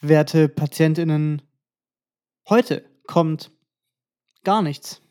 werte 0.00 0.48
PatientInnen, 0.48 1.42
heute 2.48 2.84
kommt 3.06 3.50
gar 4.44 4.62
nichts. 4.62 5.02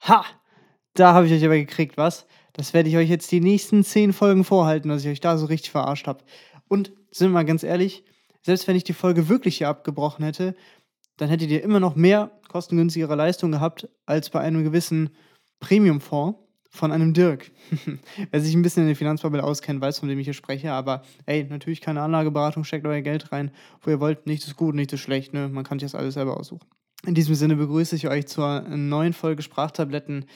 Ha! 0.00 0.24
Da 0.94 1.12
habe 1.12 1.26
ich 1.26 1.32
euch 1.32 1.44
aber 1.44 1.56
gekriegt, 1.56 1.98
was? 1.98 2.26
Das 2.54 2.72
werde 2.72 2.88
ich 2.88 2.96
euch 2.96 3.10
jetzt 3.10 3.30
die 3.30 3.40
nächsten 3.40 3.84
zehn 3.84 4.14
Folgen 4.14 4.44
vorhalten, 4.44 4.88
dass 4.88 5.04
ich 5.04 5.10
euch 5.10 5.20
da 5.20 5.36
so 5.36 5.44
richtig 5.46 5.70
verarscht 5.70 6.06
habe. 6.06 6.24
Und 6.68 6.92
sind 7.10 7.28
wir 7.28 7.34
mal 7.34 7.44
ganz 7.44 7.62
ehrlich, 7.62 8.04
selbst 8.42 8.66
wenn 8.66 8.76
ich 8.76 8.84
die 8.84 8.94
Folge 8.94 9.28
wirklich 9.28 9.58
hier 9.58 9.68
abgebrochen 9.68 10.24
hätte, 10.24 10.54
dann 11.18 11.28
hättet 11.28 11.50
ihr 11.50 11.62
immer 11.62 11.80
noch 11.80 11.96
mehr 11.96 12.30
kostengünstigere 12.48 13.14
Leistung 13.14 13.52
gehabt 13.52 13.88
als 14.06 14.30
bei 14.30 14.40
einem 14.40 14.64
gewissen 14.64 15.10
Premium-Fonds 15.60 16.38
von 16.70 16.92
einem 16.92 17.12
Dirk. 17.12 17.50
Wer 18.30 18.40
sich 18.40 18.54
ein 18.54 18.62
bisschen 18.62 18.82
in 18.82 18.88
der 18.88 18.96
Finanzbubble 18.96 19.42
auskennt, 19.42 19.80
weiß, 19.80 19.98
von 19.98 20.08
dem 20.08 20.18
ich 20.18 20.26
hier 20.26 20.34
spreche. 20.34 20.72
Aber 20.72 21.02
ey, 21.26 21.44
natürlich 21.44 21.80
keine 21.80 22.02
Anlageberatung, 22.02 22.64
steckt 22.64 22.86
euer 22.86 23.00
Geld 23.00 23.32
rein, 23.32 23.50
wo 23.82 23.90
ihr 23.90 24.00
wollt. 24.00 24.26
Nichts 24.26 24.46
ist 24.46 24.56
gut, 24.56 24.74
nichts 24.74 24.92
ist 24.92 25.00
schlecht. 25.00 25.32
Ne? 25.32 25.48
Man 25.48 25.64
kann 25.64 25.78
sich 25.78 25.90
das 25.90 25.98
alles 25.98 26.14
selber 26.14 26.36
aussuchen. 26.38 26.66
In 27.06 27.14
diesem 27.14 27.34
Sinne 27.34 27.56
begrüße 27.56 27.94
ich 27.94 28.08
euch 28.08 28.26
zur 28.26 28.62
neuen 28.62 29.12
Folge 29.12 29.42
Sprachtabletten. 29.42 30.26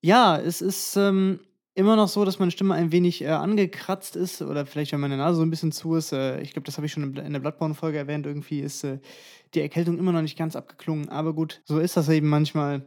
Ja, 0.00 0.38
es 0.38 0.60
ist 0.60 0.96
ähm, 0.96 1.40
immer 1.74 1.94
noch 1.94 2.08
so, 2.08 2.24
dass 2.24 2.38
meine 2.38 2.50
Stimme 2.50 2.74
ein 2.74 2.90
wenig 2.90 3.22
äh, 3.22 3.28
angekratzt 3.28 4.16
ist 4.16 4.40
oder 4.40 4.64
vielleicht, 4.64 4.92
wenn 4.92 5.00
meine 5.00 5.16
Nase 5.18 5.36
so 5.36 5.42
ein 5.42 5.50
bisschen 5.50 5.72
zu 5.72 5.94
ist. 5.94 6.12
Äh, 6.12 6.40
ich 6.40 6.52
glaube, 6.52 6.64
das 6.64 6.78
habe 6.78 6.86
ich 6.86 6.92
schon 6.92 7.16
in 7.16 7.32
der 7.32 7.40
Bloodborne-Folge 7.40 7.98
erwähnt. 7.98 8.26
Irgendwie 8.26 8.60
ist 8.60 8.82
äh, 8.84 8.98
die 9.54 9.60
Erkältung 9.60 9.98
immer 9.98 10.12
noch 10.12 10.22
nicht 10.22 10.38
ganz 10.38 10.56
abgeklungen. 10.56 11.10
Aber 11.10 11.34
gut, 11.34 11.60
so 11.64 11.78
ist 11.78 11.96
das 11.96 12.08
eben 12.08 12.28
manchmal 12.28 12.86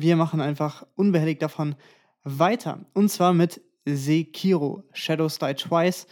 wir 0.00 0.16
machen 0.16 0.40
einfach 0.40 0.86
unbehelligt 0.94 1.42
davon 1.42 1.74
weiter. 2.24 2.80
Und 2.94 3.10
zwar 3.10 3.32
mit 3.32 3.60
Sekiro, 3.84 4.84
Shadows 4.92 5.38
Die 5.38 5.54
Twice. 5.54 6.06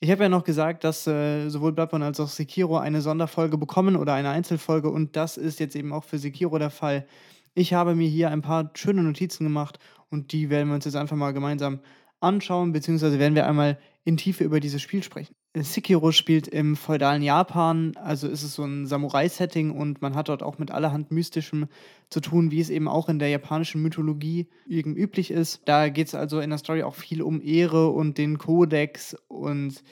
Ich 0.00 0.10
habe 0.10 0.24
ja 0.24 0.28
noch 0.28 0.44
gesagt, 0.44 0.84
dass 0.84 1.06
äh, 1.06 1.48
sowohl 1.48 1.72
Bloodborne 1.72 2.04
als 2.04 2.20
auch 2.20 2.28
Sekiro 2.28 2.76
eine 2.76 3.00
Sonderfolge 3.00 3.56
bekommen 3.56 3.96
oder 3.96 4.12
eine 4.12 4.28
Einzelfolge 4.30 4.90
und 4.90 5.16
das 5.16 5.38
ist 5.38 5.58
jetzt 5.58 5.74
eben 5.74 5.92
auch 5.92 6.04
für 6.04 6.18
Sekiro 6.18 6.58
der 6.58 6.70
Fall. 6.70 7.06
Ich 7.54 7.72
habe 7.72 7.94
mir 7.94 8.08
hier 8.08 8.30
ein 8.30 8.42
paar 8.42 8.70
schöne 8.74 9.02
Notizen 9.02 9.44
gemacht 9.44 9.78
und 10.10 10.32
die 10.32 10.50
werden 10.50 10.68
wir 10.68 10.74
uns 10.74 10.84
jetzt 10.84 10.96
einfach 10.96 11.16
mal 11.16 11.32
gemeinsam 11.32 11.80
anschauen, 12.20 12.72
beziehungsweise 12.72 13.18
werden 13.18 13.34
wir 13.34 13.46
einmal 13.46 13.78
in 14.04 14.18
Tiefe 14.18 14.44
über 14.44 14.60
dieses 14.60 14.82
Spiel 14.82 15.02
sprechen. 15.02 15.34
Sekiro 15.62 16.12
spielt 16.12 16.48
im 16.48 16.76
feudalen 16.76 17.22
Japan, 17.22 17.92
also 17.96 18.28
ist 18.28 18.42
es 18.42 18.54
so 18.54 18.64
ein 18.64 18.86
Samurai-Setting 18.86 19.70
und 19.70 20.02
man 20.02 20.14
hat 20.14 20.28
dort 20.28 20.42
auch 20.42 20.58
mit 20.58 20.70
allerhand 20.70 21.10
Mystischem 21.10 21.68
zu 22.10 22.20
tun, 22.20 22.50
wie 22.50 22.60
es 22.60 22.68
eben 22.68 22.88
auch 22.88 23.08
in 23.08 23.18
der 23.18 23.28
japanischen 23.28 23.82
Mythologie 23.82 24.48
üblich 24.68 25.30
ist. 25.30 25.62
Da 25.64 25.88
geht 25.88 26.08
es 26.08 26.14
also 26.14 26.40
in 26.40 26.50
der 26.50 26.58
Story 26.58 26.82
auch 26.82 26.94
viel 26.94 27.22
um 27.22 27.40
Ehre 27.40 27.88
und 27.88 28.18
den 28.18 28.38
Kodex 28.38 29.16
und 29.28 29.82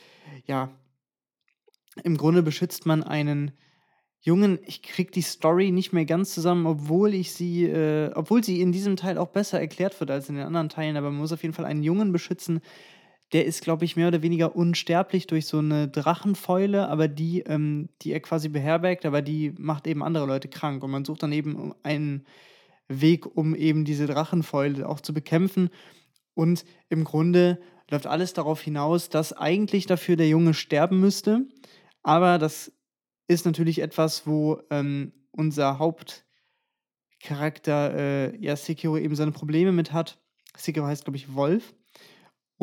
ja, 0.47 0.71
im 2.03 2.17
Grunde 2.17 2.43
beschützt 2.43 2.87
man 2.87 3.03
einen 3.03 3.53
Jungen, 4.21 4.59
ich 4.65 4.83
krieg 4.83 5.13
die 5.13 5.21
Story 5.21 5.71
nicht 5.71 5.93
mehr 5.93 6.07
ganz 6.07 6.33
zusammen, 6.33 6.67
obwohl 6.67 7.13
ich 7.13 7.35
sie, 7.35 7.65
äh, 7.65 8.11
obwohl 8.15 8.43
sie 8.43 8.63
in 8.63 8.73
diesem 8.73 8.97
Teil 8.97 9.19
auch 9.19 9.29
besser 9.29 9.61
erklärt 9.61 10.01
wird 10.01 10.11
als 10.11 10.31
in 10.31 10.37
den 10.37 10.47
anderen 10.47 10.71
Teilen, 10.71 10.97
aber 10.97 11.11
man 11.11 11.21
muss 11.21 11.33
auf 11.33 11.43
jeden 11.43 11.55
Fall 11.55 11.67
einen 11.67 11.83
Jungen 11.83 12.11
beschützen, 12.11 12.63
der 13.33 13.47
ist, 13.47 13.63
glaube 13.63 13.85
ich, 13.85 13.97
mehr 13.97 14.09
oder 14.09 14.23
weniger 14.23 14.55
unsterblich 14.55 15.27
durch 15.27 15.47
so 15.47 15.59
eine 15.59 15.89
Drachenfäule, 15.89 16.89
aber 16.89 17.09
die, 17.09 17.41
ähm, 17.41 17.89
die 18.03 18.13
er 18.13 18.21
quasi 18.21 18.49
beherbergt, 18.49 19.07
aber 19.07 19.23
die 19.23 19.55
macht 19.59 19.87
eben 19.87 20.03
andere 20.03 20.27
Leute 20.27 20.49
krank. 20.49 20.85
Und 20.85 20.91
man 20.91 21.05
sucht 21.05 21.23
dann 21.23 21.33
eben 21.33 21.75
einen 21.83 22.27
Weg, 22.89 23.37
um 23.37 23.55
eben 23.55 23.85
diese 23.85 24.07
Drachenfäule 24.07 24.89
auch 24.89 25.01
zu 25.01 25.15
bekämpfen. 25.15 25.71
Und 26.35 26.65
im 26.91 27.05
Grunde 27.05 27.61
läuft 27.91 28.07
alles 28.07 28.35
darauf 28.35 28.61
hinaus, 28.61 29.09
dass 29.09 29.33
eigentlich 29.33 29.87
dafür 29.87 30.17
der 30.17 30.29
Junge 30.29 30.55
sterben 30.55 31.01
müsste. 31.01 31.47
Aber 32.03 32.39
das 32.39 32.73
ist 33.27 33.47
natürlich 33.47 33.81
etwas, 33.81 34.27
wo 34.27 34.61
ähm, 34.71 35.13
unser 35.31 35.79
Hauptcharakter, 35.79 37.95
äh, 37.95 38.37
ja, 38.39 38.57
Sekiro 38.57 38.99
eben 38.99 39.17
seine 39.17 39.33
Probleme 39.33 39.73
mit 39.73 39.93
hat. 39.93 40.19
Sekiro 40.57 40.87
heißt, 40.87 41.05
glaube 41.05 41.17
ich, 41.17 41.35
Wolf. 41.35 41.75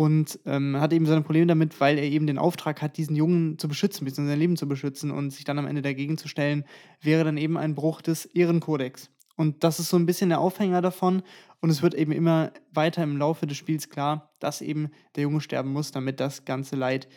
Und 0.01 0.39
ähm, 0.47 0.77
hat 0.81 0.93
eben 0.93 1.05
seine 1.05 1.21
Probleme 1.21 1.45
damit, 1.45 1.79
weil 1.79 1.99
er 1.99 2.05
eben 2.05 2.25
den 2.25 2.39
Auftrag 2.39 2.81
hat, 2.81 2.97
diesen 2.97 3.15
Jungen 3.15 3.59
zu 3.59 3.67
beschützen, 3.67 4.03
bzw. 4.03 4.29
sein 4.29 4.39
Leben 4.39 4.57
zu 4.57 4.67
beschützen 4.67 5.11
und 5.11 5.29
sich 5.29 5.43
dann 5.43 5.59
am 5.59 5.67
Ende 5.67 5.83
dagegen 5.83 6.17
zu 6.17 6.27
stellen, 6.27 6.65
wäre 7.01 7.23
dann 7.23 7.37
eben 7.37 7.55
ein 7.55 7.75
Bruch 7.75 8.01
des 8.01 8.25
Ehrenkodex. 8.25 9.11
Und 9.35 9.63
das 9.63 9.79
ist 9.79 9.89
so 9.89 9.97
ein 9.97 10.07
bisschen 10.07 10.29
der 10.29 10.39
Aufhänger 10.39 10.81
davon. 10.81 11.21
Und 11.59 11.69
es 11.69 11.83
wird 11.83 11.93
eben 11.93 12.11
immer 12.13 12.51
weiter 12.71 13.03
im 13.03 13.15
Laufe 13.15 13.45
des 13.45 13.57
Spiels 13.57 13.89
klar, 13.89 14.33
dass 14.39 14.61
eben 14.61 14.89
der 15.15 15.21
Junge 15.21 15.39
sterben 15.39 15.71
muss, 15.71 15.91
damit 15.91 16.19
das 16.19 16.45
ganze 16.45 16.75
Leid 16.75 17.07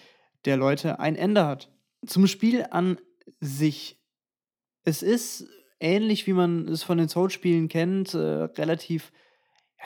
der 0.44 0.58
Leute 0.58 1.00
ein 1.00 1.16
Ende 1.16 1.46
hat. 1.46 1.72
Zum 2.04 2.26
Spiel 2.26 2.66
an 2.70 2.98
sich. 3.40 3.98
Es 4.82 5.02
ist 5.02 5.46
ähnlich, 5.80 6.26
wie 6.26 6.34
man 6.34 6.68
es 6.68 6.82
von 6.82 6.98
den 6.98 7.08
Soul-Spielen 7.08 7.68
kennt, 7.68 8.12
äh, 8.12 8.18
relativ, 8.18 9.10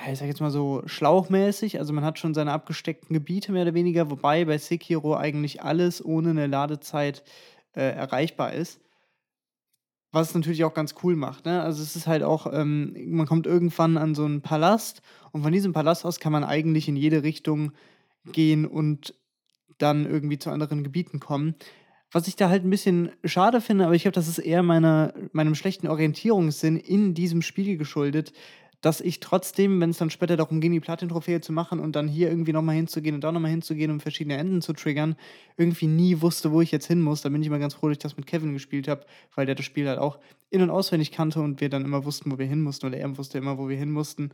ich 0.06 0.18
sag 0.18 0.26
jetzt 0.26 0.40
mal 0.40 0.50
so 0.50 0.82
schlauchmäßig. 0.86 1.78
Also 1.78 1.92
man 1.92 2.04
hat 2.04 2.18
schon 2.18 2.34
seine 2.34 2.52
abgesteckten 2.52 3.14
Gebiete 3.14 3.52
mehr 3.52 3.62
oder 3.62 3.74
weniger, 3.74 4.10
wobei 4.10 4.44
bei 4.44 4.58
Sekiro 4.58 5.16
eigentlich 5.16 5.62
alles 5.62 6.04
ohne 6.04 6.30
eine 6.30 6.46
Ladezeit 6.46 7.24
äh, 7.74 7.82
erreichbar 7.82 8.52
ist. 8.52 8.80
Was 10.10 10.28
es 10.28 10.34
natürlich 10.34 10.64
auch 10.64 10.72
ganz 10.72 10.94
cool 11.02 11.16
macht. 11.16 11.44
Ne? 11.44 11.62
Also 11.62 11.82
es 11.82 11.94
ist 11.94 12.06
halt 12.06 12.22
auch, 12.22 12.50
ähm, 12.52 12.96
man 13.10 13.26
kommt 13.26 13.46
irgendwann 13.46 13.98
an 13.98 14.14
so 14.14 14.24
einen 14.24 14.40
Palast 14.40 15.02
und 15.32 15.42
von 15.42 15.52
diesem 15.52 15.72
Palast 15.72 16.06
aus 16.06 16.18
kann 16.18 16.32
man 16.32 16.44
eigentlich 16.44 16.88
in 16.88 16.96
jede 16.96 17.22
Richtung 17.22 17.72
gehen 18.32 18.66
und 18.66 19.14
dann 19.76 20.06
irgendwie 20.06 20.38
zu 20.38 20.50
anderen 20.50 20.82
Gebieten 20.82 21.20
kommen. 21.20 21.54
Was 22.10 22.26
ich 22.26 22.36
da 22.36 22.48
halt 22.48 22.64
ein 22.64 22.70
bisschen 22.70 23.10
schade 23.24 23.60
finde, 23.60 23.84
aber 23.84 23.94
ich 23.94 24.02
glaube, 24.02 24.14
das 24.14 24.28
ist 24.28 24.38
eher 24.38 24.62
meiner, 24.62 25.12
meinem 25.32 25.54
schlechten 25.54 25.88
Orientierungssinn 25.88 26.78
in 26.78 27.12
diesem 27.12 27.42
Spiel 27.42 27.76
geschuldet, 27.76 28.32
dass 28.80 29.00
ich 29.00 29.18
trotzdem, 29.18 29.80
wenn 29.80 29.90
es 29.90 29.98
dann 29.98 30.10
später 30.10 30.36
darum 30.36 30.60
ging, 30.60 30.72
die 30.72 30.80
Platin-Trophäe 30.80 31.40
zu 31.40 31.52
machen 31.52 31.80
und 31.80 31.96
dann 31.96 32.06
hier 32.06 32.28
irgendwie 32.28 32.52
nochmal 32.52 32.76
hinzugehen 32.76 33.14
und 33.14 33.24
da 33.24 33.32
nochmal 33.32 33.50
hinzugehen, 33.50 33.90
um 33.90 33.98
verschiedene 33.98 34.36
Enden 34.36 34.62
zu 34.62 34.72
triggern, 34.72 35.16
irgendwie 35.56 35.88
nie 35.88 36.20
wusste, 36.20 36.52
wo 36.52 36.60
ich 36.60 36.70
jetzt 36.70 36.86
hin 36.86 37.00
muss. 37.00 37.22
Da 37.22 37.28
bin 37.28 37.40
ich 37.40 37.48
immer 37.48 37.58
ganz 37.58 37.74
froh, 37.74 37.88
dass 37.88 37.96
ich 37.96 38.02
das 38.02 38.16
mit 38.16 38.26
Kevin 38.26 38.52
gespielt 38.52 38.86
habe, 38.86 39.04
weil 39.34 39.46
der 39.46 39.56
das 39.56 39.64
Spiel 39.64 39.88
halt 39.88 39.98
auch 39.98 40.18
in- 40.50 40.62
und 40.62 40.70
auswendig 40.70 41.10
kannte 41.10 41.40
und 41.40 41.60
wir 41.60 41.68
dann 41.68 41.84
immer 41.84 42.04
wussten, 42.04 42.30
wo 42.30 42.38
wir 42.38 42.46
hin 42.46 42.62
mussten 42.62 42.86
oder 42.86 42.98
er 42.98 43.18
wusste 43.18 43.38
immer, 43.38 43.58
wo 43.58 43.68
wir 43.68 43.76
hin 43.76 43.90
mussten. 43.90 44.30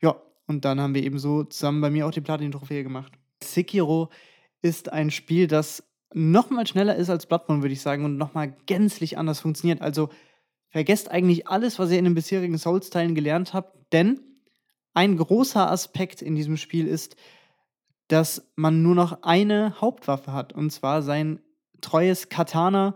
Ja, 0.00 0.16
und 0.46 0.64
dann 0.64 0.80
haben 0.80 0.94
wir 0.94 1.02
eben 1.02 1.18
so 1.18 1.42
zusammen 1.42 1.80
bei 1.80 1.90
mir 1.90 2.06
auch 2.06 2.12
die 2.12 2.20
Platin-Trophäe 2.20 2.84
gemacht. 2.84 3.12
Sekiro 3.42 4.08
ist 4.62 4.92
ein 4.92 5.10
Spiel, 5.10 5.48
das 5.48 5.82
noch 6.14 6.50
mal 6.50 6.66
schneller 6.66 6.96
ist 6.96 7.10
als 7.10 7.26
Bloodborne, 7.26 7.62
würde 7.62 7.72
ich 7.72 7.82
sagen, 7.82 8.04
und 8.04 8.16
noch 8.16 8.34
mal 8.34 8.56
gänzlich 8.66 9.18
anders 9.18 9.40
funktioniert. 9.40 9.82
Also 9.82 10.08
vergesst 10.70 11.10
eigentlich 11.10 11.48
alles, 11.48 11.78
was 11.78 11.90
ihr 11.90 11.98
in 11.98 12.04
den 12.04 12.14
bisherigen 12.14 12.58
Souls-Teilen 12.58 13.14
gelernt 13.14 13.54
habt, 13.54 13.92
denn 13.92 14.20
ein 14.94 15.16
großer 15.16 15.70
Aspekt 15.70 16.22
in 16.22 16.34
diesem 16.34 16.56
Spiel 16.56 16.86
ist, 16.86 17.16
dass 18.08 18.50
man 18.56 18.82
nur 18.82 18.94
noch 18.94 19.22
eine 19.22 19.80
Hauptwaffe 19.80 20.32
hat, 20.32 20.52
und 20.52 20.70
zwar 20.70 21.02
sein 21.02 21.40
treues 21.80 22.28
Katana, 22.28 22.94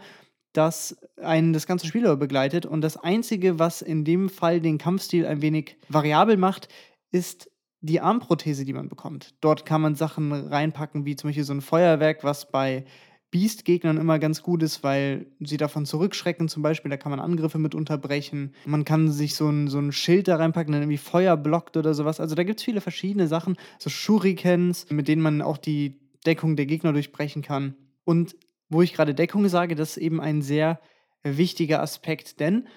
das 0.53 0.97
einen 1.17 1.53
das 1.53 1.67
ganze 1.67 1.87
Spiel 1.87 2.17
begleitet. 2.17 2.67
Und 2.67 2.83
das 2.83 2.97
Einzige, 2.97 3.59
was 3.59 3.83
in 3.83 4.05
dem 4.05 4.29
Fall 4.29 4.61
den 4.61 4.79
Kampfstil 4.79 5.27
ein 5.27 5.41
wenig 5.41 5.77
variabel 5.89 6.37
macht, 6.37 6.69
ist 7.11 7.51
die 7.81 8.01
Armprothese, 8.01 8.65
die 8.65 8.73
man 8.73 8.89
bekommt. 8.89 9.35
Dort 9.41 9.67
kann 9.67 9.81
man 9.81 9.95
Sachen 9.95 10.33
reinpacken, 10.33 11.05
wie 11.05 11.17
zum 11.17 11.29
Beispiel 11.29 11.45
so 11.45 11.55
ein 11.55 11.63
Feuerwerk, 11.63 12.23
was 12.23 12.51
bei 12.51 12.85
Beast-Gegnern 13.33 13.97
immer 13.97 14.21
ganz 14.21 14.43
gut 14.43 14.63
ist, 14.63 14.85
weil 14.85 15.27
sie 15.41 15.57
davon 15.57 15.87
zurückschrecken, 15.87 16.49
zum 16.49 16.63
Beispiel. 16.63 16.91
Da 16.91 16.97
kann 16.97 17.11
man 17.11 17.19
Angriffe 17.19 17.59
mit 17.59 17.75
unterbrechen. 17.75 18.55
Man 18.67 18.85
kann 18.85 19.11
sich 19.11 19.35
so 19.35 19.49
ein, 19.49 19.67
so 19.67 19.79
ein 19.79 19.91
Schild 19.91 20.29
da 20.29 20.37
reinpacken, 20.37 20.71
der 20.71 20.83
irgendwie 20.83 20.99
Feuer 20.99 21.37
blockt 21.37 21.77
oder 21.77 21.95
sowas. 21.95 22.21
Also 22.21 22.35
da 22.35 22.45
gibt 22.45 22.61
es 22.61 22.65
viele 22.65 22.81
verschiedene 22.81 23.27
Sachen. 23.27 23.57
So 23.79 23.91
Shurikens, 23.91 24.87
mit 24.91 25.09
denen 25.09 25.23
man 25.23 25.43
auch 25.43 25.57
die 25.57 25.99
Deckung 26.27 26.55
der 26.55 26.67
Gegner 26.67 26.93
durchbrechen 26.93 27.43
kann. 27.43 27.75
Und 28.05 28.37
wo 28.69 28.83
ich 28.83 28.93
gerade 28.93 29.15
Deckung 29.15 29.49
sage, 29.49 29.75
das 29.75 29.93
ist 29.93 29.97
eben 29.97 30.21
ein 30.21 30.43
sehr 30.43 30.79
wichtiger 31.25 31.81
Aspekt, 31.83 32.39
denn 32.39 32.69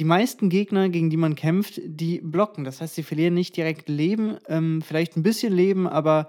die 0.00 0.04
meisten 0.04 0.48
Gegner, 0.48 0.88
gegen 0.88 1.08
die 1.08 1.16
man 1.16 1.36
kämpft, 1.36 1.80
die 1.84 2.20
blocken. 2.20 2.64
Das 2.64 2.80
heißt, 2.80 2.96
sie 2.96 3.04
verlieren 3.04 3.34
nicht 3.34 3.56
direkt 3.56 3.88
Leben, 3.88 4.38
ähm, 4.48 4.82
vielleicht 4.82 5.16
ein 5.16 5.22
bisschen 5.22 5.52
Leben, 5.52 5.86
aber 5.86 6.28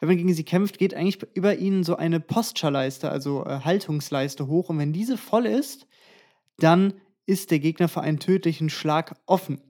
wenn 0.00 0.08
man 0.08 0.16
gegen 0.16 0.34
sie 0.34 0.44
kämpft, 0.44 0.78
geht 0.78 0.94
eigentlich 0.94 1.18
über 1.34 1.56
ihnen 1.56 1.84
so 1.84 1.96
eine 1.96 2.20
Posture-Leiste, 2.20 3.10
also 3.10 3.44
äh, 3.44 3.60
Haltungsleiste 3.60 4.48
hoch. 4.48 4.70
Und 4.70 4.78
wenn 4.78 4.92
diese 4.92 5.16
voll 5.16 5.46
ist, 5.46 5.86
dann 6.58 6.94
ist 7.26 7.50
der 7.50 7.60
Gegner 7.60 7.88
für 7.88 8.00
einen 8.00 8.18
tödlichen 8.18 8.70
Schlag 8.70 9.14
offen. 9.26 9.60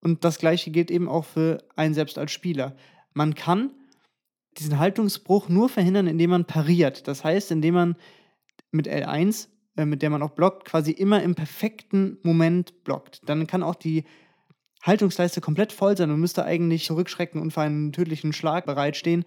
Und 0.00 0.24
das 0.24 0.38
gleiche 0.38 0.70
gilt 0.70 0.90
eben 0.90 1.08
auch 1.08 1.24
für 1.24 1.58
einen 1.74 1.94
selbst 1.94 2.18
als 2.18 2.32
Spieler. 2.32 2.76
Man 3.14 3.34
kann 3.34 3.70
diesen 4.58 4.78
Haltungsbruch 4.78 5.48
nur 5.48 5.68
verhindern, 5.68 6.06
indem 6.06 6.30
man 6.30 6.44
pariert. 6.44 7.08
Das 7.08 7.24
heißt, 7.24 7.50
indem 7.50 7.74
man 7.74 7.96
mit 8.70 8.88
L1 8.88 9.48
äh, 9.76 9.86
mit 9.86 10.02
der 10.02 10.10
man 10.10 10.22
auch 10.22 10.30
blockt, 10.30 10.66
quasi 10.66 10.90
immer 10.90 11.22
im 11.22 11.34
perfekten 11.34 12.18
Moment 12.22 12.84
blockt. 12.84 13.20
Dann 13.26 13.46
kann 13.46 13.62
auch 13.62 13.74
die 13.74 14.04
Haltungsleiste 14.82 15.40
komplett 15.40 15.72
voll 15.72 15.96
sein 15.96 16.10
und 16.10 16.20
müsste 16.20 16.44
eigentlich 16.44 16.84
zurückschrecken 16.84 17.40
und 17.40 17.52
für 17.52 17.62
einen 17.62 17.92
tödlichen 17.92 18.32
Schlag 18.32 18.66
bereitstehen. 18.66 19.24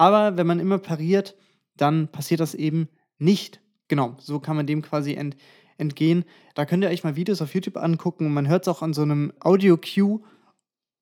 Aber 0.00 0.38
wenn 0.38 0.46
man 0.46 0.60
immer 0.60 0.78
pariert, 0.78 1.36
dann 1.76 2.08
passiert 2.08 2.40
das 2.40 2.54
eben 2.54 2.88
nicht. 3.18 3.60
Genau, 3.86 4.16
so 4.18 4.40
kann 4.40 4.56
man 4.56 4.66
dem 4.66 4.80
quasi 4.80 5.12
ent 5.12 5.36
entgehen. 5.76 6.24
Da 6.54 6.64
könnt 6.64 6.82
ihr 6.82 6.88
euch 6.88 7.04
mal 7.04 7.16
Videos 7.16 7.42
auf 7.42 7.54
YouTube 7.54 7.76
angucken 7.76 8.24
und 8.24 8.32
man 8.32 8.48
hört 8.48 8.62
es 8.62 8.68
auch 8.68 8.80
an 8.80 8.94
so 8.94 9.02
einem 9.02 9.34
Audio-Cue, 9.40 10.22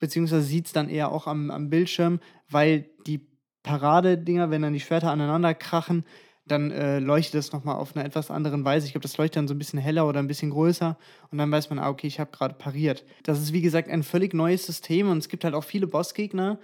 beziehungsweise 0.00 0.42
sieht 0.42 0.66
es 0.66 0.72
dann 0.72 0.88
eher 0.88 1.12
auch 1.12 1.28
am, 1.28 1.52
am 1.52 1.70
Bildschirm, 1.70 2.18
weil 2.50 2.90
die 3.06 3.24
Paradedinger, 3.62 4.50
wenn 4.50 4.62
dann 4.62 4.72
die 4.72 4.80
Schwerter 4.80 5.12
aneinander 5.12 5.54
krachen, 5.54 6.04
dann 6.44 6.72
äh, 6.72 6.98
leuchtet 6.98 7.34
das 7.34 7.52
nochmal 7.52 7.76
auf 7.76 7.94
eine 7.94 8.04
etwas 8.04 8.32
andere 8.32 8.64
Weise. 8.64 8.86
Ich 8.86 8.92
glaube, 8.92 9.02
das 9.02 9.16
leuchtet 9.16 9.36
dann 9.36 9.48
so 9.48 9.54
ein 9.54 9.58
bisschen 9.58 9.78
heller 9.78 10.08
oder 10.08 10.18
ein 10.18 10.28
bisschen 10.28 10.50
größer 10.50 10.98
und 11.30 11.38
dann 11.38 11.52
weiß 11.52 11.70
man, 11.70 11.78
ah, 11.78 11.88
okay, 11.88 12.08
ich 12.08 12.18
habe 12.18 12.32
gerade 12.32 12.54
pariert. 12.54 13.04
Das 13.22 13.40
ist 13.40 13.52
wie 13.52 13.62
gesagt 13.62 13.88
ein 13.88 14.02
völlig 14.02 14.34
neues 14.34 14.66
System 14.66 15.08
und 15.08 15.18
es 15.18 15.28
gibt 15.28 15.44
halt 15.44 15.54
auch 15.54 15.64
viele 15.64 15.86
Bossgegner, 15.86 16.58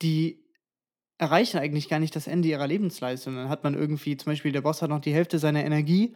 die 0.00 0.47
erreichen 1.18 1.58
eigentlich 1.58 1.88
gar 1.88 1.98
nicht 1.98 2.16
das 2.16 2.26
Ende 2.26 2.48
ihrer 2.48 2.66
Lebensleistung. 2.66 3.34
Dann 3.34 3.48
hat 3.48 3.64
man 3.64 3.74
irgendwie, 3.74 4.16
zum 4.16 4.32
Beispiel 4.32 4.52
der 4.52 4.62
Boss 4.62 4.80
hat 4.82 4.90
noch 4.90 5.00
die 5.00 5.12
Hälfte 5.12 5.38
seiner 5.38 5.64
Energie 5.64 6.14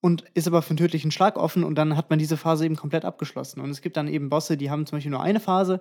und 0.00 0.24
ist 0.34 0.48
aber 0.48 0.62
für 0.62 0.70
einen 0.70 0.78
tödlichen 0.78 1.10
Schlag 1.10 1.36
offen 1.36 1.62
und 1.64 1.76
dann 1.76 1.96
hat 1.96 2.10
man 2.10 2.18
diese 2.18 2.36
Phase 2.36 2.64
eben 2.64 2.76
komplett 2.76 3.04
abgeschlossen. 3.04 3.60
Und 3.60 3.70
es 3.70 3.80
gibt 3.80 3.96
dann 3.96 4.08
eben 4.08 4.28
Bosse, 4.28 4.56
die 4.56 4.70
haben 4.70 4.86
zum 4.86 4.96
Beispiel 4.96 5.12
nur 5.12 5.22
eine 5.22 5.40
Phase, 5.40 5.80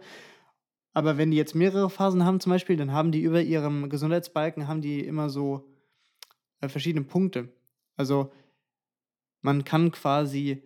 aber 0.94 1.18
wenn 1.18 1.32
die 1.32 1.38
jetzt 1.38 1.56
mehrere 1.56 1.90
Phasen 1.90 2.26
haben 2.26 2.40
zum 2.40 2.52
Beispiel, 2.52 2.78
dann 2.78 2.92
haben 2.92 3.12
die 3.12 3.22
über 3.22 3.42
ihrem 3.42 3.90
Gesundheitsbalken, 3.90 4.68
haben 4.68 4.82
die 4.82 5.00
immer 5.00 5.30
so 5.30 5.68
äh, 6.62 6.68
verschiedene 6.68 7.06
Punkte. 7.06 7.50
Also 7.96 8.32
man 9.42 9.64
kann 9.64 9.92
quasi, 9.92 10.64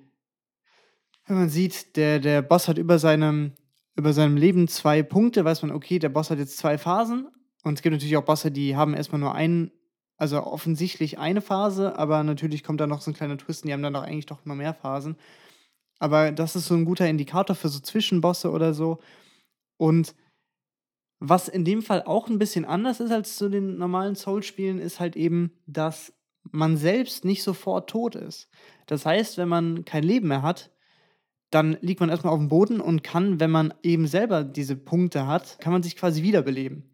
wenn 1.28 1.38
man 1.38 1.50
sieht, 1.50 1.96
der, 1.96 2.20
der 2.20 2.42
Boss 2.42 2.68
hat 2.68 2.78
über 2.78 3.00
seinem, 3.00 3.54
über 3.96 4.14
seinem 4.14 4.38
Leben 4.38 4.68
zwei 4.68 5.04
Punkte, 5.04 5.46
weiß 5.46 5.62
man, 5.62 5.72
okay, 5.72 6.00
der 6.00 6.10
Boss 6.10 6.30
hat 6.30 6.40
jetzt 6.40 6.58
zwei 6.58 6.78
Phasen. 6.78 7.28
Und 7.64 7.76
es 7.76 7.82
gibt 7.82 7.94
natürlich 7.94 8.18
auch 8.18 8.26
Bosse, 8.26 8.52
die 8.52 8.76
haben 8.76 8.94
erstmal 8.94 9.20
nur 9.20 9.34
einen, 9.34 9.72
also 10.18 10.44
offensichtlich 10.44 11.18
eine 11.18 11.42
Phase, 11.42 11.98
aber 11.98 12.24
natürlich 12.24 12.64
kommt 12.64 12.80
da 12.80 12.88
noch 12.88 13.02
so 13.02 13.12
ein 13.12 13.16
kleiner 13.16 13.38
Twist, 13.38 13.64
und 13.64 13.70
die 13.70 13.74
haben 13.74 13.84
dann 13.84 13.96
auch 13.96 14.04
eigentlich 14.04 14.26
doch 14.26 14.46
immer 14.46 14.56
mehr 14.56 14.74
Phasen. 14.74 15.18
Aber 16.00 16.32
das 16.32 16.56
ist 16.56 16.68
so 16.68 16.76
ein 16.76 16.86
guter 16.86 17.08
Indikator 17.08 17.56
für 17.56 17.70
so 17.70 17.80
Zwischenbosse 17.80 18.52
oder 18.52 18.74
so. 18.74 19.00
Und 19.78 20.16
was 21.20 21.48
in 21.48 21.64
dem 21.64 21.82
Fall 21.82 22.04
auch 22.04 22.28
ein 22.28 22.38
bisschen 22.38 22.66
anders 22.66 23.00
ist 23.00 23.12
als 23.12 23.38
zu 23.38 23.50
den 23.50 23.78
normalen 23.78 24.16
Soul-Spielen, 24.16 24.80
ist 24.80 25.00
halt 25.00 25.16
eben, 25.16 25.54
dass 25.66 26.14
man 26.52 26.76
selbst 26.76 27.24
nicht 27.24 27.44
sofort 27.44 27.90
tot 27.90 28.16
ist. 28.16 28.50
Das 28.88 29.06
heißt, 29.06 29.38
wenn 29.38 29.48
man 29.48 29.86
kein 29.86 30.04
Leben 30.04 30.28
mehr 30.28 30.42
hat, 30.42 30.72
dann 31.50 31.78
liegt 31.82 32.02
man 32.02 32.10
erstmal 32.10 32.34
auf 32.34 32.40
dem 32.40 32.50
Boden 32.50 32.82
und 32.82 33.04
kann, 33.04 33.40
wenn 33.40 33.52
man 33.52 33.74
eben 33.84 34.08
selber 34.08 34.44
diese 34.44 34.76
Punkte 34.76 35.28
hat, 35.28 35.60
kann 35.60 35.72
man 35.72 35.84
sich 35.84 35.96
quasi 35.96 36.24
wiederbeleben. 36.24 36.92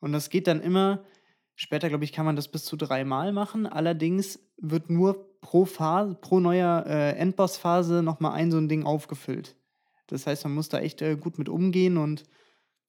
Und 0.00 0.12
das 0.12 0.30
geht 0.30 0.46
dann 0.46 0.60
immer, 0.60 1.04
später 1.54 1.88
glaube 1.88 2.04
ich, 2.04 2.12
kann 2.12 2.26
man 2.26 2.36
das 2.36 2.48
bis 2.48 2.64
zu 2.64 2.76
dreimal 2.76 3.32
machen. 3.32 3.66
Allerdings 3.66 4.40
wird 4.56 4.90
nur 4.90 5.28
pro 5.40 5.64
Phase, 5.64 6.14
pro 6.14 6.40
neuer 6.40 6.84
äh, 6.86 7.12
Endboss-Phase 7.12 8.02
nochmal 8.02 8.32
ein 8.32 8.50
so 8.50 8.58
ein 8.58 8.68
Ding 8.68 8.84
aufgefüllt. 8.84 9.56
Das 10.06 10.26
heißt, 10.26 10.44
man 10.44 10.54
muss 10.54 10.68
da 10.68 10.80
echt 10.80 11.02
äh, 11.02 11.16
gut 11.16 11.38
mit 11.38 11.48
umgehen 11.48 11.96
und 11.96 12.24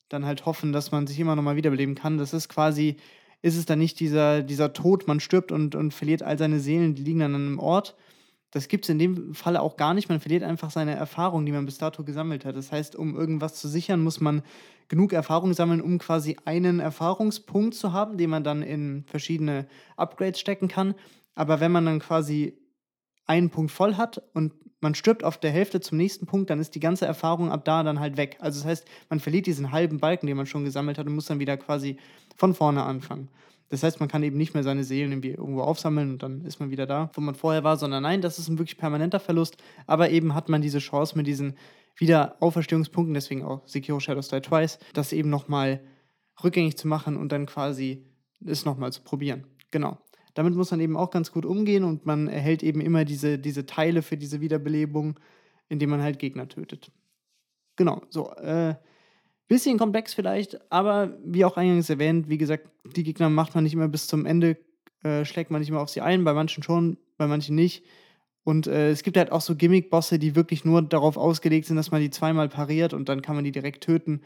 dann 0.08 0.26
halt 0.26 0.46
hoffen, 0.46 0.74
dass 0.74 0.92
man 0.92 1.08
sich 1.08 1.20
immer 1.20 1.36
noch 1.36 1.44
mal 1.44 1.56
wiederbeleben 1.56 1.96
kann. 1.96 2.18
Das 2.18 2.34
ist 2.34 2.50
quasi, 2.50 2.98
ist 3.42 3.58
es 3.58 3.66
dann 3.66 3.80
nicht 3.80 4.00
dieser, 4.00 4.42
dieser 4.42 4.74
Tod, 4.74 5.08
man 5.08 5.20
stirbt 5.20 5.52
und, 5.52 5.76
und 5.76 5.94
verliert 5.94 6.24
all 6.24 6.38
seine 6.38 6.60
Seelen, 6.60 6.96
die 6.96 7.04
liegen 7.04 7.20
dann 7.20 7.36
an 7.36 7.46
einem 7.46 7.60
Ort. 7.60 7.96
Das 8.52 8.68
gibt 8.68 8.86
es 8.86 8.90
in 8.90 8.98
dem 8.98 9.36
Falle 9.36 9.62
auch 9.62 9.78
gar 9.78 9.94
nicht. 9.94 10.10
Man 10.10 10.20
verliert 10.20 10.44
einfach 10.44 10.72
seine 10.72 10.96
Erfahrung, 10.96 11.46
die 11.46 11.52
man 11.52 11.66
bis 11.66 11.78
dato 11.78 12.04
gesammelt 12.04 12.46
hat. 12.46 12.56
Das 12.56 12.72
heißt, 12.72 12.96
um 12.96 13.16
irgendwas 13.16 13.56
zu 13.56 13.68
sichern, 13.68 14.02
muss 14.02 14.20
man 14.20 14.42
genug 14.88 15.14
Erfahrung 15.14 15.54
sammeln, 15.54 15.82
um 15.82 16.00
quasi 16.00 16.36
einen 16.46 16.80
Erfahrungspunkt 16.80 17.76
zu 17.76 17.94
haben, 17.94 18.18
den 18.18 18.32
man 18.32 18.44
dann 18.44 18.64
in 18.64 19.04
verschiedene 19.06 19.68
Upgrades 19.98 20.40
stecken 20.40 20.68
kann. 20.68 20.96
Aber 21.36 21.60
wenn 21.60 21.72
man 21.72 21.86
dann 21.86 22.00
quasi 22.00 22.58
einen 23.26 23.52
Punkt 23.52 23.72
voll 23.72 23.96
hat 23.96 24.22
und 24.34 24.54
man 24.82 24.96
stirbt 24.96 25.24
auf 25.24 25.38
der 25.38 25.52
Hälfte 25.52 25.82
zum 25.82 25.98
nächsten 25.98 26.26
Punkt, 26.26 26.50
dann 26.50 26.60
ist 26.60 26.74
die 26.74 26.80
ganze 26.80 27.06
Erfahrung 27.06 27.52
ab 27.52 27.66
da 27.66 27.84
dann 27.84 28.00
halt 28.00 28.18
weg. 28.18 28.38
Also 28.40 28.60
das 28.60 28.68
heißt, 28.68 28.88
man 29.10 29.20
verliert 29.20 29.46
diesen 29.46 29.72
halben 29.72 30.00
Balken, 30.00 30.26
den 30.26 30.38
man 30.38 30.46
schon 30.46 30.64
gesammelt 30.64 30.98
hat 30.98 31.06
und 31.06 31.14
muss 31.16 31.26
dann 31.26 31.40
wieder 31.40 31.58
quasi 31.58 31.98
von 32.36 32.56
vorne 32.56 32.84
anfangen. 32.84 33.30
Das 33.70 33.84
heißt, 33.84 34.00
man 34.00 34.10
kann 34.10 34.24
eben 34.24 34.38
nicht 34.38 34.54
mehr 34.54 34.64
seine 34.64 34.84
Seelen 34.84 35.12
irgendwie 35.12 35.32
irgendwo 35.32 35.62
aufsammeln 35.62 36.12
und 36.12 36.24
dann 36.24 36.44
ist 36.44 36.60
man 36.60 36.72
wieder 36.72 36.88
da, 36.88 37.12
wo 37.14 37.22
man 37.22 37.36
vorher 37.36 37.64
war, 37.64 37.78
sondern 37.78 38.04
nein, 38.04 38.22
das 38.22 38.40
ist 38.40 38.50
ein 38.50 38.58
wirklich 38.58 38.78
permanenter 38.78 39.20
Verlust. 39.20 39.58
Aber 39.86 40.10
eben 40.10 40.34
hat 40.34 40.50
man 40.50 40.62
diese 40.62 40.80
Chance 40.80 41.16
mit 41.16 41.28
diesen 41.28 41.56
Wiederauferstehungspunkten, 41.98 43.14
deswegen 43.14 43.44
auch 43.44 43.68
Sekiro 43.68 44.00
Shadows 44.00 44.30
Die 44.30 44.42
Twice, 44.42 44.80
das 44.94 45.14
eben 45.14 45.30
nochmal 45.30 45.82
rückgängig 46.44 46.78
zu 46.78 46.88
machen 46.88 47.18
und 47.18 47.32
dann 47.32 47.46
quasi 47.46 48.06
es 48.46 48.66
nochmal 48.66 48.92
zu 48.92 49.02
probieren. 49.02 49.46
Genau 49.72 49.98
damit 50.40 50.56
muss 50.56 50.72
man 50.72 50.80
eben 50.80 50.96
auch 50.96 51.10
ganz 51.10 51.34
gut 51.34 51.46
umgehen 51.46 51.84
und 51.84 52.06
man 52.06 52.30
erhält 52.30 52.64
eben 52.64 52.80
immer 52.80 53.04
diese, 53.04 53.38
diese 53.40 53.66
Teile 53.66 54.02
für 54.02 54.16
diese 54.16 54.40
Wiederbelebung, 54.40 55.20
indem 55.68 55.90
man 55.90 56.02
halt 56.02 56.18
Gegner 56.18 56.48
tötet. 56.48 56.94
Genau, 57.76 58.04
so. 58.10 58.32
Äh, 58.36 58.76
bisschen 59.50 59.78
komplex 59.78 60.14
vielleicht, 60.14 60.72
aber 60.72 61.18
wie 61.26 61.44
auch 61.44 61.58
eingangs 61.58 61.90
erwähnt, 61.90 62.30
wie 62.30 62.38
gesagt, 62.38 62.70
die 62.96 63.04
Gegner 63.04 63.30
macht 63.30 63.54
man 63.56 63.66
nicht 63.66 63.74
immer 63.74 63.90
bis 63.90 64.08
zum 64.08 64.26
Ende, 64.26 64.58
äh, 65.04 65.26
schlägt 65.26 65.52
man 65.52 65.60
nicht 65.60 65.70
immer 65.70 65.82
auf 65.82 65.90
sie 65.90 66.02
ein, 66.02 66.24
bei 66.24 66.34
manchen 66.34 66.64
schon, 66.64 66.98
bei 67.18 67.28
manchen 67.28 67.56
nicht. 67.56 67.84
Und 68.44 68.68
äh, 68.68 68.92
es 68.92 69.04
gibt 69.04 69.18
halt 69.18 69.34
auch 69.34 69.42
so 69.42 69.56
Gimmick-Bosse, 69.56 70.18
die 70.18 70.36
wirklich 70.36 70.64
nur 70.64 70.82
darauf 70.82 71.18
ausgelegt 71.18 71.68
sind, 71.68 71.76
dass 71.76 71.92
man 71.92 72.00
die 72.00 72.10
zweimal 72.10 72.48
pariert 72.48 72.94
und 72.94 73.10
dann 73.10 73.22
kann 73.22 73.36
man 73.36 73.44
die 73.44 73.52
direkt 73.52 73.84
töten. 73.84 74.22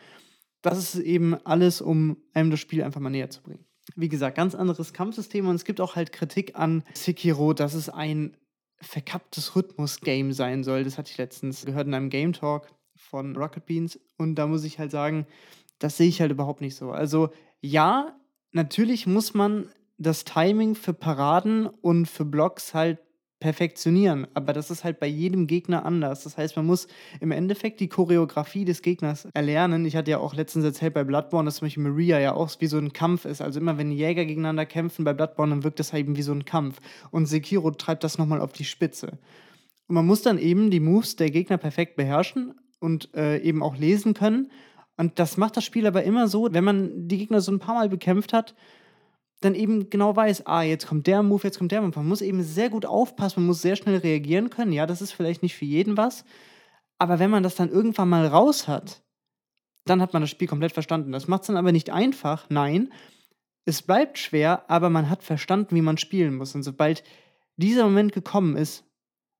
Das 0.61 0.77
ist 0.77 0.95
eben 0.95 1.33
alles, 1.45 1.81
um 1.81 2.17
einem 2.33 2.51
das 2.51 2.59
Spiel 2.59 2.83
einfach 2.83 3.01
mal 3.01 3.09
näher 3.09 3.31
zu 3.31 3.41
bringen 3.41 3.65
wie 3.95 4.09
gesagt, 4.09 4.37
ganz 4.37 4.55
anderes 4.55 4.93
Kampfsystem 4.93 5.47
und 5.47 5.55
es 5.55 5.65
gibt 5.65 5.81
auch 5.81 5.95
halt 5.95 6.11
Kritik 6.11 6.55
an 6.55 6.83
Sekiro, 6.93 7.53
dass 7.53 7.73
es 7.73 7.89
ein 7.89 8.37
verkapptes 8.79 9.55
Rhythmus-Game 9.55 10.33
sein 10.33 10.63
soll. 10.63 10.83
Das 10.83 10.97
hatte 10.97 11.11
ich 11.11 11.17
letztens 11.17 11.65
gehört 11.65 11.87
in 11.87 11.93
einem 11.93 12.09
Game 12.09 12.33
Talk 12.33 12.67
von 12.95 13.35
Rocket 13.35 13.65
Beans 13.65 13.99
und 14.17 14.35
da 14.35 14.47
muss 14.47 14.63
ich 14.63 14.79
halt 14.79 14.91
sagen, 14.91 15.27
das 15.79 15.97
sehe 15.97 16.07
ich 16.07 16.21
halt 16.21 16.31
überhaupt 16.31 16.61
nicht 16.61 16.75
so. 16.75 16.91
Also 16.91 17.29
ja, 17.61 18.15
natürlich 18.51 19.07
muss 19.07 19.33
man 19.33 19.69
das 19.97 20.23
Timing 20.23 20.75
für 20.75 20.93
Paraden 20.93 21.67
und 21.67 22.07
für 22.07 22.25
Blocks 22.25 22.73
halt 22.73 22.99
perfektionieren. 23.43 24.25
Aber 24.35 24.53
das 24.53 24.71
ist 24.71 24.85
halt 24.85 25.01
bei 25.01 25.07
jedem 25.07 25.47
Gegner 25.47 25.85
anders. 25.85 26.23
Das 26.23 26.37
heißt, 26.37 26.55
man 26.55 26.65
muss 26.65 26.87
im 27.19 27.31
Endeffekt 27.31 27.81
die 27.81 27.89
Choreografie 27.89 28.63
des 28.63 28.81
Gegners 28.81 29.27
erlernen. 29.33 29.85
Ich 29.85 29.97
hatte 29.97 30.11
ja 30.11 30.19
auch 30.19 30.33
letztens 30.33 30.63
erzählt 30.63 30.93
bei 30.93 31.03
Bloodborne, 31.03 31.45
dass 31.45 31.57
zum 31.57 31.65
Beispiel 31.65 31.83
Maria 31.83 32.21
ja 32.21 32.35
auch 32.35 32.49
wie 32.59 32.67
so 32.67 32.77
ein 32.77 32.93
Kampf 32.93 33.25
ist. 33.25 33.41
Also 33.41 33.59
immer 33.59 33.77
wenn 33.77 33.91
Jäger 33.91 34.23
gegeneinander 34.23 34.65
kämpfen 34.65 35.03
bei 35.03 35.11
Bloodborne, 35.11 35.49
dann 35.49 35.63
wirkt 35.65 35.79
das 35.79 35.91
halt 35.91 36.05
eben 36.05 36.15
wie 36.15 36.21
so 36.21 36.31
ein 36.31 36.45
Kampf. 36.45 36.79
Und 37.11 37.25
Sekiro 37.25 37.71
treibt 37.71 38.05
das 38.05 38.17
nochmal 38.17 38.39
auf 38.39 38.53
die 38.53 38.63
Spitze. 38.63 39.19
Und 39.87 39.95
man 39.95 40.05
muss 40.05 40.21
dann 40.21 40.37
eben 40.37 40.71
die 40.71 40.79
Moves 40.79 41.17
der 41.17 41.29
Gegner 41.29 41.57
perfekt 41.57 41.97
beherrschen 41.97 42.53
und 42.83 43.15
äh, 43.15 43.39
eben 43.39 43.63
auch 43.63 43.77
lesen 43.77 44.13
können. 44.13 44.51
Und 44.97 45.17
das 45.17 45.37
macht 45.37 45.57
das 45.57 45.63
Spiel 45.63 45.87
aber 45.87 46.03
immer 46.03 46.27
so, 46.27 46.49
wenn 46.51 46.63
man 46.63 47.07
die 47.07 47.17
Gegner 47.17 47.41
so 47.41 47.51
ein 47.51 47.59
paar 47.59 47.75
Mal 47.75 47.89
bekämpft 47.89 48.33
hat, 48.33 48.53
dann 49.41 49.55
eben 49.55 49.89
genau 49.89 50.15
weiß, 50.15 50.45
ah, 50.45 50.61
jetzt 50.61 50.87
kommt 50.87 51.07
der 51.07 51.23
Move, 51.23 51.43
jetzt 51.43 51.57
kommt 51.57 51.71
der 51.71 51.81
Move. 51.81 51.93
Man 51.95 52.07
muss 52.07 52.21
eben 52.21 52.43
sehr 52.43 52.69
gut 52.69 52.85
aufpassen, 52.85 53.41
man 53.41 53.47
muss 53.47 53.61
sehr 53.61 53.75
schnell 53.75 53.97
reagieren 53.97 54.49
können. 54.49 54.71
Ja, 54.71 54.85
das 54.85 55.01
ist 55.01 55.13
vielleicht 55.13 55.41
nicht 55.41 55.55
für 55.55 55.65
jeden 55.65 55.97
was, 55.97 56.23
aber 56.99 57.19
wenn 57.19 57.31
man 57.31 57.43
das 57.43 57.55
dann 57.55 57.69
irgendwann 57.69 58.09
mal 58.09 58.27
raus 58.27 58.67
hat, 58.67 59.01
dann 59.85 60.01
hat 60.01 60.13
man 60.13 60.21
das 60.21 60.29
Spiel 60.29 60.47
komplett 60.47 60.71
verstanden. 60.71 61.11
Das 61.11 61.27
macht 61.27 61.41
es 61.41 61.47
dann 61.47 61.57
aber 61.57 61.71
nicht 61.71 61.89
einfach, 61.89 62.49
nein. 62.49 62.93
Es 63.65 63.81
bleibt 63.81 64.17
schwer, 64.17 64.69
aber 64.69 64.89
man 64.89 65.09
hat 65.09 65.23
verstanden, 65.23 65.75
wie 65.75 65.81
man 65.81 65.97
spielen 65.97 66.35
muss. 66.35 66.55
Und 66.55 66.63
sobald 66.63 67.03
dieser 67.57 67.83
Moment 67.83 68.13
gekommen 68.13 68.55
ist, 68.55 68.85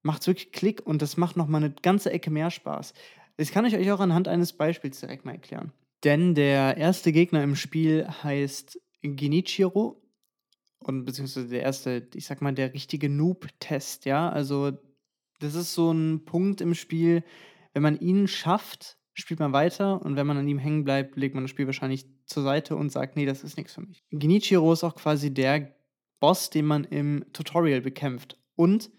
macht 0.02 0.22
es 0.22 0.28
wirklich 0.28 0.52
Klick 0.52 0.86
und 0.86 1.02
das 1.02 1.18
macht 1.18 1.38
nochmal 1.38 1.64
eine 1.64 1.74
ganze 1.74 2.12
Ecke 2.12 2.30
mehr 2.30 2.52
Spaß. 2.52 2.94
Das 3.38 3.52
kann 3.52 3.66
ich 3.66 3.76
euch 3.76 3.92
auch 3.92 4.00
anhand 4.00 4.28
eines 4.28 4.54
Beispiels 4.54 5.00
direkt 5.00 5.26
mal 5.26 5.34
erklären. 5.34 5.72
Denn 6.04 6.36
der 6.36 6.78
erste 6.78 7.12
Gegner 7.12 7.44
im 7.44 7.56
Spiel 7.56 8.08
heißt 8.08 8.80
Genichiro 9.02 10.02
und 10.80 11.06
beziehungsweise 11.06 11.48
der 11.48 11.62
erste, 11.62 12.08
ich 12.14 12.26
sag 12.26 12.42
mal, 12.42 12.54
der 12.54 12.74
richtige 12.74 13.10
Noob-Test, 13.10 14.06
ja. 14.06 14.30
Also, 14.30 14.72
das 15.40 15.56
ist 15.56 15.74
so 15.74 15.92
ein 15.92 16.26
Punkt 16.26 16.62
im 16.62 16.76
Spiel, 16.76 17.24
wenn 17.74 17.84
man 17.84 18.00
ihn 18.00 18.28
schafft, 18.28 18.98
spielt 19.14 19.40
man 19.40 19.54
weiter 19.54 20.02
und 20.02 20.16
wenn 20.16 20.28
man 20.28 20.38
an 20.38 20.48
ihm 20.48 20.60
hängen 20.60 20.84
bleibt, 20.84 21.16
legt 21.16 21.36
man 21.36 21.44
das 21.44 21.52
Spiel 21.52 21.66
wahrscheinlich 21.66 22.06
zur 22.26 22.44
Seite 22.44 22.76
und 22.76 22.92
sagt, 22.92 23.16
nee, 23.16 23.26
das 23.26 23.44
ist 23.44 23.58
nichts 23.58 23.74
für 23.74 23.82
mich. 23.82 24.04
Genichiro 24.12 24.74
ist 24.74 24.84
auch 24.84 24.96
quasi 24.96 25.34
der 25.34 25.76
Boss, 26.20 26.50
den 26.50 26.66
man 26.66 26.84
im 26.84 27.26
Tutorial 27.34 27.82
bekämpft. 27.82 28.38
Und 28.56 28.92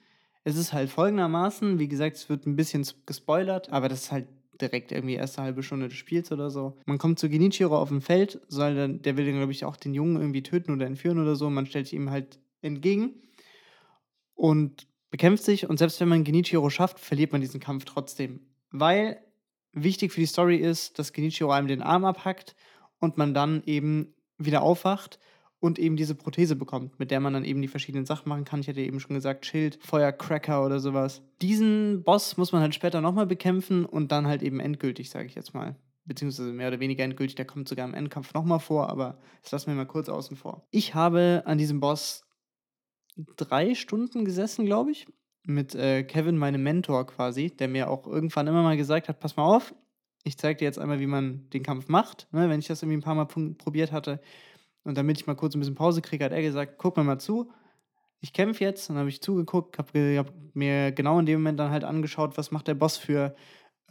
es 0.45 0.57
ist 0.57 0.73
halt 0.73 0.91
folgendermaßen, 0.91 1.79
wie 1.79 1.89
gesagt, 1.89 2.17
es 2.17 2.29
wird 2.29 2.47
ein 2.47 2.57
bisschen 2.57 2.87
gespoilert, 3.07 3.71
aber 3.71 3.89
das 3.89 4.05
ist 4.05 4.13
halt 4.13 4.29
direkt 4.61 4.93
irgendwie 4.93 5.15
erste 5.15 5.43
halbe 5.43 5.63
Stunde 5.63 5.89
des 5.89 5.97
Spiels 5.97 6.31
oder 6.31 6.51
so. 6.51 6.77
Man 6.87 6.99
kommt 6.99 7.19
zu 7.19 7.29
Genichiro 7.29 7.77
auf 7.77 7.89
dem 7.89 8.03
Feld, 8.03 8.41
soll 8.49 8.75
dann, 8.75 9.03
der 9.03 9.17
will 9.17 9.25
dann, 9.25 9.37
glaube 9.37 9.53
ich, 9.53 9.65
auch 9.65 9.77
den 9.77 9.95
Jungen 9.95 10.17
irgendwie 10.17 10.43
töten 10.43 10.73
oder 10.73 10.87
entführen 10.87 11.19
oder 11.19 11.35
so. 11.35 11.51
Man 11.51 11.67
stellt 11.67 11.87
sich 11.87 11.95
ihm 11.95 12.11
halt 12.11 12.39
entgegen 12.61 13.15
und 14.35 14.87
bekämpft 15.11 15.45
sich. 15.45 15.69
Und 15.69 15.79
selbst 15.79 15.99
wenn 16.01 16.09
man 16.09 16.25
Genichiro 16.25 16.71
schafft, 16.71 17.01
verliert 17.01 17.33
man 17.33 17.41
diesen 17.41 17.61
Kampf 17.61 17.85
trotzdem. 17.85 18.41
Weil 18.71 19.19
wichtig 19.73 20.13
für 20.13 20.21
die 20.21 20.27
Story 20.27 20.57
ist, 20.57 20.99
dass 20.99 21.13
Genichiro 21.13 21.51
einem 21.51 21.69
den 21.69 21.83
Arm 21.83 22.05
abhackt 22.05 22.55
und 23.01 23.17
man 23.17 23.35
dann 23.35 23.63
eben 23.65 24.15
wieder 24.39 24.63
aufwacht 24.63 25.19
und 25.65 25.79
eben 25.79 25.97
diese 25.97 26.15
Prothese 26.15 26.57
bekommt, 26.57 26.99
mit 26.99 27.11
der 27.11 27.21
man 27.21 27.33
dann 27.33 27.43
eben 27.43 27.63
die 27.63 27.69
verschiedenen 27.69 28.05
Sachen 28.05 28.29
machen 28.29 28.45
kann. 28.45 28.61
Ich 28.61 28.69
hatte 28.69 28.83
eben 28.83 29.01
schon 29.01 29.15
gesagt, 29.15 29.47
Schild, 29.47 29.79
Feuercracker 29.81 30.63
oder 30.63 30.79
sowas. 30.79 31.23
Diesen 31.41 32.03
Boss 32.05 32.37
muss 32.37 32.53
man 32.53 32.61
halt 32.61 32.75
später 32.75 33.01
nochmal 33.01 33.25
bekämpfen 33.25 33.87
und 33.87 34.13
dann 34.13 34.27
halt 34.27 34.43
eben 34.43 34.61
endgültig, 34.61 35.09
sage 35.09 35.25
ich 35.25 35.35
jetzt 35.35 35.55
mal. 35.55 35.75
Beziehungsweise 36.05 36.53
mehr 36.53 36.69
oder 36.69 36.81
weniger 36.81 37.03
endgültig, 37.03 37.37
der 37.37 37.47
kommt 37.47 37.67
sogar 37.67 37.89
im 37.89 37.95
Endkampf 37.95 38.35
nochmal 38.35 38.61
vor, 38.61 38.91
aber 38.91 39.17
das 39.41 39.53
lassen 39.53 39.69
wir 39.69 39.75
mal 39.75 39.87
kurz 39.87 40.11
außen 40.11 40.37
vor. 40.37 40.67
Ich 40.71 40.95
habe 40.95 41.45
an 41.47 41.57
diesem 41.57 41.81
Boss 41.81 42.27
drei 43.37 43.75
Stunden 43.75 44.27
gesessen, 44.27 44.67
glaube 44.67 44.91
ich, 44.91 45.07
mit 45.45 45.75
äh, 45.75 46.03
Kevin, 46.03 46.37
meinem 46.37 46.63
Mentor 46.63 47.07
quasi, 47.07 47.51
der 47.51 47.69
mir 47.69 47.89
auch 47.89 48.07
irgendwann 48.07 48.49
immer 48.49 48.63
mal 48.63 48.77
gesagt 48.77 49.09
hat, 49.09 49.19
pass 49.19 49.39
mal 49.39 49.45
auf, 49.45 49.75
ich 50.25 50.37
zeige 50.37 50.59
dir 50.59 50.65
jetzt 50.67 50.79
einmal, 50.79 51.01
wie 51.01 51.07
man 51.07 51.49
den 51.55 51.63
Kampf 51.63 51.89
macht, 51.89 52.29
ne, 52.33 52.51
wenn 52.51 52.61
ich 52.61 52.67
das 52.67 52.83
irgendwie 52.83 52.99
ein 52.99 53.03
paar 53.03 53.15
Mal 53.15 53.25
probiert 53.25 53.93
hatte. 53.93 54.21
Und 54.85 54.99
damit 54.99 55.19
ich 55.19 55.27
mal 55.27 55.35
kurz 55.35 55.55
ein 55.55 55.61
bisschen 55.61 55.75
Pause 55.75 56.03
kriege, 56.03 56.25
hat 56.25 56.33
er 56.33 56.43
gesagt, 56.43 56.75
guck 56.79 56.97
mir 56.97 57.05
mal 57.05 57.19
zu. 57.19 57.51
Ich 58.21 58.33
kämpfe 58.33 58.65
jetzt. 58.65 58.89
Und 58.89 58.95
dann 58.97 59.01
habe 59.01 59.11
ich 59.11 59.21
zugeguckt, 59.21 59.79
habe 59.79 60.19
hab 60.19 60.33
mir 60.55 60.93
genau 60.93 61.19
in 61.19 61.27
dem 61.27 61.41
Moment 61.41 61.59
dann 61.59 61.71
halt 61.71 61.85
angeschaut, 61.85 62.37
was 62.39 62.51
macht 62.51 62.69
der 62.69 62.75
Boss 62.75 62.97
für 62.97 63.35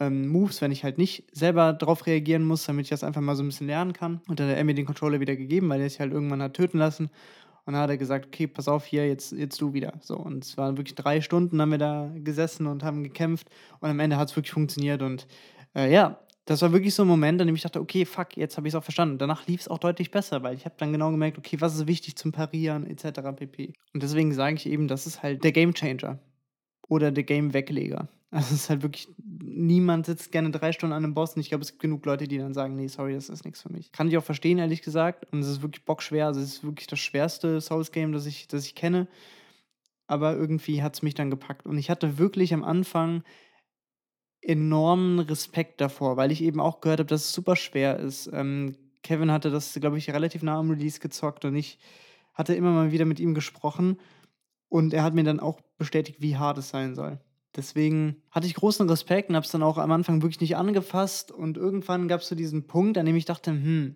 ähm, 0.00 0.28
Moves, 0.28 0.60
wenn 0.60 0.72
ich 0.72 0.84
halt 0.84 0.98
nicht 0.98 1.24
selber 1.32 1.72
darauf 1.72 2.06
reagieren 2.06 2.44
muss, 2.44 2.64
damit 2.64 2.86
ich 2.86 2.90
das 2.90 3.04
einfach 3.04 3.20
mal 3.20 3.36
so 3.36 3.42
ein 3.42 3.48
bisschen 3.48 3.66
lernen 3.66 3.92
kann. 3.92 4.20
Und 4.28 4.40
dann 4.40 4.48
hat 4.48 4.56
er 4.56 4.64
mir 4.64 4.74
den 4.74 4.86
Controller 4.86 5.20
wieder 5.20 5.36
gegeben, 5.36 5.68
weil 5.68 5.80
er 5.80 5.88
sich 5.88 6.00
halt 6.00 6.12
irgendwann 6.12 6.42
hat 6.42 6.54
töten 6.54 6.78
lassen. 6.78 7.10
Und 7.66 7.72
dann 7.72 7.82
hat 7.82 7.90
er 7.90 7.96
gesagt, 7.96 8.26
okay, 8.26 8.46
pass 8.46 8.68
auf 8.68 8.84
hier, 8.84 9.06
jetzt, 9.08 9.32
jetzt 9.32 9.60
du 9.60 9.72
wieder. 9.72 9.94
So, 10.00 10.16
und 10.16 10.44
es 10.44 10.56
waren 10.58 10.76
wirklich 10.76 10.96
drei 10.96 11.20
Stunden, 11.20 11.60
haben 11.60 11.70
wir 11.70 11.78
da 11.78 12.10
gesessen 12.14 12.66
und 12.66 12.82
haben 12.82 13.02
gekämpft. 13.02 13.48
Und 13.80 13.88
am 13.88 14.00
Ende 14.00 14.16
hat 14.16 14.28
es 14.28 14.36
wirklich 14.36 14.52
funktioniert. 14.52 15.00
Und 15.00 15.26
äh, 15.74 15.90
ja, 15.90 16.18
das 16.46 16.60
war 16.60 16.72
wirklich 16.72 16.94
so 16.94 17.02
ein 17.02 17.08
Moment, 17.08 17.40
an 17.40 17.46
dem 17.46 17.56
ich 17.56 17.62
dachte, 17.62 17.80
okay, 17.80 18.04
fuck, 18.04 18.36
jetzt 18.36 18.56
habe 18.56 18.68
ich 18.68 18.74
es 18.74 18.78
auch 18.78 18.84
verstanden. 18.84 19.18
Danach 19.18 19.46
lief 19.46 19.62
es 19.62 19.68
auch 19.68 19.78
deutlich 19.78 20.10
besser, 20.10 20.42
weil 20.42 20.54
ich 20.54 20.66
habe 20.66 20.74
dann 20.78 20.92
genau 20.92 21.10
gemerkt, 21.10 21.38
okay, 21.38 21.56
was 21.60 21.74
ist 21.74 21.86
wichtig 21.86 22.16
zum 22.16 22.32
Parieren 22.32 22.86
etc. 22.86 23.20
pp. 23.34 23.72
Und 23.94 24.02
deswegen 24.02 24.32
sage 24.32 24.56
ich 24.56 24.66
eben, 24.66 24.86
das 24.86 25.06
ist 25.06 25.22
halt 25.22 25.42
der 25.42 25.52
Game 25.52 25.72
Changer 25.72 26.18
oder 26.86 27.10
der 27.10 27.24
Game 27.24 27.54
Wegleger. 27.54 28.08
Also 28.30 28.52
es 28.52 28.62
ist 28.62 28.70
halt 28.70 28.82
wirklich, 28.82 29.08
niemand 29.16 30.06
sitzt 30.06 30.32
gerne 30.32 30.50
drei 30.50 30.72
Stunden 30.72 30.92
an 30.92 31.04
einem 31.04 31.14
Boss 31.14 31.34
und 31.34 31.40
ich 31.40 31.50
glaube, 31.50 31.62
es 31.62 31.70
gibt 31.70 31.82
genug 31.82 32.04
Leute, 32.04 32.26
die 32.26 32.36
dann 32.36 32.52
sagen, 32.52 32.74
nee, 32.74 32.88
sorry, 32.88 33.14
das 33.14 33.28
ist 33.28 33.44
nichts 33.44 33.62
für 33.62 33.72
mich. 33.72 33.92
Kann 33.92 34.08
ich 34.08 34.18
auch 34.18 34.24
verstehen, 34.24 34.58
ehrlich 34.58 34.82
gesagt. 34.82 35.32
Und 35.32 35.38
es 35.38 35.46
ist 35.46 35.62
wirklich 35.62 35.84
bockschwer. 35.84 36.26
Also 36.26 36.40
es 36.40 36.54
ist 36.54 36.64
wirklich 36.64 36.88
das 36.88 36.98
schwerste 36.98 37.60
Souls-Game, 37.60 38.12
das 38.12 38.26
ich, 38.26 38.48
das 38.48 38.66
ich 38.66 38.74
kenne. 38.74 39.06
Aber 40.08 40.34
irgendwie 40.34 40.82
hat 40.82 40.94
es 40.94 41.02
mich 41.02 41.14
dann 41.14 41.30
gepackt. 41.30 41.64
Und 41.64 41.78
ich 41.78 41.90
hatte 41.90 42.18
wirklich 42.18 42.52
am 42.52 42.64
Anfang 42.64 43.22
enormen 44.44 45.20
Respekt 45.20 45.80
davor, 45.80 46.16
weil 46.16 46.30
ich 46.30 46.42
eben 46.42 46.60
auch 46.60 46.80
gehört 46.80 47.00
habe, 47.00 47.08
dass 47.08 47.24
es 47.24 47.32
super 47.32 47.56
schwer 47.56 47.98
ist. 47.98 48.30
Ähm, 48.32 48.76
Kevin 49.02 49.30
hatte 49.30 49.50
das, 49.50 49.74
glaube 49.74 49.98
ich, 49.98 50.10
relativ 50.10 50.42
nah 50.42 50.58
am 50.58 50.70
Release 50.70 51.00
gezockt 51.00 51.44
und 51.44 51.54
ich 51.56 51.78
hatte 52.32 52.54
immer 52.54 52.72
mal 52.72 52.92
wieder 52.92 53.04
mit 53.04 53.20
ihm 53.20 53.34
gesprochen 53.34 53.98
und 54.68 54.92
er 54.92 55.02
hat 55.02 55.14
mir 55.14 55.24
dann 55.24 55.40
auch 55.40 55.60
bestätigt, 55.78 56.20
wie 56.20 56.36
hart 56.36 56.58
es 56.58 56.70
sein 56.70 56.94
soll. 56.94 57.20
Deswegen 57.56 58.16
hatte 58.30 58.46
ich 58.46 58.54
großen 58.54 58.88
Respekt 58.88 59.28
und 59.28 59.36
habe 59.36 59.46
es 59.46 59.52
dann 59.52 59.62
auch 59.62 59.78
am 59.78 59.92
Anfang 59.92 60.22
wirklich 60.22 60.40
nicht 60.40 60.56
angefasst 60.56 61.30
und 61.30 61.56
irgendwann 61.56 62.08
gab 62.08 62.20
es 62.20 62.28
so 62.28 62.34
diesen 62.34 62.66
Punkt, 62.66 62.98
an 62.98 63.06
dem 63.06 63.14
ich 63.14 63.26
dachte, 63.26 63.52
hm, 63.52 63.94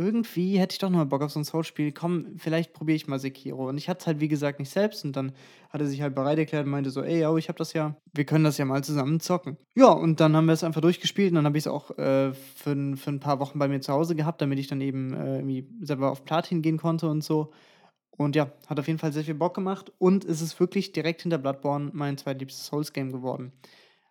irgendwie 0.00 0.58
hätte 0.58 0.72
ich 0.72 0.78
doch 0.78 0.90
noch 0.90 0.98
mal 0.98 1.04
Bock 1.04 1.22
auf 1.22 1.30
so 1.30 1.38
ein 1.40 1.44
Soul-Spiel. 1.44 1.92
Komm, 1.92 2.38
vielleicht 2.38 2.72
probiere 2.72 2.96
ich 2.96 3.06
mal 3.06 3.18
Sekiro. 3.18 3.68
Und 3.68 3.78
ich 3.78 3.88
hatte 3.88 4.00
es 4.00 4.06
halt, 4.06 4.20
wie 4.20 4.28
gesagt, 4.28 4.58
nicht 4.58 4.70
selbst. 4.70 5.04
Und 5.04 5.14
dann 5.14 5.32
hat 5.68 5.80
er 5.80 5.86
sich 5.86 6.00
halt 6.00 6.14
bereit 6.14 6.38
erklärt 6.38 6.64
und 6.64 6.70
meinte 6.70 6.90
so, 6.90 7.02
ey, 7.02 7.22
yo, 7.22 7.36
ich 7.36 7.48
habe 7.48 7.58
das 7.58 7.72
ja, 7.72 7.94
wir 8.12 8.24
können 8.24 8.44
das 8.44 8.58
ja 8.58 8.64
mal 8.64 8.82
zusammen 8.82 9.20
zocken. 9.20 9.56
Ja, 9.74 9.88
und 9.88 10.20
dann 10.20 10.34
haben 10.34 10.46
wir 10.46 10.54
es 10.54 10.64
einfach 10.64 10.80
durchgespielt 10.80 11.30
und 11.30 11.36
dann 11.36 11.44
habe 11.44 11.58
ich 11.58 11.64
es 11.64 11.68
auch 11.68 11.90
äh, 11.98 12.32
für, 12.32 12.96
für 12.96 13.10
ein 13.10 13.20
paar 13.20 13.38
Wochen 13.38 13.58
bei 13.58 13.68
mir 13.68 13.80
zu 13.80 13.92
Hause 13.92 14.14
gehabt, 14.16 14.40
damit 14.40 14.58
ich 14.58 14.66
dann 14.66 14.80
eben 14.80 15.12
äh, 15.14 15.36
irgendwie 15.36 15.68
selber 15.82 16.10
auf 16.10 16.24
Platin 16.24 16.62
gehen 16.62 16.78
konnte 16.78 17.08
und 17.08 17.22
so. 17.22 17.52
Und 18.10 18.36
ja, 18.36 18.52
hat 18.66 18.78
auf 18.78 18.86
jeden 18.86 18.98
Fall 18.98 19.12
sehr 19.12 19.24
viel 19.24 19.34
Bock 19.34 19.54
gemacht. 19.54 19.92
Und 19.98 20.24
es 20.24 20.42
ist 20.42 20.60
wirklich 20.60 20.92
direkt 20.92 21.22
hinter 21.22 21.38
Bloodborne 21.38 21.90
mein 21.94 22.18
zweitliebstes 22.18 22.66
Souls-Game 22.66 23.12
geworden. 23.12 23.52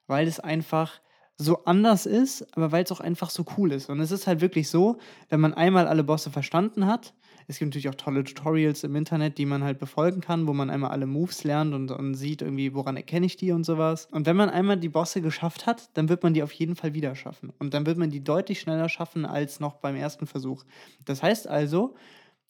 Weil 0.08 0.28
es 0.28 0.40
einfach 0.40 1.00
so 1.42 1.64
anders 1.64 2.06
ist, 2.06 2.46
aber 2.56 2.74
weil 2.74 2.84
es 2.84 2.92
auch 2.92 3.00
einfach 3.00 3.30
so 3.30 3.46
cool 3.58 3.72
ist. 3.72 3.90
Und 3.90 4.02
es 4.02 4.12
ist 4.12 4.28
halt 4.28 4.42
wirklich 4.42 4.70
so, 4.70 4.98
wenn 5.30 5.40
man 5.40 5.54
einmal 5.54 5.88
alle 5.88 6.04
Bosse 6.04 6.30
verstanden 6.30 6.86
hat, 6.86 7.14
es 7.48 7.58
gibt 7.58 7.70
natürlich 7.70 7.90
auch 7.90 7.96
tolle 7.96 8.24
Tutorials 8.24 8.84
im 8.84 8.96
Internet, 8.96 9.40
die 9.40 9.48
man 9.48 9.64
halt 9.64 9.80
befolgen 9.80 10.22
kann, 10.22 10.46
wo 10.46 10.54
man 10.54 10.70
einmal 10.70 10.92
alle 10.92 11.08
Moves 11.08 11.44
lernt 11.44 11.74
und, 11.74 11.90
und 11.90 12.14
sieht 12.14 12.44
irgendwie, 12.44 12.76
woran 12.76 12.96
erkenne 12.96 13.26
ich 13.26 13.38
die 13.38 13.52
und 13.52 13.64
sowas. 13.64 14.08
Und 14.12 14.28
wenn 14.28 14.36
man 14.36 14.52
einmal 14.52 14.78
die 14.78 14.90
Bosse 14.90 15.22
geschafft 15.22 15.66
hat, 15.66 15.90
dann 15.96 16.10
wird 16.10 16.22
man 16.22 16.36
die 16.36 16.44
auf 16.44 16.52
jeden 16.52 16.76
Fall 16.76 16.94
wieder 16.94 17.16
schaffen. 17.16 17.52
Und 17.58 17.74
dann 17.74 17.88
wird 17.88 17.98
man 17.98 18.12
die 18.12 18.24
deutlich 18.24 18.60
schneller 18.60 18.88
schaffen 18.88 19.26
als 19.26 19.60
noch 19.60 19.78
beim 19.78 19.96
ersten 19.96 20.28
Versuch. 20.28 20.64
Das 21.06 21.24
heißt 21.24 21.48
also, 21.48 21.96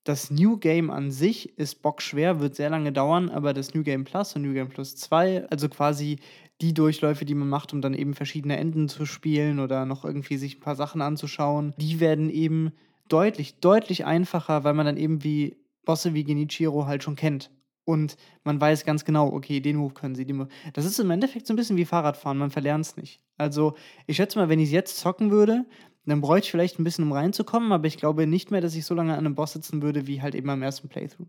das 0.09 0.31
New 0.31 0.57
Game 0.57 0.89
an 0.89 1.11
sich 1.11 1.55
ist 1.59 1.83
bockschwer, 1.83 2.39
wird 2.39 2.55
sehr 2.55 2.71
lange 2.71 2.91
dauern, 2.91 3.29
aber 3.29 3.53
das 3.53 3.75
New 3.75 3.83
Game 3.83 4.05
Plus 4.05 4.35
und 4.35 4.41
New 4.41 4.53
Game 4.53 4.67
Plus 4.67 4.95
2, 4.95 5.47
also 5.49 5.69
quasi 5.69 6.17
die 6.61 6.73
Durchläufe, 6.73 7.25
die 7.25 7.35
man 7.35 7.47
macht, 7.47 7.73
um 7.73 7.81
dann 7.81 7.93
eben 7.93 8.15
verschiedene 8.15 8.57
Enden 8.57 8.89
zu 8.89 9.05
spielen 9.05 9.59
oder 9.59 9.85
noch 9.85 10.05
irgendwie 10.05 10.37
sich 10.37 10.57
ein 10.57 10.61
paar 10.61 10.75
Sachen 10.75 11.03
anzuschauen, 11.03 11.75
die 11.77 11.99
werden 11.99 12.31
eben 12.31 12.71
deutlich, 13.07 13.59
deutlich 13.59 14.03
einfacher, 14.03 14.63
weil 14.63 14.73
man 14.73 14.87
dann 14.87 14.97
eben 14.97 15.23
wie 15.23 15.57
Bosse 15.85 16.15
wie 16.15 16.23
Genichiro 16.23 16.87
halt 16.87 17.03
schon 17.03 17.15
kennt. 17.15 17.51
Und 17.85 18.17
man 18.43 18.59
weiß 18.59 18.85
ganz 18.85 19.05
genau, 19.05 19.31
okay, 19.31 19.59
den 19.59 19.77
Move 19.77 19.93
können 19.93 20.15
sie. 20.15 20.25
Den. 20.25 20.47
Das 20.73 20.85
ist 20.85 20.99
im 20.99 21.09
Endeffekt 21.11 21.45
so 21.45 21.53
ein 21.53 21.55
bisschen 21.55 21.77
wie 21.77 21.85
Fahrradfahren, 21.85 22.37
man 22.37 22.51
verlernt 22.51 22.85
es 22.85 22.97
nicht. 22.97 23.19
Also, 23.37 23.75
ich 24.05 24.17
schätze 24.17 24.37
mal, 24.37 24.49
wenn 24.49 24.59
ich 24.59 24.69
es 24.69 24.73
jetzt 24.73 24.97
zocken 24.97 25.31
würde, 25.31 25.65
dann 26.09 26.21
bräuchte 26.21 26.45
ich 26.45 26.51
vielleicht 26.51 26.79
ein 26.79 26.83
bisschen, 26.83 27.05
um 27.05 27.11
reinzukommen, 27.11 27.71
aber 27.71 27.87
ich 27.87 27.97
glaube 27.97 28.27
nicht 28.27 28.51
mehr, 28.51 28.61
dass 28.61 28.75
ich 28.75 28.85
so 28.85 28.93
lange 28.93 29.13
an 29.13 29.19
einem 29.19 29.35
Boss 29.35 29.53
sitzen 29.53 29.81
würde, 29.81 30.07
wie 30.07 30.21
halt 30.21 30.35
eben 30.35 30.49
am 30.49 30.61
ersten 30.61 30.89
Playthrough. 30.89 31.27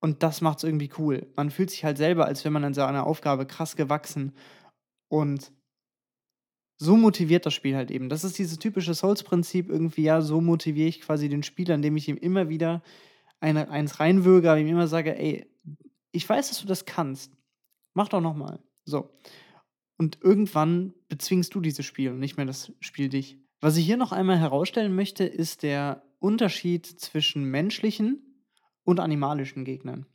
Und 0.00 0.22
das 0.22 0.40
macht 0.40 0.58
es 0.58 0.64
irgendwie 0.64 0.90
cool. 0.98 1.26
Man 1.36 1.50
fühlt 1.50 1.70
sich 1.70 1.84
halt 1.84 1.98
selber, 1.98 2.26
als 2.26 2.44
wäre 2.44 2.52
man 2.52 2.64
an 2.64 2.74
seiner 2.74 3.06
Aufgabe 3.06 3.46
krass 3.46 3.74
gewachsen. 3.74 4.32
Und 5.08 5.52
so 6.80 6.96
motiviert 6.96 7.46
das 7.46 7.54
Spiel 7.54 7.74
halt 7.74 7.90
eben. 7.90 8.08
Das 8.08 8.22
ist 8.22 8.38
dieses 8.38 8.58
typische 8.58 8.94
Souls-Prinzip 8.94 9.68
irgendwie, 9.68 10.02
ja, 10.02 10.20
so 10.20 10.40
motiviere 10.40 10.88
ich 10.88 11.00
quasi 11.00 11.28
den 11.28 11.42
Spieler, 11.42 11.74
indem 11.74 11.96
ich 11.96 12.08
ihm 12.08 12.16
immer 12.16 12.48
wieder 12.48 12.82
eine, 13.40 13.70
eins 13.70 13.98
reinwürge, 13.98 14.50
aber 14.50 14.60
ihm 14.60 14.68
immer 14.68 14.86
sage, 14.86 15.18
ey, 15.18 15.50
ich 16.12 16.28
weiß, 16.28 16.48
dass 16.48 16.60
du 16.60 16.66
das 16.66 16.84
kannst. 16.84 17.32
Mach 17.94 18.08
doch 18.08 18.20
nochmal. 18.20 18.60
So. 18.84 19.10
Und 19.98 20.18
irgendwann 20.22 20.94
bezwingst 21.08 21.54
du 21.54 21.60
dieses 21.60 21.84
Spiel 21.84 22.12
und 22.12 22.20
nicht 22.20 22.36
mehr 22.36 22.46
das 22.46 22.72
Spiel 22.80 23.08
dich. 23.08 23.36
Was 23.60 23.76
ich 23.76 23.84
hier 23.84 23.96
noch 23.96 24.12
einmal 24.12 24.38
herausstellen 24.38 24.94
möchte, 24.94 25.24
ist 25.24 25.62
der 25.62 26.02
Unterschied 26.20 26.86
zwischen 26.86 27.44
menschlichen 27.44 28.44
und 28.84 29.00
animalischen 29.00 29.64
Gegnern. 29.64 30.06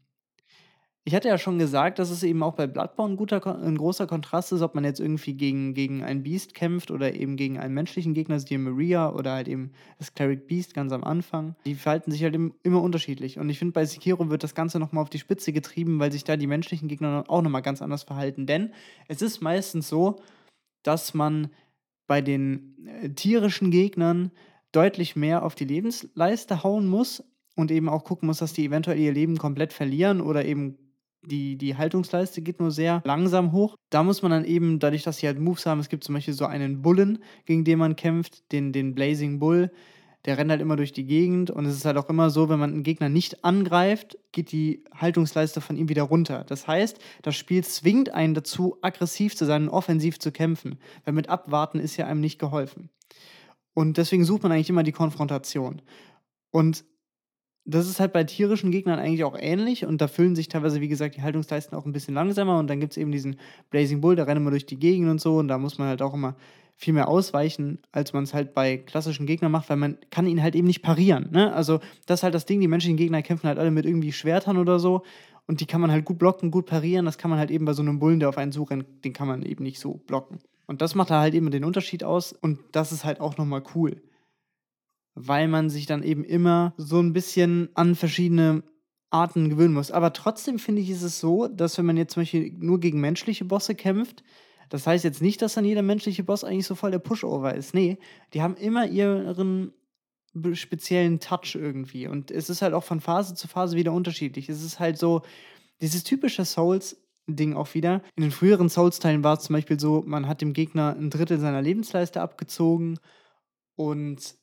Ich 1.05 1.13
hatte 1.13 1.27
ja 1.27 1.37
schon 1.37 1.59
gesagt, 1.59 1.99
dass 1.99 2.09
es 2.09 2.23
eben 2.23 2.41
auch 2.43 2.53
bei 2.53 2.65
Bloodborne 2.65 3.15
ein, 3.15 3.17
guter, 3.17 3.61
ein 3.61 3.77
großer 3.77 4.07
Kontrast 4.07 4.53
ist, 4.53 4.61
ob 4.61 4.73
man 4.73 4.85
jetzt 4.85 5.01
irgendwie 5.01 5.33
gegen, 5.33 5.73
gegen 5.73 6.01
ein 6.01 6.23
Beast 6.23 6.53
kämpft 6.53 6.91
oder 6.91 7.13
eben 7.13 7.35
gegen 7.35 7.59
einen 7.59 7.73
menschlichen 7.73 8.13
Gegner, 8.13 8.35
also 8.35 8.47
die 8.47 8.57
Maria 8.57 9.11
oder 9.11 9.33
halt 9.33 9.49
eben 9.49 9.71
das 9.97 10.13
Cleric 10.13 10.47
Beast 10.47 10.73
ganz 10.73 10.93
am 10.93 11.03
Anfang. 11.03 11.55
Die 11.65 11.75
verhalten 11.75 12.09
sich 12.09 12.23
halt 12.23 12.35
immer 12.35 12.81
unterschiedlich. 12.81 13.37
Und 13.37 13.49
ich 13.49 13.59
finde, 13.59 13.73
bei 13.73 13.83
Sekiro 13.83 14.29
wird 14.29 14.43
das 14.43 14.55
Ganze 14.55 14.79
nochmal 14.79 15.01
auf 15.01 15.09
die 15.09 15.19
Spitze 15.19 15.51
getrieben, 15.51 15.99
weil 15.99 16.13
sich 16.13 16.23
da 16.23 16.37
die 16.37 16.47
menschlichen 16.47 16.87
Gegner 16.87 17.25
auch 17.27 17.41
nochmal 17.41 17.63
ganz 17.63 17.81
anders 17.81 18.03
verhalten. 18.03 18.45
Denn 18.45 18.71
es 19.09 19.21
ist 19.21 19.41
meistens 19.41 19.89
so, 19.89 20.21
dass 20.83 21.13
man 21.13 21.49
bei 22.07 22.21
den 22.21 22.77
äh, 22.87 23.09
tierischen 23.09 23.71
Gegnern 23.71 24.31
deutlich 24.71 25.17
mehr 25.17 25.43
auf 25.43 25.55
die 25.55 25.65
Lebensleiste 25.65 26.63
hauen 26.63 26.87
muss 26.87 27.23
und 27.55 27.71
eben 27.71 27.89
auch 27.89 28.05
gucken 28.05 28.27
muss, 28.27 28.37
dass 28.37 28.53
die 28.53 28.65
eventuell 28.65 28.99
ihr 28.99 29.11
Leben 29.11 29.37
komplett 29.37 29.73
verlieren 29.73 30.21
oder 30.21 30.45
eben 30.45 30.77
die, 31.25 31.57
die 31.57 31.77
Haltungsleiste 31.77 32.41
geht 32.41 32.59
nur 32.59 32.71
sehr 32.71 33.01
langsam 33.05 33.51
hoch. 33.51 33.75
Da 33.89 34.03
muss 34.03 34.21
man 34.21 34.31
dann 34.31 34.45
eben, 34.45 34.79
dadurch, 34.79 35.03
dass 35.03 35.17
sie 35.17 35.27
halt 35.27 35.39
Moves 35.39 35.65
haben, 35.65 35.79
es 35.79 35.89
gibt 35.89 36.03
zum 36.03 36.15
Beispiel 36.15 36.33
so 36.33 36.45
einen 36.45 36.81
Bullen, 36.81 37.19
gegen 37.45 37.63
den 37.63 37.79
man 37.79 37.95
kämpft, 37.95 38.51
den, 38.51 38.71
den 38.71 38.95
Blazing 38.95 39.39
Bull. 39.39 39.71
Der 40.25 40.37
rennt 40.37 40.51
halt 40.51 40.61
immer 40.61 40.77
durch 40.77 40.93
die 40.93 41.05
Gegend 41.05 41.51
und 41.51 41.65
es 41.65 41.75
ist 41.75 41.83
halt 41.83 41.97
auch 41.97 42.07
immer 42.07 42.29
so, 42.29 42.47
wenn 42.47 42.59
man 42.59 42.71
einen 42.71 42.83
Gegner 42.83 43.09
nicht 43.09 43.43
angreift, 43.43 44.17
geht 44.31 44.53
die 44.53 44.85
Haltungsleiste 44.95 45.59
von 45.59 45.75
ihm 45.75 45.89
wieder 45.89 46.03
runter. 46.03 46.45
Das 46.47 46.65
heißt, 46.65 46.97
das 47.23 47.35
Spiel 47.35 47.63
zwingt 47.65 48.13
einen 48.13 48.33
dazu, 48.33 48.77
aggressiv 48.81 49.35
zu 49.35 49.45
sein 49.45 49.63
und 49.63 49.69
offensiv 49.69 50.19
zu 50.19 50.31
kämpfen. 50.31 50.79
Weil 51.03 51.13
mit 51.13 51.27
Abwarten 51.27 51.79
ist 51.79 51.97
ja 51.97 52.07
einem 52.07 52.21
nicht 52.21 52.39
geholfen. 52.39 52.89
Und 53.73 53.97
deswegen 53.97 54.23
sucht 54.23 54.43
man 54.43 54.51
eigentlich 54.53 54.69
immer 54.69 54.83
die 54.83 54.91
Konfrontation. 54.93 55.81
Und 56.51 56.85
das 57.65 57.87
ist 57.87 57.99
halt 57.99 58.11
bei 58.11 58.23
tierischen 58.23 58.71
Gegnern 58.71 58.99
eigentlich 58.99 59.23
auch 59.23 59.37
ähnlich 59.39 59.85
und 59.85 60.01
da 60.01 60.07
füllen 60.07 60.35
sich 60.35 60.49
teilweise, 60.49 60.81
wie 60.81 60.89
gesagt, 60.89 61.15
die 61.15 61.21
Haltungsleisten 61.21 61.77
auch 61.77 61.85
ein 61.85 61.93
bisschen 61.93 62.13
langsamer 62.13 62.59
und 62.59 62.69
dann 62.69 62.79
gibt 62.79 62.93
es 62.93 62.97
eben 62.97 63.11
diesen 63.11 63.37
Blazing 63.69 64.01
Bull, 64.01 64.15
der 64.15 64.27
rennt 64.27 64.37
immer 64.37 64.51
durch 64.51 64.65
die 64.65 64.79
Gegend 64.79 65.09
und 65.09 65.21
so 65.21 65.37
und 65.37 65.47
da 65.47 65.57
muss 65.57 65.77
man 65.77 65.87
halt 65.87 66.01
auch 66.01 66.13
immer 66.13 66.35
viel 66.75 66.93
mehr 66.93 67.07
ausweichen, 67.07 67.79
als 67.91 68.13
man 68.13 68.23
es 68.23 68.33
halt 68.33 68.53
bei 68.53 68.77
klassischen 68.77 69.25
Gegnern 69.25 69.51
macht, 69.51 69.69
weil 69.69 69.77
man 69.77 69.97
kann 70.09 70.27
ihn 70.27 70.41
halt 70.41 70.55
eben 70.55 70.67
nicht 70.67 70.81
parieren. 70.81 71.29
Ne? 71.31 71.53
Also 71.53 71.79
das 72.05 72.19
ist 72.19 72.23
halt 72.23 72.33
das 72.33 72.45
Ding, 72.45 72.59
die 72.59 72.67
menschlichen 72.67 72.97
Gegner 72.97 73.21
kämpfen 73.21 73.47
halt 73.47 73.59
alle 73.59 73.71
mit 73.71 73.85
irgendwie 73.85 74.11
Schwertern 74.11 74.57
oder 74.57 74.79
so 74.79 75.03
und 75.47 75.61
die 75.61 75.65
kann 75.65 75.81
man 75.81 75.91
halt 75.91 76.03
gut 76.03 76.17
blocken, 76.17 76.51
gut 76.51 76.65
parieren. 76.65 77.05
Das 77.05 77.17
kann 77.17 77.29
man 77.29 77.39
halt 77.39 77.51
eben 77.51 77.65
bei 77.65 77.73
so 77.73 77.81
einem 77.81 77.99
Bullen, 77.99 78.19
der 78.19 78.29
auf 78.29 78.37
einen 78.37 78.51
zurennt, 78.51 78.85
den 79.05 79.13
kann 79.13 79.27
man 79.27 79.43
eben 79.43 79.63
nicht 79.63 79.79
so 79.79 80.01
blocken. 80.07 80.39
Und 80.65 80.81
das 80.81 80.95
macht 80.95 81.11
da 81.11 81.21
halt 81.21 81.33
eben 81.33 81.51
den 81.51 81.63
Unterschied 81.63 82.03
aus 82.03 82.33
und 82.33 82.59
das 82.71 82.91
ist 82.91 83.05
halt 83.05 83.19
auch 83.21 83.37
nochmal 83.37 83.63
cool. 83.75 84.01
Weil 85.15 85.47
man 85.47 85.69
sich 85.69 85.85
dann 85.85 86.03
eben 86.03 86.23
immer 86.23 86.73
so 86.77 86.99
ein 86.99 87.13
bisschen 87.13 87.69
an 87.75 87.95
verschiedene 87.95 88.63
Arten 89.09 89.49
gewöhnen 89.49 89.73
muss. 89.73 89.91
Aber 89.91 90.11
trotzdem 90.11 90.57
finde 90.59 90.81
ich, 90.81 90.89
ist 90.89 91.03
es 91.03 91.19
so, 91.19 91.47
dass 91.47 91.77
wenn 91.77 91.85
man 91.85 91.97
jetzt 91.97 92.13
zum 92.13 92.21
Beispiel 92.21 92.51
nur 92.57 92.79
gegen 92.79 92.99
menschliche 92.99 93.45
Bosse 93.45 93.75
kämpft, 93.75 94.23
das 94.69 94.87
heißt 94.87 95.03
jetzt 95.03 95.21
nicht, 95.21 95.41
dass 95.41 95.53
dann 95.53 95.65
jeder 95.65 95.83
menschliche 95.83 96.23
Boss 96.23 96.43
eigentlich 96.43 96.65
so 96.65 96.73
voll 96.73 96.89
der 96.89 96.99
Pushover 96.99 97.53
ist. 97.53 97.75
Nee, 97.75 97.99
die 98.33 98.41
haben 98.41 98.55
immer 98.55 98.87
ihren 98.87 99.71
speziellen 100.53 101.19
Touch 101.19 101.53
irgendwie. 101.53 102.07
Und 102.07 102.31
es 102.31 102.49
ist 102.49 102.63
halt 102.63 102.73
auch 102.73 102.83
von 102.83 102.99
Phase 102.99 103.35
zu 103.35 103.47
Phase 103.47 103.77
wieder 103.77 103.93
unterschiedlich. 103.93 104.49
Es 104.49 104.63
ist 104.63 104.79
halt 104.79 104.97
so, 104.97 105.21
dieses 105.79 106.03
typische 106.03 106.43
Souls-Ding 106.43 107.53
auch 107.53 107.71
wieder. 107.75 108.01
In 108.15 108.23
den 108.23 108.31
früheren 108.31 108.67
Souls-Teilen 108.67 109.23
war 109.23 109.37
es 109.37 109.43
zum 109.43 109.53
Beispiel 109.53 109.79
so, 109.79 110.01
man 110.07 110.27
hat 110.27 110.41
dem 110.41 110.53
Gegner 110.53 110.95
ein 110.97 111.11
Drittel 111.11 111.39
seiner 111.39 111.61
Lebensleiste 111.61 112.19
abgezogen 112.19 112.99
und 113.75 114.35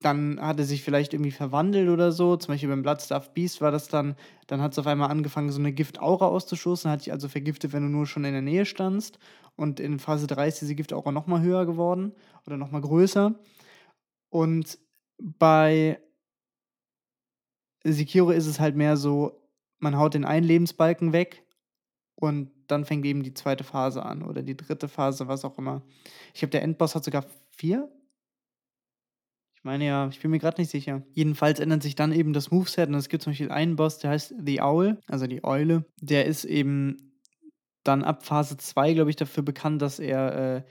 dann 0.00 0.40
hat 0.40 0.58
er 0.58 0.64
sich 0.64 0.82
vielleicht 0.82 1.12
irgendwie 1.12 1.30
verwandelt 1.30 1.90
oder 1.90 2.10
so. 2.10 2.36
Zum 2.36 2.54
Beispiel 2.54 2.70
beim 2.70 2.82
Bloodstuff 2.82 3.32
Beast 3.34 3.60
war 3.60 3.70
das 3.70 3.88
dann, 3.88 4.16
dann 4.46 4.62
hat 4.62 4.72
es 4.72 4.78
auf 4.78 4.86
einmal 4.86 5.10
angefangen, 5.10 5.50
so 5.50 5.58
eine 5.58 5.72
Giftaura 5.72 6.26
auszustoßen, 6.26 6.90
hat 6.90 7.00
dich 7.00 7.12
also 7.12 7.28
vergiftet, 7.28 7.72
wenn 7.72 7.82
du 7.82 7.88
nur 7.90 8.06
schon 8.06 8.24
in 8.24 8.32
der 8.32 8.42
Nähe 8.42 8.64
standst. 8.64 9.18
Und 9.56 9.78
in 9.78 9.98
Phase 9.98 10.26
3 10.26 10.48
ist 10.48 10.62
diese 10.62 10.74
Giftaura 10.74 11.12
nochmal 11.12 11.42
höher 11.42 11.66
geworden 11.66 12.14
oder 12.46 12.56
nochmal 12.56 12.80
größer. 12.80 13.34
Und 14.30 14.78
bei 15.18 16.00
Sekiro 17.84 18.30
ist 18.30 18.46
es 18.46 18.58
halt 18.58 18.76
mehr 18.76 18.96
so, 18.96 19.46
man 19.78 19.98
haut 19.98 20.14
den 20.14 20.24
einen 20.24 20.46
Lebensbalken 20.46 21.12
weg 21.12 21.44
und 22.14 22.50
dann 22.68 22.86
fängt 22.86 23.04
eben 23.04 23.22
die 23.22 23.34
zweite 23.34 23.64
Phase 23.64 24.02
an 24.02 24.22
oder 24.22 24.42
die 24.42 24.56
dritte 24.56 24.88
Phase, 24.88 25.28
was 25.28 25.44
auch 25.44 25.58
immer. 25.58 25.82
Ich 26.32 26.40
glaube, 26.40 26.52
der 26.52 26.62
Endboss 26.62 26.94
hat 26.94 27.04
sogar 27.04 27.26
vier 27.50 27.90
ich 29.60 29.64
meine 29.64 29.84
ja, 29.84 30.08
ich 30.08 30.18
bin 30.20 30.30
mir 30.30 30.38
gerade 30.38 30.58
nicht 30.58 30.70
sicher. 30.70 31.02
Jedenfalls 31.12 31.60
ändert 31.60 31.82
sich 31.82 31.94
dann 31.94 32.12
eben 32.12 32.32
das 32.32 32.50
Moveset 32.50 32.88
und 32.88 32.94
es 32.94 33.10
gibt 33.10 33.22
zum 33.22 33.32
Beispiel 33.32 33.50
einen 33.50 33.76
Boss, 33.76 33.98
der 33.98 34.08
heißt 34.08 34.34
The 34.42 34.62
Owl, 34.62 34.98
also 35.06 35.26
die 35.26 35.44
Eule. 35.44 35.84
Der 36.00 36.24
ist 36.24 36.46
eben 36.46 37.12
dann 37.84 38.02
ab 38.02 38.24
Phase 38.24 38.56
2, 38.56 38.94
glaube 38.94 39.10
ich, 39.10 39.16
dafür 39.16 39.42
bekannt, 39.42 39.82
dass 39.82 39.98
er 39.98 40.56
äh, 40.56 40.62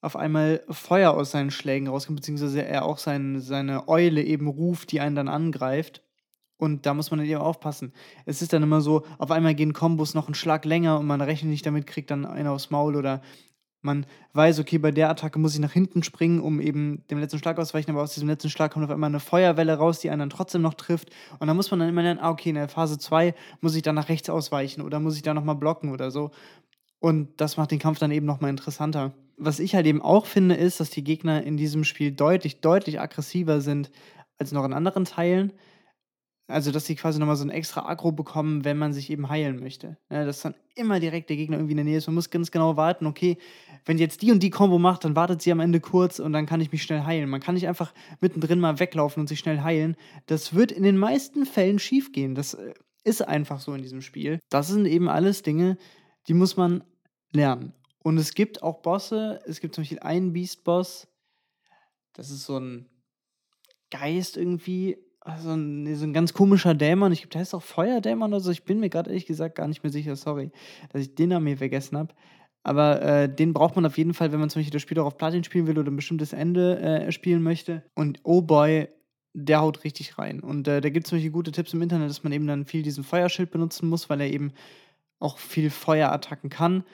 auf 0.00 0.16
einmal 0.16 0.64
Feuer 0.68 1.12
aus 1.12 1.30
seinen 1.30 1.52
Schlägen 1.52 1.86
rauskommt, 1.86 2.16
beziehungsweise 2.16 2.64
er 2.64 2.86
auch 2.86 2.98
sein, 2.98 3.40
seine 3.40 3.86
Eule 3.86 4.24
eben 4.24 4.48
ruft, 4.48 4.90
die 4.90 4.98
einen 4.98 5.14
dann 5.14 5.28
angreift. 5.28 6.02
Und 6.56 6.86
da 6.86 6.94
muss 6.94 7.12
man 7.12 7.20
dann 7.20 7.28
eben 7.28 7.40
aufpassen. 7.40 7.92
Es 8.26 8.42
ist 8.42 8.52
dann 8.52 8.64
immer 8.64 8.80
so, 8.80 9.04
auf 9.18 9.30
einmal 9.30 9.54
gehen 9.54 9.72
Kombos 9.72 10.14
noch 10.14 10.26
einen 10.26 10.34
Schlag 10.34 10.64
länger 10.64 10.98
und 10.98 11.06
man 11.06 11.20
rechnet 11.20 11.52
nicht 11.52 11.66
damit, 11.66 11.86
kriegt 11.86 12.10
dann 12.10 12.26
einer 12.26 12.50
aufs 12.50 12.70
Maul 12.70 12.96
oder 12.96 13.22
man 13.84 14.06
weiß, 14.32 14.60
okay, 14.60 14.78
bei 14.78 14.90
der 14.90 15.10
Attacke 15.10 15.38
muss 15.38 15.54
ich 15.54 15.60
nach 15.60 15.72
hinten 15.72 16.02
springen, 16.02 16.40
um 16.40 16.60
eben 16.60 17.04
dem 17.10 17.18
letzten 17.18 17.38
Schlag 17.38 17.58
auszuweichen, 17.58 17.92
aber 17.92 18.02
aus 18.02 18.14
diesem 18.14 18.28
letzten 18.28 18.50
Schlag 18.50 18.72
kommt 18.72 18.84
auf 18.84 18.90
einmal 18.90 19.08
eine 19.08 19.20
Feuerwelle 19.20 19.74
raus, 19.74 20.00
die 20.00 20.10
einen 20.10 20.20
dann 20.20 20.30
trotzdem 20.30 20.62
noch 20.62 20.74
trifft. 20.74 21.10
Und 21.38 21.46
dann 21.46 21.56
muss 21.56 21.70
man 21.70 21.80
dann 21.80 21.88
immer 21.88 22.02
lernen, 22.02 22.20
ah, 22.20 22.30
okay, 22.30 22.48
in 22.48 22.54
der 22.54 22.68
Phase 22.68 22.98
2 22.98 23.34
muss 23.60 23.74
ich 23.74 23.82
dann 23.82 23.94
nach 23.94 24.08
rechts 24.08 24.30
ausweichen 24.30 24.80
oder 24.80 25.00
muss 25.00 25.16
ich 25.16 25.22
da 25.22 25.34
nochmal 25.34 25.56
blocken 25.56 25.92
oder 25.92 26.10
so. 26.10 26.30
Und 26.98 27.28
das 27.40 27.56
macht 27.56 27.70
den 27.70 27.78
Kampf 27.78 27.98
dann 27.98 28.10
eben 28.10 28.26
nochmal 28.26 28.50
interessanter. 28.50 29.12
Was 29.36 29.58
ich 29.58 29.74
halt 29.74 29.86
eben 29.86 30.00
auch 30.00 30.26
finde, 30.26 30.54
ist, 30.54 30.80
dass 30.80 30.90
die 30.90 31.04
Gegner 31.04 31.42
in 31.42 31.56
diesem 31.56 31.84
Spiel 31.84 32.12
deutlich, 32.12 32.60
deutlich 32.60 33.00
aggressiver 33.00 33.60
sind 33.60 33.90
als 34.38 34.52
noch 34.52 34.64
in 34.64 34.72
anderen 34.72 35.04
Teilen. 35.04 35.52
Also, 36.46 36.70
dass 36.72 36.84
sie 36.84 36.94
quasi 36.94 37.18
nochmal 37.18 37.36
so 37.36 37.44
ein 37.44 37.50
extra 37.50 37.88
Aggro 37.88 38.12
bekommen, 38.12 38.66
wenn 38.66 38.76
man 38.76 38.92
sich 38.92 39.08
eben 39.08 39.30
heilen 39.30 39.60
möchte. 39.60 39.96
Ja, 40.10 40.26
dass 40.26 40.42
dann 40.42 40.54
immer 40.74 41.00
direkt 41.00 41.30
der 41.30 41.36
Gegner 41.36 41.56
irgendwie 41.56 41.72
in 41.72 41.78
der 41.78 41.84
Nähe 41.86 41.96
ist. 41.96 42.06
Man 42.06 42.16
muss 42.16 42.28
ganz 42.28 42.50
genau 42.50 42.76
warten, 42.76 43.06
okay, 43.06 43.38
wenn 43.86 43.96
jetzt 43.96 44.20
die 44.20 44.30
und 44.30 44.42
die 44.42 44.50
Combo 44.50 44.78
macht, 44.78 45.04
dann 45.04 45.16
wartet 45.16 45.40
sie 45.40 45.52
am 45.52 45.60
Ende 45.60 45.80
kurz 45.80 46.18
und 46.18 46.34
dann 46.34 46.44
kann 46.44 46.60
ich 46.60 46.70
mich 46.70 46.82
schnell 46.82 47.04
heilen. 47.04 47.30
Man 47.30 47.40
kann 47.40 47.54
nicht 47.54 47.66
einfach 47.66 47.94
mittendrin 48.20 48.60
mal 48.60 48.78
weglaufen 48.78 49.22
und 49.22 49.26
sich 49.26 49.38
schnell 49.38 49.62
heilen. 49.62 49.96
Das 50.26 50.54
wird 50.54 50.70
in 50.70 50.82
den 50.82 50.98
meisten 50.98 51.46
Fällen 51.46 51.78
schiefgehen. 51.78 52.34
Das 52.34 52.52
äh, 52.52 52.74
ist 53.04 53.26
einfach 53.26 53.60
so 53.60 53.72
in 53.72 53.80
diesem 53.82 54.02
Spiel. 54.02 54.38
Das 54.50 54.68
sind 54.68 54.84
eben 54.84 55.08
alles 55.08 55.42
Dinge, 55.42 55.78
die 56.28 56.34
muss 56.34 56.58
man 56.58 56.84
lernen. 57.32 57.72
Und 58.02 58.18
es 58.18 58.34
gibt 58.34 58.62
auch 58.62 58.82
Bosse. 58.82 59.40
Es 59.46 59.60
gibt 59.60 59.74
zum 59.74 59.82
Beispiel 59.82 60.00
einen 60.00 60.34
Beast-Boss. 60.34 61.08
Das 62.12 62.30
ist 62.30 62.44
so 62.44 62.58
ein 62.58 62.86
Geist 63.90 64.36
irgendwie 64.36 64.98
also 65.24 65.52
ein, 65.52 65.96
so 65.96 66.04
ein 66.04 66.12
ganz 66.12 66.34
komischer 66.34 66.74
Dämon. 66.74 67.10
Ich 67.10 67.20
glaube, 67.20 67.30
der 67.30 67.40
heißt 67.40 67.54
auch 67.54 67.62
Feuerdämon 67.62 68.32
oder 68.32 68.40
so. 68.40 68.50
Ich 68.50 68.64
bin 68.64 68.78
mir 68.78 68.90
gerade 68.90 69.10
ehrlich 69.10 69.26
gesagt 69.26 69.56
gar 69.56 69.66
nicht 69.66 69.82
mehr 69.82 69.90
sicher. 69.90 70.16
Sorry, 70.16 70.50
dass 70.92 71.02
ich 71.02 71.14
den 71.14 71.30
Namen 71.30 71.46
hier 71.46 71.56
vergessen 71.56 71.96
habe. 71.96 72.14
Aber 72.62 73.02
äh, 73.02 73.34
den 73.34 73.52
braucht 73.52 73.74
man 73.76 73.86
auf 73.86 73.98
jeden 73.98 74.14
Fall, 74.14 74.32
wenn 74.32 74.40
man 74.40 74.50
zum 74.50 74.60
Beispiel 74.60 74.72
das 74.72 74.82
Spiel 74.82 74.98
auch 74.98 75.06
auf 75.06 75.18
Platin 75.18 75.44
spielen 75.44 75.66
will 75.66 75.78
oder 75.78 75.90
ein 75.90 75.96
bestimmtes 75.96 76.32
Ende 76.32 76.78
äh, 76.78 77.12
spielen 77.12 77.42
möchte. 77.42 77.82
Und 77.94 78.20
oh 78.22 78.42
boy, 78.42 78.88
der 79.32 79.60
haut 79.60 79.84
richtig 79.84 80.18
rein. 80.18 80.40
Und 80.40 80.68
äh, 80.68 80.80
da 80.80 80.90
gibt 80.90 81.06
es 81.06 81.10
zum 81.10 81.16
Beispiel 81.16 81.32
gute 81.32 81.52
Tipps 81.52 81.72
im 81.72 81.82
Internet, 81.82 82.08
dass 82.08 82.22
man 82.22 82.32
eben 82.32 82.46
dann 82.46 82.66
viel 82.66 82.82
diesen 82.82 83.04
Feuerschild 83.04 83.50
benutzen 83.50 83.88
muss, 83.88 84.08
weil 84.08 84.20
er 84.20 84.30
eben 84.30 84.52
auch 85.20 85.38
viel 85.38 85.70
Feuerattacken 85.70 86.50
kann. 86.50 86.84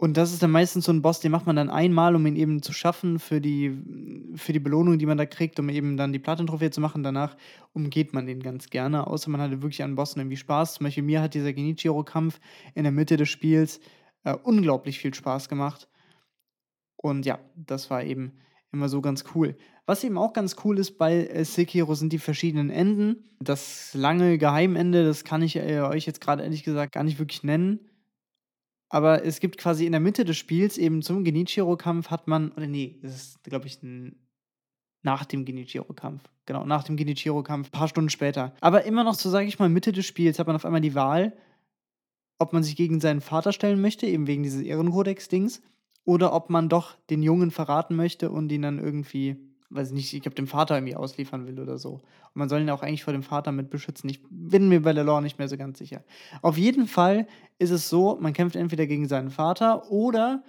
Und 0.00 0.16
das 0.16 0.32
ist 0.32 0.44
dann 0.44 0.52
meistens 0.52 0.84
so 0.84 0.92
ein 0.92 1.02
Boss, 1.02 1.18
den 1.18 1.32
macht 1.32 1.46
man 1.46 1.56
dann 1.56 1.70
einmal, 1.70 2.14
um 2.14 2.24
ihn 2.24 2.36
eben 2.36 2.62
zu 2.62 2.72
schaffen 2.72 3.18
für 3.18 3.40
die, 3.40 3.76
für 4.36 4.52
die 4.52 4.60
Belohnung, 4.60 4.96
die 4.96 5.06
man 5.06 5.18
da 5.18 5.26
kriegt, 5.26 5.58
um 5.58 5.68
eben 5.68 5.96
dann 5.96 6.12
die 6.12 6.20
Platin-Trophäe 6.20 6.70
zu 6.70 6.80
machen. 6.80 7.02
Danach 7.02 7.36
umgeht 7.72 8.12
man 8.12 8.24
den 8.24 8.40
ganz 8.40 8.70
gerne, 8.70 9.08
außer 9.08 9.28
man 9.28 9.40
hatte 9.40 9.60
wirklich 9.60 9.82
an 9.82 9.96
Bossen 9.96 10.20
irgendwie 10.20 10.36
Spaß. 10.36 10.74
Zum 10.74 10.84
Beispiel 10.84 11.02
mir 11.02 11.20
hat 11.20 11.34
dieser 11.34 11.52
Genichiro-Kampf 11.52 12.38
in 12.76 12.84
der 12.84 12.92
Mitte 12.92 13.16
des 13.16 13.28
Spiels 13.28 13.80
äh, 14.22 14.34
unglaublich 14.34 15.00
viel 15.00 15.12
Spaß 15.12 15.48
gemacht. 15.48 15.88
Und 16.94 17.26
ja, 17.26 17.40
das 17.56 17.90
war 17.90 18.04
eben 18.04 18.34
immer 18.70 18.88
so 18.88 19.00
ganz 19.00 19.24
cool. 19.34 19.56
Was 19.84 20.04
eben 20.04 20.16
auch 20.16 20.32
ganz 20.32 20.54
cool 20.62 20.78
ist 20.78 20.96
bei 20.96 21.26
äh, 21.26 21.44
Sekiro 21.44 21.96
sind 21.96 22.12
die 22.12 22.20
verschiedenen 22.20 22.70
Enden. 22.70 23.24
Das 23.40 23.94
lange 23.94 24.38
Geheimende, 24.38 25.04
das 25.04 25.24
kann 25.24 25.42
ich 25.42 25.56
äh, 25.56 25.80
euch 25.80 26.06
jetzt 26.06 26.20
gerade 26.20 26.44
ehrlich 26.44 26.62
gesagt 26.62 26.92
gar 26.92 27.02
nicht 27.02 27.18
wirklich 27.18 27.42
nennen 27.42 27.80
aber 28.88 29.24
es 29.24 29.40
gibt 29.40 29.58
quasi 29.58 29.86
in 29.86 29.92
der 29.92 30.00
Mitte 30.00 30.24
des 30.24 30.36
Spiels 30.36 30.78
eben 30.78 31.02
zum 31.02 31.24
Genichiro-Kampf 31.24 32.10
hat 32.10 32.26
man, 32.26 32.52
oder 32.52 32.66
nee, 32.66 32.98
das 33.02 33.14
ist, 33.14 33.44
glaube 33.44 33.66
ich, 33.66 33.82
ein, 33.82 34.16
nach 35.02 35.24
dem 35.24 35.44
Genichiro-Kampf. 35.44 36.24
Genau, 36.46 36.64
nach 36.64 36.84
dem 36.84 36.96
Genichiro-Kampf, 36.96 37.68
ein 37.68 37.72
paar 37.72 37.88
Stunden 37.88 38.10
später. 38.10 38.54
Aber 38.60 38.84
immer 38.84 39.04
noch 39.04 39.14
so, 39.14 39.28
sage 39.28 39.46
ich 39.46 39.58
mal, 39.58 39.68
Mitte 39.68 39.92
des 39.92 40.06
Spiels 40.06 40.38
hat 40.38 40.46
man 40.46 40.56
auf 40.56 40.64
einmal 40.64 40.80
die 40.80 40.94
Wahl, 40.94 41.36
ob 42.38 42.52
man 42.52 42.62
sich 42.62 42.76
gegen 42.76 43.00
seinen 43.00 43.20
Vater 43.20 43.52
stellen 43.52 43.80
möchte, 43.80 44.06
eben 44.06 44.26
wegen 44.26 44.42
dieses 44.42 44.62
Ehrenkodex-Dings, 44.62 45.60
oder 46.04 46.32
ob 46.32 46.48
man 46.48 46.70
doch 46.70 46.96
den 47.10 47.22
Jungen 47.22 47.50
verraten 47.50 47.94
möchte 47.94 48.30
und 48.30 48.50
ihn 48.50 48.62
dann 48.62 48.78
irgendwie 48.78 49.36
weiß 49.70 49.92
nicht, 49.92 50.12
ich 50.14 50.22
glaube, 50.22 50.34
dem 50.34 50.46
Vater 50.46 50.76
irgendwie 50.76 50.96
ausliefern 50.96 51.46
will 51.46 51.60
oder 51.60 51.78
so. 51.78 51.94
Und 51.94 52.36
man 52.36 52.48
soll 52.48 52.60
ihn 52.60 52.70
auch 52.70 52.82
eigentlich 52.82 53.04
vor 53.04 53.12
dem 53.12 53.22
Vater 53.22 53.52
mit 53.52 53.70
beschützen. 53.70 54.08
Ich 54.08 54.20
bin 54.30 54.68
mir 54.68 54.82
bei 54.82 54.92
der 54.92 55.04
Lore 55.04 55.22
nicht 55.22 55.38
mehr 55.38 55.48
so 55.48 55.56
ganz 55.56 55.78
sicher. 55.78 56.02
Auf 56.42 56.56
jeden 56.56 56.86
Fall 56.86 57.26
ist 57.58 57.70
es 57.70 57.88
so, 57.88 58.16
man 58.20 58.32
kämpft 58.32 58.56
entweder 58.56 58.86
gegen 58.86 59.08
seinen 59.08 59.30
Vater 59.30 59.90
oder 59.90 60.42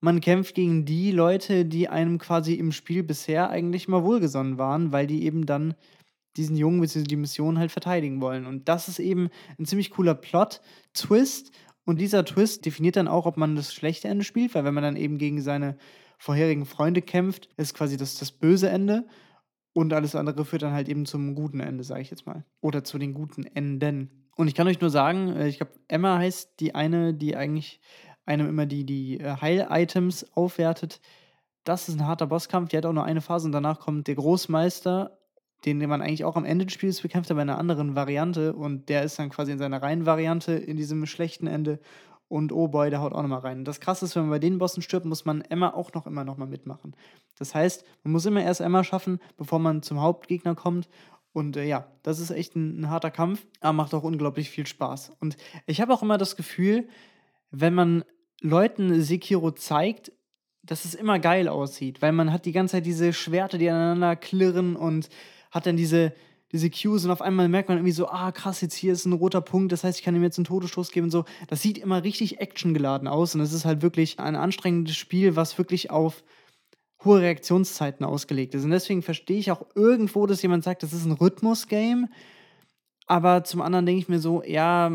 man 0.00 0.20
kämpft 0.20 0.54
gegen 0.54 0.84
die 0.84 1.12
Leute, 1.12 1.64
die 1.64 1.88
einem 1.88 2.18
quasi 2.18 2.54
im 2.54 2.72
Spiel 2.72 3.02
bisher 3.02 3.48
eigentlich 3.50 3.88
mal 3.88 4.04
wohlgesonnen 4.04 4.58
waren, 4.58 4.92
weil 4.92 5.06
die 5.06 5.24
eben 5.24 5.46
dann 5.46 5.74
diesen 6.36 6.56
Jungen 6.56 6.80
bzw. 6.80 7.04
die 7.04 7.16
Mission 7.16 7.58
halt 7.58 7.70
verteidigen 7.70 8.20
wollen. 8.20 8.44
Und 8.44 8.68
das 8.68 8.88
ist 8.88 8.98
eben 8.98 9.30
ein 9.58 9.66
ziemlich 9.66 9.90
cooler 9.90 10.14
Plot-Twist. 10.14 11.52
Und 11.86 12.00
dieser 12.00 12.24
Twist 12.24 12.66
definiert 12.66 12.96
dann 12.96 13.08
auch, 13.08 13.26
ob 13.26 13.36
man 13.36 13.56
das 13.56 13.72
schlechte 13.72 14.08
Ende 14.08 14.24
spielt, 14.24 14.54
weil 14.54 14.64
wenn 14.64 14.74
man 14.74 14.82
dann 14.82 14.96
eben 14.96 15.16
gegen 15.18 15.40
seine 15.40 15.76
vorherigen 16.18 16.66
Freunde 16.66 17.02
kämpft, 17.02 17.48
ist 17.56 17.74
quasi 17.74 17.96
das, 17.96 18.16
das 18.16 18.32
böse 18.32 18.68
Ende. 18.68 19.06
Und 19.72 19.92
alles 19.92 20.14
andere 20.14 20.44
führt 20.44 20.62
dann 20.62 20.72
halt 20.72 20.88
eben 20.88 21.04
zum 21.04 21.34
guten 21.34 21.60
Ende, 21.60 21.82
sage 21.82 22.02
ich 22.02 22.10
jetzt 22.10 22.26
mal. 22.26 22.44
Oder 22.60 22.84
zu 22.84 22.96
den 22.96 23.12
guten 23.12 23.44
Enden. 23.44 24.28
Und 24.36 24.48
ich 24.48 24.54
kann 24.54 24.68
euch 24.68 24.80
nur 24.80 24.90
sagen, 24.90 25.34
äh, 25.34 25.48
ich 25.48 25.58
glaube, 25.58 25.72
Emma 25.88 26.18
heißt 26.18 26.60
die 26.60 26.74
eine, 26.74 27.12
die 27.12 27.36
eigentlich 27.36 27.80
einem 28.24 28.48
immer 28.48 28.66
die, 28.66 28.84
die 28.84 29.20
äh, 29.20 29.36
Heil-Items 29.40 30.32
aufwertet. 30.32 31.00
Das 31.64 31.88
ist 31.88 31.96
ein 31.96 32.06
harter 32.06 32.26
Bosskampf. 32.26 32.68
Die 32.70 32.76
hat 32.76 32.86
auch 32.86 32.92
nur 32.92 33.04
eine 33.04 33.20
Phase 33.20 33.46
und 33.46 33.52
danach 33.52 33.80
kommt 33.80 34.06
der 34.06 34.14
Großmeister, 34.14 35.18
den 35.64 35.78
man 35.88 36.02
eigentlich 36.02 36.24
auch 36.24 36.36
am 36.36 36.44
Ende 36.44 36.66
des 36.66 36.74
Spiels 36.74 37.00
bekämpft, 37.00 37.30
aber 37.30 37.42
in 37.42 37.48
einer 37.48 37.58
anderen 37.58 37.96
Variante. 37.96 38.54
Und 38.54 38.88
der 38.88 39.02
ist 39.02 39.18
dann 39.18 39.30
quasi 39.30 39.52
in 39.52 39.58
seiner 39.58 39.82
Reihenvariante 39.82 40.52
in 40.52 40.76
diesem 40.76 41.06
schlechten 41.06 41.46
Ende. 41.46 41.80
Und 42.34 42.50
oh 42.50 42.66
boy, 42.66 42.90
der 42.90 43.00
haut 43.00 43.12
auch 43.12 43.22
nochmal 43.22 43.38
rein. 43.38 43.64
Das 43.64 43.78
krasse 43.78 44.06
ist, 44.06 44.16
wenn 44.16 44.24
man 44.24 44.30
bei 44.32 44.38
den 44.40 44.58
Bossen 44.58 44.82
stirbt, 44.82 45.06
muss 45.06 45.24
man 45.24 45.40
Emma 45.42 45.72
auch 45.72 45.92
noch 45.92 46.04
immer 46.04 46.24
nochmal 46.24 46.48
mitmachen. 46.48 46.96
Das 47.38 47.54
heißt, 47.54 47.84
man 48.02 48.10
muss 48.10 48.26
immer 48.26 48.42
erst 48.42 48.60
Emma 48.60 48.82
schaffen, 48.82 49.20
bevor 49.36 49.60
man 49.60 49.82
zum 49.82 50.00
Hauptgegner 50.00 50.56
kommt. 50.56 50.88
Und 51.32 51.56
äh, 51.56 51.64
ja, 51.64 51.86
das 52.02 52.18
ist 52.18 52.32
echt 52.32 52.56
ein, 52.56 52.80
ein, 52.80 52.90
harter 52.90 53.12
Kampf, 53.12 53.46
aber 53.60 53.74
macht 53.74 53.94
auch 53.94 54.02
unglaublich 54.02 54.50
viel 54.50 54.66
Spaß. 54.66 55.12
Und 55.20 55.36
ich 55.66 55.80
habe 55.80 55.94
auch 55.94 56.02
immer 56.02 56.18
das 56.18 56.34
Gefühl, 56.34 56.88
wenn 57.52 57.72
man 57.72 58.02
Leuten 58.40 59.00
Sekiro 59.00 59.52
zeigt, 59.52 60.10
dass 60.64 60.84
es 60.84 60.96
immer 60.96 61.20
geil 61.20 61.46
aussieht, 61.46 62.02
weil 62.02 62.10
man 62.10 62.32
hat 62.32 62.46
die 62.46 62.52
ganze 62.52 62.72
Zeit 62.72 62.86
diese 62.86 63.12
Schwerter, 63.12 63.58
die 63.58 63.70
aneinander 63.70 64.16
klirren 64.16 64.74
und 64.74 65.08
hat 65.52 65.66
dann 65.66 65.76
diese, 65.76 66.12
diese 66.52 66.70
Cues 66.70 67.04
und 67.04 67.10
auf 67.10 67.22
einmal 67.22 67.48
merkt 67.48 67.68
man 67.68 67.78
irgendwie 67.78 67.92
so, 67.92 68.08
ah 68.08 68.30
krass, 68.30 68.60
jetzt 68.60 68.74
hier 68.74 68.92
ist 68.92 69.06
ein 69.06 69.12
roter 69.12 69.40
Punkt, 69.40 69.72
das 69.72 69.82
heißt, 69.82 69.98
ich 69.98 70.04
kann 70.04 70.14
ihm 70.14 70.22
jetzt 70.22 70.38
einen 70.38 70.44
Todesstoß 70.44 70.90
geben 70.92 71.06
und 71.06 71.10
so. 71.10 71.24
Das 71.48 71.62
sieht 71.62 71.78
immer 71.78 72.04
richtig 72.04 72.40
actiongeladen 72.40 73.08
aus 73.08 73.34
und 73.34 73.40
es 73.40 73.52
ist 73.52 73.64
halt 73.64 73.82
wirklich 73.82 74.20
ein 74.20 74.36
anstrengendes 74.36 74.96
Spiel, 74.96 75.36
was 75.36 75.58
wirklich 75.58 75.90
auf 75.90 76.22
hohe 77.04 77.20
Reaktionszeiten 77.20 78.04
ausgelegt 78.06 78.54
ist. 78.54 78.64
Und 78.64 78.70
deswegen 78.70 79.02
verstehe 79.02 79.38
ich 79.38 79.50
auch 79.50 79.66
irgendwo, 79.74 80.26
dass 80.26 80.42
jemand 80.42 80.64
sagt, 80.64 80.82
das 80.82 80.92
ist 80.92 81.04
ein 81.04 81.12
Rhythmus-Game. 81.12 82.08
Aber 83.06 83.44
zum 83.44 83.60
anderen 83.60 83.84
denke 83.84 84.00
ich 84.00 84.08
mir 84.08 84.18
so, 84.18 84.42
ja, 84.42 84.90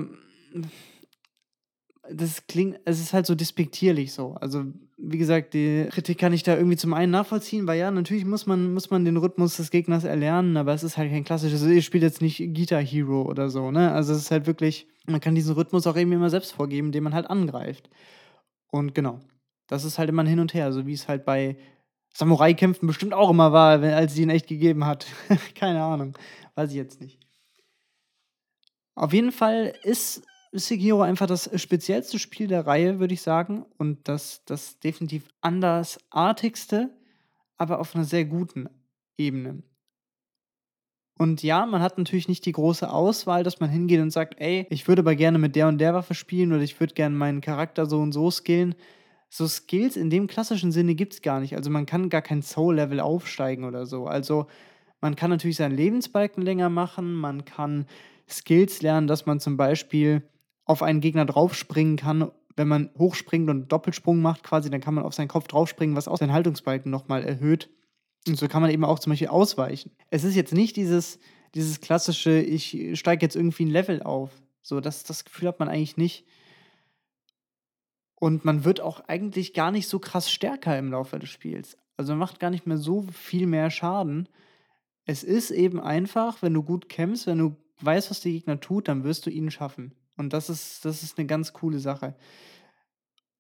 das 2.12 2.48
klingt, 2.48 2.80
es 2.86 3.00
ist 3.00 3.14
halt 3.14 3.26
so 3.26 3.36
despektierlich 3.36 4.14
so. 4.14 4.34
Also, 4.36 4.64
wie 4.98 5.18
gesagt, 5.18 5.54
die 5.54 5.88
Kritik 5.90 6.18
kann 6.18 6.34
ich 6.34 6.44
da 6.44 6.56
irgendwie 6.56 6.78
zum 6.78 6.94
einen 6.94 7.12
nachvollziehen, 7.12 7.68
weil 7.68 7.80
ja, 7.80 7.92
natürlich 7.92 8.26
muss 8.26 8.46
man, 8.46 8.74
muss 8.74 8.90
man 8.90 9.06
den 9.06 9.18
Rhythmus 9.18 9.58
des 9.58 9.72
Gegners 9.72 10.04
erlernen, 10.04 10.58
aber 10.58 10.74
es 10.74 10.84
ist 10.84 10.98
halt 10.98 11.12
kein 11.12 11.24
klassisches, 11.24 11.64
ihr 11.64 11.82
spielt 11.82 12.04
jetzt 12.04 12.22
nicht 12.22 12.38
Guitar 12.54 12.82
Hero 12.82 13.24
oder 13.24 13.50
so, 13.50 13.72
ne? 13.72 13.92
Also 13.92 14.14
es 14.14 14.20
ist 14.20 14.32
halt 14.32 14.48
wirklich, 14.48 14.88
man 15.08 15.22
kann 15.22 15.36
diesen 15.36 15.56
Rhythmus 15.56 15.88
auch 15.88 15.98
eben 15.98 16.12
immer 16.12 16.30
selbst 16.30 16.54
vorgeben, 16.54 16.92
den 16.92 17.04
man 17.04 17.14
halt 17.14 17.30
angreift. 17.30 17.90
Und 18.72 18.94
genau, 18.96 19.20
das 19.68 19.84
ist 19.84 20.00
halt 20.00 20.10
immer 20.10 20.24
ein 20.24 20.28
Hin 20.28 20.40
und 20.40 20.54
Her, 20.54 20.72
so 20.72 20.86
wie 20.86 20.94
es 20.94 21.08
halt 21.08 21.26
bei 21.26 21.58
Samurai-Kämpfen 22.14 22.88
bestimmt 22.88 23.14
auch 23.14 23.30
immer 23.30 23.52
war, 23.52 23.82
wenn, 23.82 23.94
als 23.94 24.14
sie 24.16 24.24
ihn 24.24 24.30
echt 24.30 24.48
gegeben 24.48 24.86
hat. 24.86 25.08
Keine 25.56 25.84
Ahnung, 25.84 26.18
weiß 26.56 26.72
ich 26.72 26.76
jetzt 26.76 27.02
nicht. 27.02 27.20
Auf 28.96 29.14
jeden 29.14 29.32
Fall 29.32 29.74
ist 29.84 30.24
Sekiro 30.52 31.02
einfach 31.02 31.28
das 31.28 31.50
speziellste 31.62 32.18
Spiel 32.18 32.48
der 32.48 32.66
Reihe, 32.66 33.00
würde 33.00 33.14
ich 33.14 33.22
sagen. 33.22 33.66
Und 33.78 34.08
das, 34.08 34.44
das 34.46 34.80
definitiv 34.80 35.28
andersartigste, 35.42 36.90
aber 37.58 37.80
auf 37.80 37.96
einer 37.96 38.06
sehr 38.06 38.26
guten 38.26 38.70
Ebene. 39.18 39.64
Und 41.18 41.44
ja, 41.44 41.66
man 41.66 41.82
hat 41.82 41.98
natürlich 41.98 42.30
nicht 42.30 42.46
die 42.46 42.54
große 42.54 42.90
Auswahl, 42.90 43.44
dass 43.44 43.60
man 43.60 43.70
hingeht 43.70 44.00
und 44.00 44.12
sagt, 44.12 44.40
ey, 44.40 44.66
ich 44.70 44.88
würde 44.88 45.02
aber 45.02 45.16
gerne 45.16 45.38
mit 45.38 45.56
der 45.56 45.68
und 45.68 45.78
der 45.78 45.94
Waffe 45.94 46.14
spielen 46.14 46.54
oder 46.54 46.62
ich 46.62 46.80
würde 46.80 46.94
gerne 46.94 47.14
meinen 47.14 47.42
Charakter 47.42 47.86
so 47.86 48.00
und 48.00 48.14
so 48.14 48.32
skillen. 48.32 48.74
So 49.30 49.46
Skills 49.46 49.98
in 49.98 50.10
dem 50.10 50.28
klassischen 50.28 50.72
Sinne 50.72 50.96
gibt 50.96 51.14
es 51.14 51.22
gar 51.22 51.42
nicht. 51.42 51.58
Also 51.58 51.70
man 51.70 51.86
kann 51.86 52.10
gar 52.10 52.22
kein 52.22 52.42
Soul-Level 52.42 53.02
aufsteigen 53.02 53.66
oder 53.66 53.86
so. 53.86 54.08
Also 54.08 54.48
man 55.02 55.18
kann 55.18 55.30
natürlich 55.30 55.58
seinen 55.58 55.76
Lebensbalken 55.76 56.42
länger 56.42 56.70
machen, 56.70 57.14
man 57.14 57.44
kann 57.44 57.86
Skills 58.30 58.82
lernen, 58.82 59.08
dass 59.08 59.26
man 59.26 59.42
zum 59.42 59.58
Beispiel 59.58 60.24
auf 60.70 60.84
einen 60.84 61.02
Gegner 61.02 61.26
draufspringen 61.26 61.98
kann. 61.98 62.32
Wenn 62.56 62.68
man 62.68 62.92
hochspringt 62.96 63.50
und 63.50 63.72
Doppelsprung 63.72 64.22
macht 64.22 64.44
quasi, 64.44 64.70
dann 64.70 64.82
kann 64.82 64.94
man 64.94 65.04
auf 65.04 65.16
seinen 65.16 65.28
Kopf 65.28 65.48
draufspringen, 65.48 65.96
was 65.96 66.08
auch 66.08 66.18
seinen 66.18 66.32
Haltungsbalken 66.32 66.92
nochmal 66.92 67.24
erhöht. 67.24 67.72
Und 68.28 68.38
so 68.38 68.48
kann 68.48 68.62
man 68.62 68.70
eben 68.70 68.86
auch 68.86 69.00
zum 69.00 69.12
Beispiel 69.12 69.30
ausweichen. 69.30 69.92
Es 70.12 70.24
ist 70.24 70.36
jetzt 70.36 70.54
nicht 70.54 70.76
dieses, 70.76 71.18
dieses 71.56 71.82
klassische, 71.82 72.40
ich 72.40 73.00
steige 73.00 73.26
jetzt 73.26 73.36
irgendwie 73.36 73.66
ein 73.66 73.72
Level 73.72 74.04
auf. 74.04 74.30
So, 74.62 74.80
das, 74.80 75.04
das 75.04 75.26
Gefühl 75.26 75.48
hat 75.48 75.60
man 75.60 75.70
eigentlich 75.70 75.98
nicht. 75.98 76.28
Und 78.14 78.46
man 78.46 78.64
wird 78.64 78.80
auch 78.80 79.00
eigentlich 79.08 79.56
gar 79.56 79.72
nicht 79.72 79.88
so 79.88 79.98
krass 79.98 80.30
stärker 80.30 80.78
im 80.78 80.92
Laufe 80.92 81.18
des 81.18 81.30
Spiels. 81.30 81.78
Also 81.98 82.12
man 82.12 82.20
macht 82.20 82.40
gar 82.40 82.52
nicht 82.52 82.68
mehr 82.68 82.78
so 82.78 83.08
viel 83.12 83.48
mehr 83.48 83.72
Schaden. 83.72 84.30
Es 85.06 85.24
ist 85.24 85.50
eben 85.50 85.80
einfach, 85.80 86.44
wenn 86.44 86.54
du 86.54 86.62
gut 86.62 86.90
kämpfst, 86.90 87.26
wenn 87.26 87.40
du 87.40 87.56
weißt, 87.82 88.12
was 88.12 88.22
der 88.22 88.34
Gegner 88.34 88.60
tut, 88.60 88.88
dann 88.88 89.04
wirst 89.04 89.26
du 89.26 89.32
ihn 89.32 89.50
schaffen. 89.50 89.96
Und 90.20 90.34
das 90.34 90.50
ist, 90.50 90.84
das 90.84 91.02
ist 91.02 91.18
eine 91.18 91.28
ganz 91.28 91.54
coole 91.54 91.80
Sache. 91.80 92.14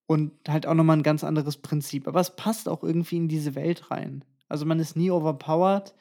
Und 0.06 0.32
halt 0.48 0.66
auch 0.66 0.74
nochmal 0.74 0.96
ein 0.96 1.04
ganz 1.04 1.26
anderes 1.26 1.58
Prinzip. 1.58 2.08
Aber 2.08 2.22
es 2.22 2.38
passt 2.38 2.70
auch 2.70 2.84
irgendwie 2.84 3.18
in 3.18 3.28
diese 3.28 3.54
Welt 3.54 3.92
rein. 3.92 4.24
Also 4.48 4.66
man 4.66 4.80
ist 4.80 4.96
nie 4.96 5.12
overpowered. 5.12 5.94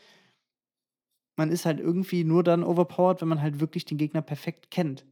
Man 1.37 1.51
ist 1.51 1.67
halt 1.67 1.81
irgendwie 1.81 2.23
nur 2.23 2.45
dann 2.45 2.63
overpowered, 2.63 3.21
wenn 3.21 3.29
man 3.29 3.43
halt 3.43 3.59
wirklich 3.59 3.87
den 3.87 3.99
Gegner 3.99 4.23
perfekt 4.23 4.71
kennt. 4.71 5.05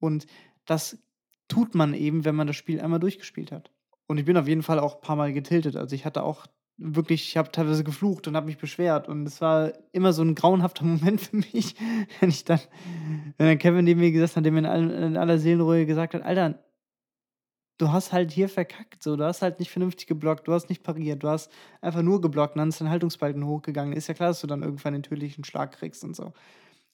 Und 0.00 0.26
das 0.66 0.98
tut 1.46 1.76
man 1.76 1.94
eben, 1.94 2.24
wenn 2.24 2.34
man 2.34 2.48
das 2.48 2.56
Spiel 2.56 2.80
einmal 2.80 2.98
durchgespielt 2.98 3.52
hat. 3.52 3.70
Und 4.08 4.18
ich 4.18 4.24
bin 4.24 4.36
auf 4.36 4.48
jeden 4.48 4.64
Fall 4.64 4.80
auch 4.80 4.96
ein 4.96 5.02
paar 5.02 5.16
Mal 5.16 5.32
getiltet. 5.32 5.76
Also 5.76 5.94
ich 5.94 6.04
hatte 6.04 6.24
auch 6.24 6.48
wirklich, 6.82 7.28
ich 7.28 7.36
habe 7.36 7.50
teilweise 7.50 7.84
geflucht 7.84 8.28
und 8.28 8.36
habe 8.36 8.46
mich 8.46 8.58
beschwert. 8.58 9.08
Und 9.08 9.26
es 9.26 9.40
war 9.40 9.72
immer 9.92 10.12
so 10.12 10.22
ein 10.22 10.34
grauenhafter 10.34 10.84
Moment 10.84 11.20
für 11.20 11.36
mich, 11.36 11.76
wenn 12.20 12.30
ich 12.30 12.44
dann, 12.44 12.60
wenn 13.38 13.46
dann 13.46 13.58
Kevin 13.58 13.84
neben 13.84 14.00
mir 14.00 14.12
gesessen 14.12 14.36
hat, 14.36 14.44
der 14.44 14.52
mir 14.52 14.60
in, 14.60 14.66
all, 14.66 14.90
in 14.90 15.16
aller 15.16 15.38
Seelenruhe 15.38 15.86
gesagt 15.86 16.14
hat, 16.14 16.22
Alter, 16.22 16.58
du 17.78 17.90
hast 17.90 18.12
halt 18.12 18.30
hier 18.30 18.48
verkackt, 18.48 19.02
so, 19.02 19.16
du 19.16 19.24
hast 19.24 19.42
halt 19.42 19.58
nicht 19.58 19.70
vernünftig 19.70 20.06
geblockt, 20.06 20.46
du 20.46 20.52
hast 20.52 20.68
nicht 20.68 20.82
pariert, 20.82 21.22
du 21.22 21.28
hast 21.28 21.50
einfach 21.80 22.02
nur 22.02 22.20
geblockt 22.20 22.54
und 22.54 22.60
dann 22.60 22.68
ist 22.68 22.80
dein 22.80 22.90
Haltungsbalken 22.90 23.46
hochgegangen. 23.46 23.92
Ist 23.92 24.08
ja 24.08 24.14
klar, 24.14 24.28
dass 24.28 24.40
du 24.40 24.46
dann 24.46 24.62
irgendwann 24.62 24.92
den 24.92 25.02
tödlichen 25.02 25.44
Schlag 25.44 25.72
kriegst 25.72 26.04
und 26.04 26.14
so. 26.14 26.32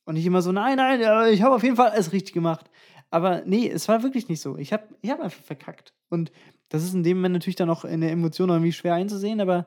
Und 0.04 0.16
ich 0.16 0.24
immer 0.24 0.40
so, 0.40 0.52
nein, 0.52 0.76
nein, 0.78 1.00
ich 1.32 1.42
habe 1.42 1.54
auf 1.54 1.62
jeden 1.62 1.76
Fall 1.76 1.90
alles 1.90 2.12
richtig 2.12 2.32
gemacht. 2.32 2.70
Aber 3.10 3.42
nee, 3.44 3.68
es 3.68 3.88
war 3.88 4.02
wirklich 4.02 4.28
nicht 4.28 4.40
so. 4.40 4.56
Ich 4.56 4.72
habe 4.72 4.84
ich 5.02 5.10
hab 5.10 5.20
einfach 5.20 5.42
verkackt. 5.42 5.92
Und 6.08 6.30
das 6.68 6.84
ist 6.84 6.94
in 6.94 7.02
dem 7.02 7.18
Moment 7.18 7.34
natürlich 7.34 7.56
dann 7.56 7.70
auch 7.70 7.84
in 7.84 8.00
der 8.00 8.12
Emotion 8.12 8.50
irgendwie 8.50 8.72
schwer 8.72 8.94
einzusehen, 8.94 9.40
aber 9.40 9.66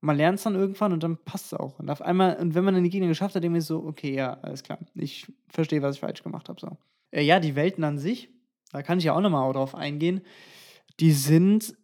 man 0.00 0.16
lernt 0.16 0.38
es 0.38 0.44
dann 0.44 0.54
irgendwann 0.54 0.92
und 0.92 1.02
dann 1.02 1.18
passt 1.18 1.46
es 1.46 1.54
auch. 1.54 1.78
Und 1.78 1.90
auf 1.90 2.00
einmal, 2.00 2.36
und 2.36 2.54
wenn 2.54 2.64
man 2.64 2.74
dann 2.74 2.84
die 2.84 2.90
Gegner 2.90 3.08
geschafft 3.08 3.34
hat, 3.34 3.44
denke 3.44 3.58
ich 3.58 3.64
so, 3.64 3.84
okay, 3.84 4.14
ja, 4.14 4.34
alles 4.40 4.62
klar. 4.62 4.78
Ich 4.94 5.26
verstehe, 5.48 5.82
was 5.82 5.96
ich 5.96 6.00
falsch 6.00 6.22
gemacht 6.22 6.48
habe. 6.48 6.60
So. 6.60 6.78
Äh, 7.10 7.22
ja, 7.22 7.40
die 7.40 7.54
Welten 7.54 7.84
an 7.84 7.98
sich, 7.98 8.30
da 8.72 8.82
kann 8.82 8.98
ich 8.98 9.04
ja 9.04 9.14
auch 9.14 9.20
nochmal 9.20 9.52
drauf 9.52 9.74
eingehen, 9.74 10.22
die 11.00 11.12
sind 11.12 11.74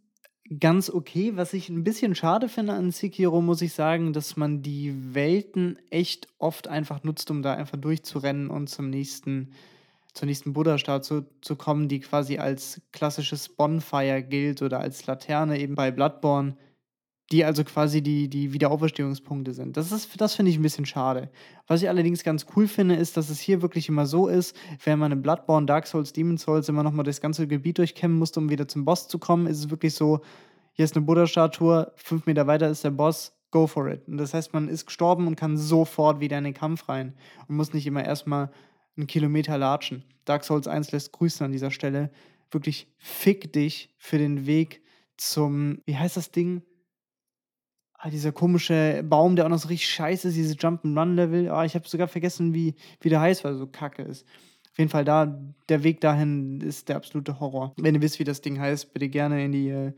ganz 0.61 0.89
okay. 0.89 1.37
Was 1.37 1.53
ich 1.53 1.69
ein 1.69 1.85
bisschen 1.85 2.15
schade 2.15 2.49
finde 2.49 2.73
an 2.75 2.91
Sekiro, 2.91 3.43
muss 3.43 3.63
ich 3.63 3.73
sagen, 3.73 4.13
dass 4.13 4.37
man 4.37 4.63
die 4.63 5.15
Welten 5.15 5.79
echt 5.91 6.29
oft 6.39 6.69
einfach 6.69 7.03
nutzt, 7.03 7.31
um 7.31 7.43
da 7.43 7.55
einfach 7.55 7.79
durchzurennen 7.79 8.49
und 8.49 8.69
zum 8.69 8.89
nächsten 8.89 9.51
zur 10.17 10.27
nächsten 10.27 10.55
Buddha-Star 10.55 11.03
zu, 11.03 11.27
kommen, 11.57 11.89
die 11.89 12.01
quasi 12.01 12.39
als 12.39 12.81
klassisches 12.93 13.51
Bonfire 13.51 14.23
gilt 14.23 14.63
oder 14.63 14.81
als 14.81 15.07
Laterne 15.07 15.59
eben 15.59 15.75
bei 15.75 15.91
Bloodborne, 15.91 16.57
die 17.31 17.45
also 17.45 17.65
quasi 17.65 18.03
die, 18.03 18.29
die 18.29 18.53
Wiederauferstehungspunkte 18.53 19.53
sind. 19.53 19.77
Das, 19.77 19.91
das 20.17 20.35
finde 20.35 20.51
ich 20.51 20.59
ein 20.59 20.63
bisschen 20.63 20.87
schade. 20.87 21.31
Was 21.67 21.83
ich 21.83 21.89
allerdings 21.89 22.23
ganz 22.23 22.47
cool 22.57 22.67
finde, 22.67 22.95
ist, 22.95 23.17
dass 23.17 23.29
es 23.29 23.41
hier 23.41 23.61
wirklich 23.61 23.89
immer 23.89 24.07
so 24.07 24.29
ist, 24.29 24.57
wenn 24.85 24.99
man 24.99 25.13
in 25.13 25.23
Bloodborne, 25.23 25.67
Dark 25.67 25.87
Souls, 25.87 26.13
Demon 26.13 26.39
Souls 26.39 26.69
immer 26.69 26.83
nochmal 26.83 27.05
das 27.05 27.21
ganze 27.21 27.47
Gebiet 27.47 27.79
durchkämmen 27.79 28.19
musste, 28.19 28.41
um 28.41 28.49
wieder 28.49 28.69
zum 28.69 28.85
Boss 28.85 29.09
zu 29.09 29.19
kommen, 29.19 29.47
ist 29.47 29.59
es 29.59 29.71
wirklich 29.71 29.95
so, 29.95 30.21
hier 30.73 30.85
ist 30.85 30.97
eine 30.97 31.05
Buddha-Statue, 31.05 31.93
fünf 31.97 32.27
Meter 32.27 32.47
weiter 32.47 32.71
ist 32.71 32.85
der 32.85 32.91
Boss, 32.91 33.37
go 33.51 33.67
for 33.67 33.89
it. 33.89 34.07
Und 34.09 34.17
das 34.19 34.33
heißt, 34.33 34.55
man 34.55 34.69
ist 34.69 34.87
gestorben 34.87 35.27
und 35.27 35.37
kann 35.37 35.59
sofort 35.59 36.21
wieder 36.21 36.39
in 36.39 36.45
den 36.45 36.55
Kampf 36.55 36.89
rein 36.89 37.15
und 37.49 37.57
muss 37.57 37.75
nicht 37.75 37.87
immer 37.87 38.05
erstmal 38.05 38.51
einen 38.97 39.07
Kilometer 39.07 39.59
latschen. 39.59 40.05
Dark 40.25 40.45
Souls 40.45 40.69
1 40.69 40.93
lässt 40.93 41.13
grüßen 41.13 41.45
an 41.45 41.53
dieser 41.53 41.71
Stelle. 41.71 42.11
Wirklich 42.51 42.89
fick 42.99 43.53
dich 43.53 43.95
für 43.99 44.19
den 44.19 44.47
Weg 44.47 44.83
zum, 45.17 45.81
wie 45.85 45.97
heißt 45.97 46.17
das 46.17 46.31
Ding? 46.31 46.63
Ah, 47.95 48.11
dieser 48.11 48.33
komische 48.33 49.03
Baum, 49.05 49.37
der 49.37 49.47
auch 49.47 49.51
noch 49.51 49.59
so 49.59 49.69
richtig 49.69 49.89
scheiße 49.89 50.29
ist, 50.29 50.37
diese 50.37 50.55
Jump'n'Run-Level. 50.55 51.51
Ah, 51.51 51.65
ich 51.65 51.75
habe 51.75 51.89
sogar 51.89 52.09
vergessen, 52.09 52.53
wie, 52.53 52.75
wie 53.01 53.09
der 53.09 53.21
heißt, 53.21 53.45
weil 53.45 53.53
er 53.53 53.59
so 53.59 53.67
kacke 53.67 54.03
ist. 54.03 54.27
Auf 54.71 54.79
jeden 54.79 54.91
Fall 54.91 55.07
da, 55.07 55.41
der 55.71 55.83
Weg 55.83 56.03
dahin 56.03 56.61
ist 56.61 56.91
der 56.91 56.97
absolute 56.97 57.41
Horror. 57.41 57.73
Wenn 57.79 57.95
ihr 57.95 58.03
wisst, 58.03 58.19
wie 58.19 58.25
das 58.25 58.43
Ding 58.43 58.61
heißt, 58.61 58.93
bitte 58.93 59.09
gerne 59.09 59.43
in 59.43 59.53
die 59.53 59.71
äh, 59.71 59.93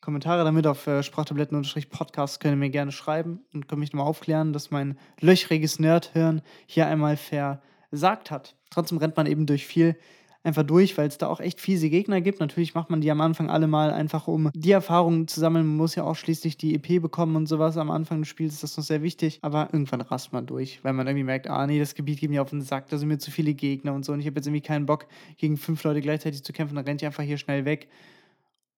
Kommentare 0.00 0.44
damit 0.44 0.66
auf 0.66 0.86
äh, 0.86 1.02
Sprachtabletten-Podcast 1.02 2.40
könnt 2.40 2.52
ihr 2.52 2.58
mir 2.58 2.70
gerne 2.70 2.92
schreiben 2.92 3.40
und 3.52 3.66
könnt 3.66 3.80
mich 3.80 3.92
nochmal 3.92 4.06
aufklären, 4.06 4.52
dass 4.52 4.70
mein 4.70 4.98
löchriges 5.20 5.78
Nerdhirn 5.78 6.42
hier 6.66 6.86
einmal 6.86 7.16
ver 7.16 7.62
gesagt 7.90 8.30
hat. 8.30 8.54
Trotzdem 8.70 8.98
rennt 8.98 9.16
man 9.16 9.26
eben 9.26 9.46
durch 9.46 9.66
viel 9.66 9.96
einfach 10.44 10.62
durch, 10.62 10.96
weil 10.96 11.08
es 11.08 11.18
da 11.18 11.26
auch 11.28 11.40
echt 11.40 11.60
fiese 11.60 11.90
Gegner 11.90 12.20
gibt. 12.20 12.40
Natürlich 12.40 12.74
macht 12.74 12.90
man 12.90 13.00
die 13.00 13.10
am 13.10 13.20
Anfang 13.20 13.50
alle 13.50 13.66
mal 13.66 13.92
einfach, 13.92 14.28
um 14.28 14.50
die 14.54 14.70
Erfahrungen 14.70 15.28
zu 15.28 15.40
sammeln. 15.40 15.66
Man 15.66 15.76
muss 15.76 15.94
ja 15.94 16.04
auch 16.04 16.16
schließlich 16.16 16.56
die 16.56 16.74
EP 16.74 17.02
bekommen 17.02 17.36
und 17.36 17.46
sowas. 17.46 17.76
Am 17.76 17.90
Anfang 17.90 18.20
des 18.20 18.28
Spiels 18.28 18.54
ist 18.54 18.62
das 18.62 18.76
noch 18.76 18.84
sehr 18.84 19.02
wichtig. 19.02 19.38
Aber 19.42 19.68
irgendwann 19.72 20.00
rast 20.00 20.32
man 20.32 20.46
durch, 20.46 20.82
weil 20.84 20.92
man 20.92 21.06
irgendwie 21.06 21.24
merkt, 21.24 21.48
ah 21.48 21.66
nee, 21.66 21.78
das 21.78 21.94
Gebiet 21.94 22.20
geht 22.20 22.30
mir 22.30 22.42
auf 22.42 22.50
den 22.50 22.62
Sack, 22.62 22.88
da 22.88 22.98
sind 22.98 23.08
mir 23.08 23.18
zu 23.18 23.30
viele 23.30 23.54
Gegner 23.54 23.92
und 23.94 24.04
so. 24.04 24.12
Und 24.12 24.20
ich 24.20 24.26
habe 24.26 24.36
jetzt 24.36 24.46
irgendwie 24.46 24.62
keinen 24.62 24.86
Bock, 24.86 25.06
gegen 25.36 25.56
fünf 25.56 25.82
Leute 25.84 26.00
gleichzeitig 26.00 26.42
zu 26.44 26.52
kämpfen. 26.52 26.76
Dann 26.76 26.84
rennt 26.84 27.02
ihr 27.02 27.08
einfach 27.08 27.24
hier 27.24 27.38
schnell 27.38 27.64
weg. 27.64 27.88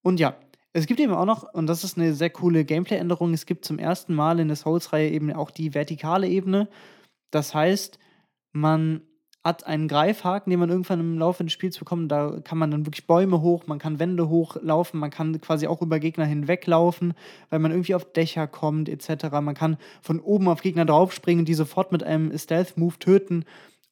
Und 0.02 0.18
ja, 0.18 0.34
es 0.72 0.86
gibt 0.86 1.00
eben 1.00 1.12
auch 1.12 1.24
noch, 1.24 1.52
und 1.52 1.66
das 1.66 1.84
ist 1.84 1.98
eine 1.98 2.14
sehr 2.14 2.30
coole 2.30 2.64
Gameplay-Änderung, 2.64 3.34
es 3.34 3.44
gibt 3.44 3.64
zum 3.64 3.78
ersten 3.78 4.14
Mal 4.14 4.38
in 4.38 4.48
der 4.48 4.56
Souls-Reihe 4.56 5.10
eben 5.10 5.32
auch 5.32 5.50
die 5.50 5.74
vertikale 5.74 6.28
Ebene. 6.28 6.68
Das 7.30 7.54
heißt, 7.54 7.98
man 8.52 9.02
hat 9.42 9.66
einen 9.66 9.88
Greifhaken, 9.88 10.50
den 10.50 10.60
man 10.60 10.68
irgendwann 10.68 11.00
im 11.00 11.18
Laufe 11.18 11.42
des 11.44 11.52
Spiels 11.52 11.78
bekommt. 11.78 12.12
Da 12.12 12.40
kann 12.44 12.58
man 12.58 12.70
dann 12.70 12.84
wirklich 12.84 13.06
Bäume 13.06 13.40
hoch, 13.40 13.66
man 13.66 13.78
kann 13.78 13.98
Wände 13.98 14.28
hochlaufen, 14.28 15.00
man 15.00 15.10
kann 15.10 15.40
quasi 15.40 15.66
auch 15.66 15.80
über 15.80 15.98
Gegner 15.98 16.26
hinweglaufen, 16.26 17.14
weil 17.48 17.58
man 17.58 17.70
irgendwie 17.70 17.94
auf 17.94 18.12
Dächer 18.12 18.46
kommt, 18.46 18.88
etc. 18.88 19.30
Man 19.40 19.54
kann 19.54 19.78
von 20.02 20.20
oben 20.20 20.48
auf 20.48 20.60
Gegner 20.60 20.84
draufspringen 20.84 21.46
die 21.46 21.54
sofort 21.54 21.90
mit 21.90 22.02
einem 22.02 22.36
Stealth-Move 22.36 22.98
töten, 22.98 23.44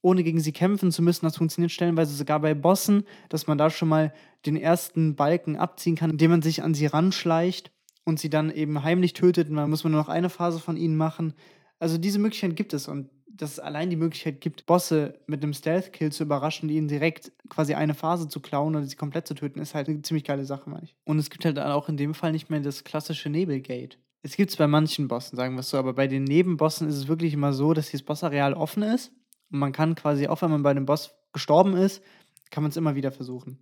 ohne 0.02 0.22
gegen 0.22 0.40
sie 0.40 0.52
kämpfen 0.52 0.92
zu 0.92 1.02
müssen. 1.02 1.24
Das 1.24 1.38
funktioniert 1.38 1.72
stellenweise 1.72 2.14
sogar 2.14 2.40
bei 2.40 2.52
Bossen, 2.54 3.04
dass 3.30 3.46
man 3.46 3.56
da 3.56 3.70
schon 3.70 3.88
mal 3.88 4.12
den 4.44 4.56
ersten 4.56 5.16
Balken 5.16 5.56
abziehen 5.56 5.96
kann, 5.96 6.10
indem 6.10 6.30
man 6.30 6.42
sich 6.42 6.62
an 6.62 6.74
sie 6.74 6.86
ranschleicht 6.86 7.72
und 8.04 8.20
sie 8.20 8.28
dann 8.28 8.50
eben 8.50 8.82
heimlich 8.82 9.14
tötet. 9.14 9.48
Und 9.48 9.56
dann 9.56 9.70
muss 9.70 9.82
man 9.82 9.92
nur 9.92 10.02
noch 10.02 10.10
eine 10.10 10.28
Phase 10.28 10.60
von 10.60 10.76
ihnen 10.76 10.96
machen. 10.96 11.32
Also 11.78 11.96
diese 11.96 12.18
Möglichkeit 12.18 12.54
gibt 12.54 12.74
es 12.74 12.86
und 12.86 13.08
dass 13.38 13.52
es 13.52 13.58
allein 13.60 13.88
die 13.88 13.96
Möglichkeit 13.96 14.40
gibt, 14.40 14.66
Bosse 14.66 15.18
mit 15.26 15.42
einem 15.42 15.54
Stealth-Kill 15.54 16.12
zu 16.12 16.24
überraschen, 16.24 16.68
die 16.68 16.76
ihnen 16.76 16.88
direkt 16.88 17.32
quasi 17.48 17.74
eine 17.74 17.94
Phase 17.94 18.28
zu 18.28 18.40
klauen 18.40 18.76
oder 18.76 18.84
sie 18.84 18.96
komplett 18.96 19.26
zu 19.26 19.34
töten, 19.34 19.60
ist 19.60 19.74
halt 19.74 19.88
eine 19.88 20.02
ziemlich 20.02 20.24
geile 20.24 20.44
Sache, 20.44 20.68
meine 20.68 20.84
ich. 20.84 20.96
Und 21.04 21.18
es 21.18 21.30
gibt 21.30 21.44
halt 21.44 21.58
auch 21.58 21.88
in 21.88 21.96
dem 21.96 22.14
Fall 22.14 22.32
nicht 22.32 22.50
mehr 22.50 22.60
das 22.60 22.84
klassische 22.84 23.30
Nebelgate. 23.30 23.96
Es 24.22 24.36
gibt 24.36 24.50
es 24.50 24.56
bei 24.56 24.66
manchen 24.66 25.08
Bossen, 25.08 25.36
sagen 25.36 25.54
wir 25.54 25.60
es 25.60 25.70
so, 25.70 25.78
aber 25.78 25.94
bei 25.94 26.08
den 26.08 26.24
Nebenbossen 26.24 26.88
ist 26.88 26.96
es 26.96 27.08
wirklich 27.08 27.32
immer 27.32 27.52
so, 27.52 27.72
dass 27.72 27.86
dieses 27.86 28.04
Bossareal 28.04 28.52
offen 28.52 28.82
ist 28.82 29.12
und 29.50 29.60
man 29.60 29.72
kann 29.72 29.94
quasi, 29.94 30.26
auch 30.26 30.42
wenn 30.42 30.50
man 30.50 30.62
bei 30.62 30.74
dem 30.74 30.86
Boss 30.86 31.14
gestorben 31.32 31.76
ist, 31.76 32.02
kann 32.50 32.62
man 32.62 32.70
es 32.70 32.76
immer 32.76 32.94
wieder 32.94 33.12
versuchen. 33.12 33.58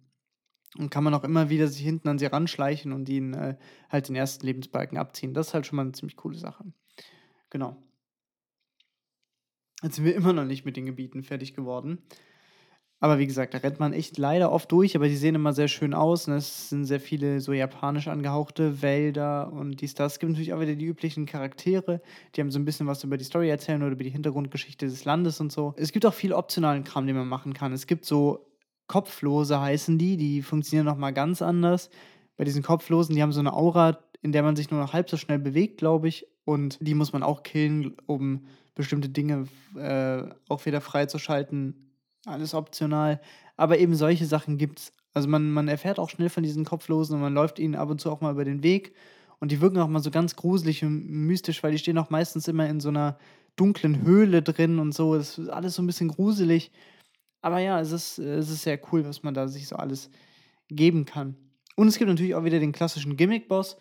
Und 0.79 0.91
kann 0.91 1.05
man 1.05 1.15
auch 1.15 1.25
immer 1.25 1.49
wieder 1.49 1.69
sich 1.69 1.83
hinten 1.83 2.09
an 2.09 2.19
sie 2.19 2.27
ranschleichen 2.27 2.93
und 2.93 3.09
ihnen 3.09 3.35
äh, 3.35 3.57
halt 3.89 4.09
den 4.09 4.17
ersten 4.17 4.45
Lebensbalken 4.45 4.99
abziehen. 4.99 5.33
Das 5.33 5.49
ist 5.49 5.55
halt 5.55 5.67
schon 5.67 5.77
mal 5.77 5.83
eine 5.83 5.93
ziemlich 5.93 6.17
coole 6.17 6.37
Sache. 6.37 6.65
Genau. 7.51 7.77
Jetzt 9.87 9.97
sind 9.97 10.05
wir 10.05 10.17
immer 10.17 10.33
noch 10.33 10.45
nicht 10.45 10.65
mit 10.65 10.77
den 10.77 10.87
Gebieten 10.87 11.23
fertig 11.23 11.55
geworden. 11.55 11.99
Aber 12.99 13.21
wie 13.21 13.27
gesagt, 13.29 13.55
da 13.55 13.59
rennt 13.59 13.79
man 13.79 13.93
echt 13.93 14.19
leider 14.19 14.51
oft 14.51 14.73
durch, 14.73 14.97
aber 14.97 15.07
die 15.07 15.15
sehen 15.15 15.37
immer 15.37 15.53
sehr 15.53 15.69
schön 15.69 15.95
aus. 15.95 16.27
Ne? 16.27 16.35
Es 16.35 16.71
sind 16.71 16.87
sehr 16.87 16.99
viele 16.99 17.39
so 17.39 17.53
japanisch 17.53 18.09
angehauchte 18.09 18.83
Wälder 18.83 19.53
und 19.53 19.81
dies, 19.81 19.95
das. 19.95 20.15
Es 20.15 20.19
gibt 20.19 20.33
natürlich 20.33 20.53
auch 20.55 20.61
wieder 20.61 20.75
die 20.75 20.87
üblichen 20.87 21.25
Charaktere, 21.25 22.03
die 22.35 22.41
haben 22.41 22.51
so 22.51 22.59
ein 22.59 22.65
bisschen 22.65 22.89
was 22.89 23.05
über 23.05 23.17
die 23.17 23.23
Story 23.23 23.49
erzählen 23.49 23.81
oder 23.81 23.93
über 23.93 24.03
die 24.03 24.11
Hintergrundgeschichte 24.11 24.87
des 24.87 25.05
Landes 25.05 25.41
und 25.41 25.53
so. 25.53 25.73
Es 25.77 25.93
gibt 25.93 26.05
auch 26.05 26.15
viel 26.15 26.33
optionalen 26.33 26.83
Kram, 26.83 27.07
den 27.07 27.15
man 27.15 27.29
machen 27.29 27.55
kann. 27.55 27.73
Es 27.73 27.87
gibt 27.87 28.07
so 28.07 28.45
Kopflose 28.89 29.61
heißen 29.61 29.99
die, 29.99 30.17
die 30.17 30.43
funktionieren 30.43 30.87
nochmal 30.87 31.13
ganz 31.13 31.43
anders. 31.43 31.91
Bei 32.37 32.43
diesen 32.43 32.65
Kopflosen, 32.65 33.15
die 33.15 33.23
haben 33.23 33.33
so 33.33 33.39
eine 33.41 33.53
Aura, 33.53 34.01
in 34.21 34.33
der 34.33 34.43
man 34.43 34.57
sich 34.57 34.73
nur 34.73 34.81
noch 34.81 34.93
halb 34.95 35.09
so 35.09 35.17
schnell 35.17 35.39
bewegt, 35.39 35.79
glaube 35.79 36.09
ich. 36.09 36.27
Und 36.45 36.79
die 36.81 36.95
muss 36.95 37.13
man 37.13 37.23
auch 37.23 37.45
killen, 37.45 37.95
um 38.07 38.47
bestimmte 38.77 39.09
Dinge 39.09 39.49
äh, 39.77 40.23
auch 40.49 40.65
wieder 40.67 40.81
freizuschalten 40.81 41.87
alles 42.27 42.55
optional. 42.55 43.21
Aber 43.57 43.79
eben 43.79 43.95
solche 43.95 44.27
Sachen 44.27 44.59
gibt's. 44.59 44.93
Also 45.15 45.29
man, 45.29 45.51
man 45.51 45.69
erfährt 45.69 45.99
auch 45.99 46.11
schnell 46.11 46.29
von 46.29 46.43
diesen 46.43 46.65
Kopflosen 46.65 47.17
und 47.17 47.23
man 47.23 47.35
läuft 47.35 47.59
ihnen 47.59 47.75
ab 47.75 47.89
und 47.89 48.01
zu 48.01 48.11
auch 48.11 48.21
mal 48.21 48.33
über 48.33 48.45
den 48.45 48.63
Weg. 48.63 48.95
Und 49.39 49.51
die 49.51 49.61
wirken 49.61 49.79
auch 49.79 49.89
mal 49.89 50.03
so 50.03 50.11
ganz 50.11 50.37
gruselig 50.37 50.85
und 50.85 51.09
mystisch, 51.09 51.63
weil 51.63 51.73
die 51.73 51.79
stehen 51.79 51.99
auch 51.99 52.11
meistens 52.11 52.49
immer 52.49 52.69
in 52.69 52.81
so 52.81 52.91
einer 52.91 53.19
dunklen 53.57 54.03
Höhle 54.03 54.43
drin 54.43 54.79
und 54.79 54.93
so. 54.93 55.17
Das 55.17 55.39
ist 55.39 55.49
alles 55.49 55.75
so 55.75 55.83
ein 55.83 55.87
bisschen 55.87 56.09
gruselig. 56.09 56.71
Aber 57.41 57.59
ja, 57.61 57.81
es 57.81 57.93
ist, 57.93 58.19
es 58.19 58.51
ist 58.51 58.63
sehr 58.63 58.79
cool, 58.93 59.07
was 59.07 59.23
man 59.23 59.33
da 59.33 59.49
sich 59.49 59.69
so 59.69 59.77
alles 59.77 60.11
geben 60.69 61.05
kann. 61.05 61.37
Und 61.77 61.89
es 61.89 61.99
gibt 61.99 62.11
natürlich 62.11 62.35
auch 62.35 62.45
wieder 62.45 62.59
den 62.59 62.73
klassischen 62.73 63.17
Gimmick-Boss. 63.17 63.77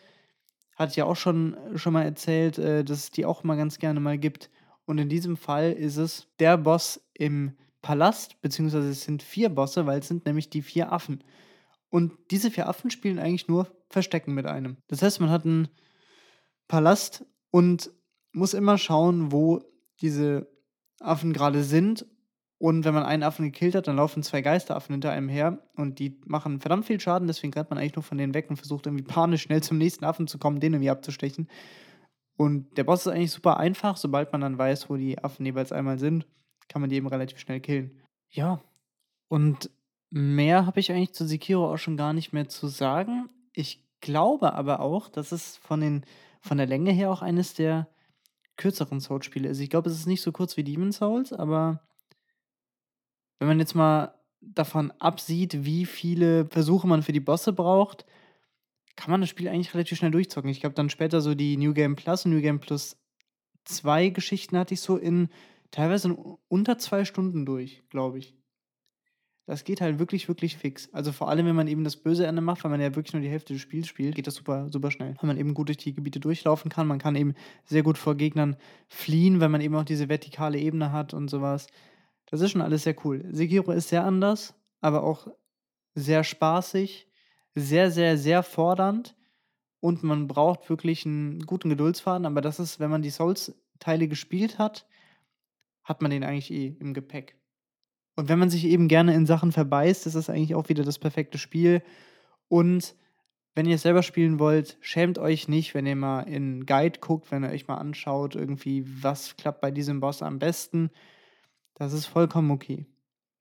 Hatte 0.75 0.91
ich 0.91 0.97
ja 0.97 1.05
auch 1.05 1.15
schon, 1.15 1.57
schon 1.75 1.93
mal 1.93 2.03
erzählt, 2.03 2.57
äh, 2.57 2.83
dass 2.83 2.99
es 2.99 3.11
die 3.11 3.25
auch 3.25 3.43
mal 3.43 3.55
ganz 3.55 3.79
gerne 3.79 3.99
mal 3.99 4.17
gibt. 4.17 4.49
Und 4.85 4.97
in 4.97 5.09
diesem 5.09 5.37
Fall 5.37 5.71
ist 5.71 5.97
es 5.97 6.27
der 6.39 6.57
Boss 6.57 7.01
im 7.13 7.53
Palast, 7.81 8.41
beziehungsweise 8.41 8.89
es 8.89 9.03
sind 9.03 9.23
vier 9.23 9.49
Bosse, 9.49 9.85
weil 9.85 9.99
es 9.99 10.07
sind 10.07 10.25
nämlich 10.25 10.49
die 10.49 10.61
vier 10.61 10.91
Affen. 10.91 11.23
Und 11.89 12.13
diese 12.31 12.51
vier 12.51 12.67
Affen 12.67 12.89
spielen 12.89 13.19
eigentlich 13.19 13.47
nur 13.47 13.71
Verstecken 13.89 14.33
mit 14.33 14.45
einem. 14.45 14.77
Das 14.87 15.01
heißt, 15.01 15.21
man 15.21 15.29
hat 15.29 15.45
einen 15.45 15.69
Palast 16.67 17.25
und 17.51 17.91
muss 18.31 18.53
immer 18.53 18.77
schauen, 18.77 19.31
wo 19.31 19.61
diese 20.01 20.47
Affen 20.99 21.33
gerade 21.33 21.63
sind. 21.63 22.05
Und 22.57 22.85
wenn 22.85 22.93
man 22.93 23.03
einen 23.03 23.23
Affen 23.23 23.45
gekillt 23.45 23.75
hat, 23.75 23.87
dann 23.87 23.97
laufen 23.97 24.23
zwei 24.23 24.41
Geisteraffen 24.41 24.93
hinter 24.93 25.11
einem 25.11 25.29
her 25.29 25.59
und 25.75 25.99
die 25.99 26.19
machen 26.25 26.59
verdammt 26.61 26.85
viel 26.85 26.99
Schaden, 26.99 27.27
deswegen 27.27 27.53
rennt 27.53 27.69
man 27.69 27.77
eigentlich 27.77 27.95
nur 27.95 28.03
von 28.03 28.17
denen 28.17 28.33
weg 28.33 28.49
und 28.49 28.55
versucht 28.55 28.85
irgendwie 28.87 29.03
panisch 29.03 29.43
schnell 29.43 29.61
zum 29.61 29.77
nächsten 29.77 30.05
Affen 30.05 30.25
zu 30.25 30.37
kommen, 30.37 30.59
den 30.59 30.73
irgendwie 30.73 30.89
abzustechen. 30.89 31.49
Und 32.37 32.77
der 32.77 32.83
Boss 32.83 33.01
ist 33.01 33.13
eigentlich 33.13 33.31
super 33.31 33.57
einfach, 33.57 33.97
sobald 33.97 34.31
man 34.31 34.41
dann 34.41 34.57
weiß, 34.57 34.89
wo 34.89 34.97
die 34.97 35.17
Affen 35.23 35.45
jeweils 35.45 35.71
einmal 35.71 35.99
sind 35.99 36.25
kann 36.67 36.81
man 36.81 36.89
die 36.89 36.95
eben 36.95 37.07
relativ 37.07 37.39
schnell 37.39 37.59
killen. 37.59 38.01
Ja, 38.29 38.61
und 39.27 39.69
mehr 40.09 40.65
habe 40.65 40.79
ich 40.79 40.91
eigentlich 40.91 41.13
zu 41.13 41.27
Sekiro 41.27 41.71
auch 41.71 41.77
schon 41.77 41.97
gar 41.97 42.13
nicht 42.13 42.33
mehr 42.33 42.47
zu 42.47 42.67
sagen. 42.67 43.29
Ich 43.53 43.83
glaube 44.01 44.53
aber 44.53 44.79
auch, 44.79 45.09
dass 45.09 45.31
es 45.31 45.57
von, 45.57 45.81
den, 45.81 46.05
von 46.41 46.57
der 46.57 46.67
Länge 46.67 46.91
her 46.91 47.11
auch 47.11 47.21
eines 47.21 47.53
der 47.53 47.87
kürzeren 48.57 48.99
Souls-Spiele 48.99 49.49
ist. 49.49 49.59
Ich 49.59 49.69
glaube, 49.69 49.89
es 49.89 49.95
ist 49.95 50.05
nicht 50.05 50.21
so 50.21 50.31
kurz 50.31 50.57
wie 50.57 50.63
Demon 50.63 50.91
Souls, 50.91 51.33
aber 51.33 51.81
wenn 53.39 53.47
man 53.47 53.59
jetzt 53.59 53.75
mal 53.75 54.13
davon 54.41 54.91
absieht, 54.99 55.65
wie 55.65 55.85
viele 55.85 56.45
Versuche 56.45 56.87
man 56.87 57.03
für 57.03 57.11
die 57.11 57.19
Bosse 57.19 57.51
braucht, 57.51 58.05
kann 58.95 59.11
man 59.11 59.21
das 59.21 59.29
Spiel 59.29 59.47
eigentlich 59.47 59.73
relativ 59.73 59.97
schnell 59.97 60.11
durchzocken. 60.11 60.49
Ich 60.49 60.61
glaube, 60.61 60.75
dann 60.75 60.89
später 60.89 61.21
so 61.21 61.35
die 61.35 61.57
New 61.57 61.73
Game 61.73 61.95
Plus 61.95 62.25
und 62.25 62.31
New 62.31 62.41
Game 62.41 62.59
Plus 62.59 62.97
2 63.65 64.09
Geschichten 64.09 64.57
hatte 64.57 64.73
ich 64.73 64.81
so 64.81 64.97
in 64.97 65.29
teilweise 65.71 66.09
in 66.09 66.37
unter 66.47 66.77
zwei 66.77 67.03
Stunden 67.05 67.45
durch, 67.45 67.83
glaube 67.89 68.19
ich. 68.19 68.35
Das 69.47 69.63
geht 69.63 69.79
halt 69.79 69.99
wirklich, 69.99 70.27
wirklich 70.27 70.57
fix. 70.57 70.91
Also 70.91 71.11
vor 71.11 71.29
allem, 71.29 71.45
wenn 71.45 71.55
man 71.55 71.67
eben 71.67 71.83
das 71.83 71.97
böse 71.97 72.25
Ende 72.25 72.41
macht, 72.41 72.63
weil 72.63 72.71
man 72.71 72.81
ja 72.81 72.95
wirklich 72.95 73.13
nur 73.13 73.21
die 73.21 73.29
Hälfte 73.29 73.53
des 73.53 73.61
Spiels 73.61 73.87
spielt, 73.87 74.15
geht 74.15 74.25
das 74.25 74.33
super, 74.33 74.71
super 74.71 74.89
schnell. 74.89 75.15
Weil 75.21 75.27
man 75.27 75.37
eben 75.37 75.53
gut 75.53 75.67
durch 75.67 75.77
die 75.77 75.93
Gebiete 75.93 76.19
durchlaufen 76.19 76.71
kann. 76.71 76.87
Man 76.87 76.97
kann 76.97 77.15
eben 77.15 77.35
sehr 77.63 77.83
gut 77.83 77.99
vor 77.99 78.15
Gegnern 78.15 78.55
fliehen, 78.87 79.39
weil 79.41 79.49
man 79.49 79.61
eben 79.61 79.75
auch 79.75 79.83
diese 79.83 80.09
vertikale 80.09 80.57
Ebene 80.57 80.91
hat 80.91 81.13
und 81.13 81.29
sowas. 81.29 81.67
Das 82.25 82.41
ist 82.41 82.51
schon 82.51 82.61
alles 82.61 82.83
sehr 82.83 82.95
cool. 83.05 83.23
Sekiro 83.31 83.71
ist 83.71 83.89
sehr 83.89 84.03
anders, 84.03 84.55
aber 84.81 85.03
auch 85.03 85.27
sehr 85.93 86.23
spaßig, 86.23 87.07
sehr, 87.55 87.89
sehr, 87.91 88.17
sehr 88.17 88.43
fordernd. 88.43 89.15
Und 89.79 90.03
man 90.03 90.27
braucht 90.27 90.69
wirklich 90.69 91.05
einen 91.05 91.39
guten 91.45 91.69
Geduldsfaden. 91.69 92.25
Aber 92.25 92.41
das 92.41 92.59
ist, 92.59 92.79
wenn 92.79 92.89
man 92.89 93.01
die 93.01 93.09
Souls-Teile 93.09 94.07
gespielt 94.07 94.59
hat, 94.59 94.87
hat 95.83 96.01
man 96.01 96.11
den 96.11 96.23
eigentlich 96.23 96.51
eh 96.51 96.75
im 96.79 96.93
Gepäck. 96.93 97.37
Und 98.15 98.29
wenn 98.29 98.39
man 98.39 98.49
sich 98.49 98.65
eben 98.65 98.87
gerne 98.87 99.13
in 99.13 99.25
Sachen 99.25 99.51
verbeißt, 99.51 100.07
ist 100.07 100.15
das 100.15 100.29
eigentlich 100.29 100.55
auch 100.55 100.69
wieder 100.69 100.83
das 100.83 100.99
perfekte 100.99 101.37
Spiel. 101.37 101.83
Und 102.47 102.95
wenn 103.55 103.65
ihr 103.65 103.75
es 103.75 103.83
selber 103.83 104.03
spielen 104.03 104.39
wollt, 104.39 104.77
schämt 104.81 105.17
euch 105.17 105.47
nicht, 105.47 105.73
wenn 105.73 105.85
ihr 105.85 105.95
mal 105.95 106.21
in 106.21 106.65
Guide 106.65 106.99
guckt, 106.99 107.31
wenn 107.31 107.43
ihr 107.43 107.51
euch 107.51 107.67
mal 107.67 107.77
anschaut, 107.77 108.35
irgendwie, 108.35 108.85
was 109.03 109.37
klappt 109.37 109.61
bei 109.61 109.71
diesem 109.71 109.99
Boss 109.99 110.21
am 110.21 110.39
besten. 110.39 110.89
Das 111.73 111.93
ist 111.93 112.05
vollkommen 112.05 112.51
okay. 112.51 112.85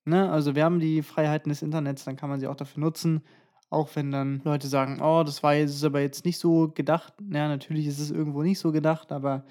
Ne? 0.05 0.31
Also 0.31 0.55
wir 0.55 0.64
haben 0.64 0.81
die 0.81 1.03
Freiheiten 1.03 1.48
des 1.48 1.62
Internets, 1.62 2.05
dann 2.05 2.16
kann 2.16 2.29
man 2.29 2.40
sie 2.40 2.46
auch 2.46 2.57
dafür 2.57 2.81
nutzen. 2.81 3.22
Auch 3.75 3.97
wenn 3.97 4.13
dann 4.13 4.41
Leute 4.45 4.69
sagen, 4.69 5.03
oh, 5.03 5.25
das 5.25 5.43
war 5.43 5.55
jetzt 5.55 5.83
aber 5.85 6.01
jetzt 6.01 6.25
nicht 6.25 6.39
so 6.39 6.69
gedacht. 6.69 7.13
Ja, 7.21 7.49
natürlich 7.49 7.87
ist 7.87 7.99
es 7.99 8.13
irgendwo 8.13 8.43
nicht 8.43 8.61
so 8.61 8.71
gedacht, 8.71 9.11
aber 9.11 9.45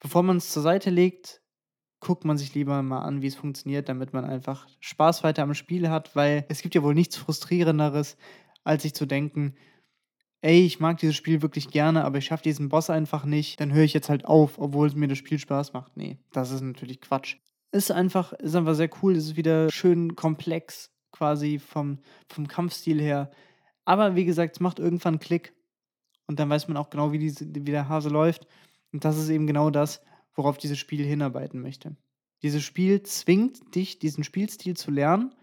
bevor 0.00 0.22
man 0.22 0.38
es 0.38 0.50
zur 0.50 0.62
Seite 0.62 0.88
legt, 0.88 1.42
guckt 2.00 2.24
man 2.24 2.38
sich 2.38 2.54
lieber 2.54 2.82
mal 2.82 3.02
an, 3.02 3.20
wie 3.20 3.26
es 3.26 3.36
funktioniert, 3.36 3.88
damit 3.88 4.14
man 4.14 4.24
einfach 4.24 4.66
Spaß 4.80 5.22
weiter 5.24 5.42
am 5.42 5.54
Spiel 5.54 5.90
hat, 5.90 6.16
weil 6.16 6.46
es 6.48 6.62
gibt 6.62 6.74
ja 6.74 6.82
wohl 6.82 6.94
nichts 6.94 7.16
frustrierenderes, 7.16 8.16
als 8.64 8.82
sich 8.82 8.94
zu 8.94 9.06
denken, 9.06 9.54
ey, 10.40 10.64
ich 10.64 10.80
mag 10.80 10.98
dieses 10.98 11.14
Spiel 11.14 11.42
wirklich 11.42 11.70
gerne, 11.70 12.04
aber 12.04 12.18
ich 12.18 12.24
schaffe 12.24 12.42
diesen 12.42 12.70
Boss 12.70 12.90
einfach 12.90 13.24
nicht, 13.24 13.60
dann 13.60 13.72
höre 13.72 13.84
ich 13.84 13.92
jetzt 13.92 14.08
halt 14.08 14.24
auf, 14.24 14.58
obwohl 14.58 14.90
mir 14.94 15.08
das 15.08 15.18
Spiel 15.18 15.38
Spaß 15.38 15.74
macht. 15.74 15.96
Nee, 15.96 16.18
das 16.32 16.50
ist 16.50 16.62
natürlich 16.62 17.00
Quatsch. 17.00 17.36
Ist 17.70 17.92
einfach, 17.92 18.32
ist 18.32 18.56
einfach 18.56 18.74
sehr 18.74 18.90
cool, 19.02 19.14
ist 19.14 19.36
wieder 19.36 19.70
schön 19.70 20.16
komplex, 20.16 20.90
quasi 21.12 21.58
vom, 21.58 21.98
vom 22.28 22.48
Kampfstil 22.48 23.00
her. 23.00 23.30
Aber 23.84 24.16
wie 24.16 24.24
gesagt, 24.24 24.56
es 24.56 24.60
macht 24.60 24.78
irgendwann 24.78 25.14
einen 25.14 25.20
Klick 25.20 25.54
und 26.26 26.40
dann 26.40 26.50
weiß 26.50 26.68
man 26.68 26.76
auch 26.76 26.90
genau, 26.90 27.12
wie, 27.12 27.18
die, 27.18 27.66
wie 27.66 27.70
der 27.70 27.88
Hase 27.88 28.08
läuft. 28.08 28.46
Und 28.92 29.04
das 29.04 29.18
ist 29.18 29.28
eben 29.28 29.46
genau 29.46 29.70
das, 29.70 30.02
worauf 30.34 30.58
dieses 30.58 30.78
Spiel 30.78 31.04
hinarbeiten 31.04 31.60
möchte. 31.60 31.96
Dieses 32.42 32.62
Spiel 32.62 33.02
zwingt 33.02 33.74
dich, 33.74 33.98
diesen 33.98 34.24
Spielstil 34.24 34.76
zu 34.76 34.90
lernen. 34.90 35.34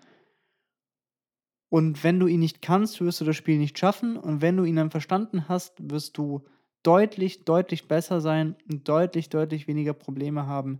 Und 1.69 2.03
wenn 2.03 2.19
du 2.19 2.27
ihn 2.27 2.39
nicht 2.39 2.61
kannst, 2.61 2.99
wirst 2.99 3.21
du 3.21 3.25
das 3.25 3.35
Spiel 3.35 3.57
nicht 3.57 3.77
schaffen. 3.77 4.17
Und 4.17 4.41
wenn 4.41 4.57
du 4.57 4.63
ihn 4.63 4.75
dann 4.75 4.91
verstanden 4.91 5.47
hast, 5.47 5.89
wirst 5.89 6.17
du 6.17 6.45
deutlich, 6.83 7.45
deutlich 7.45 7.87
besser 7.87 8.21
sein 8.21 8.55
und 8.69 8.87
deutlich, 8.87 9.29
deutlich 9.29 9.67
weniger 9.67 9.93
Probleme 9.93 10.47
haben. 10.47 10.79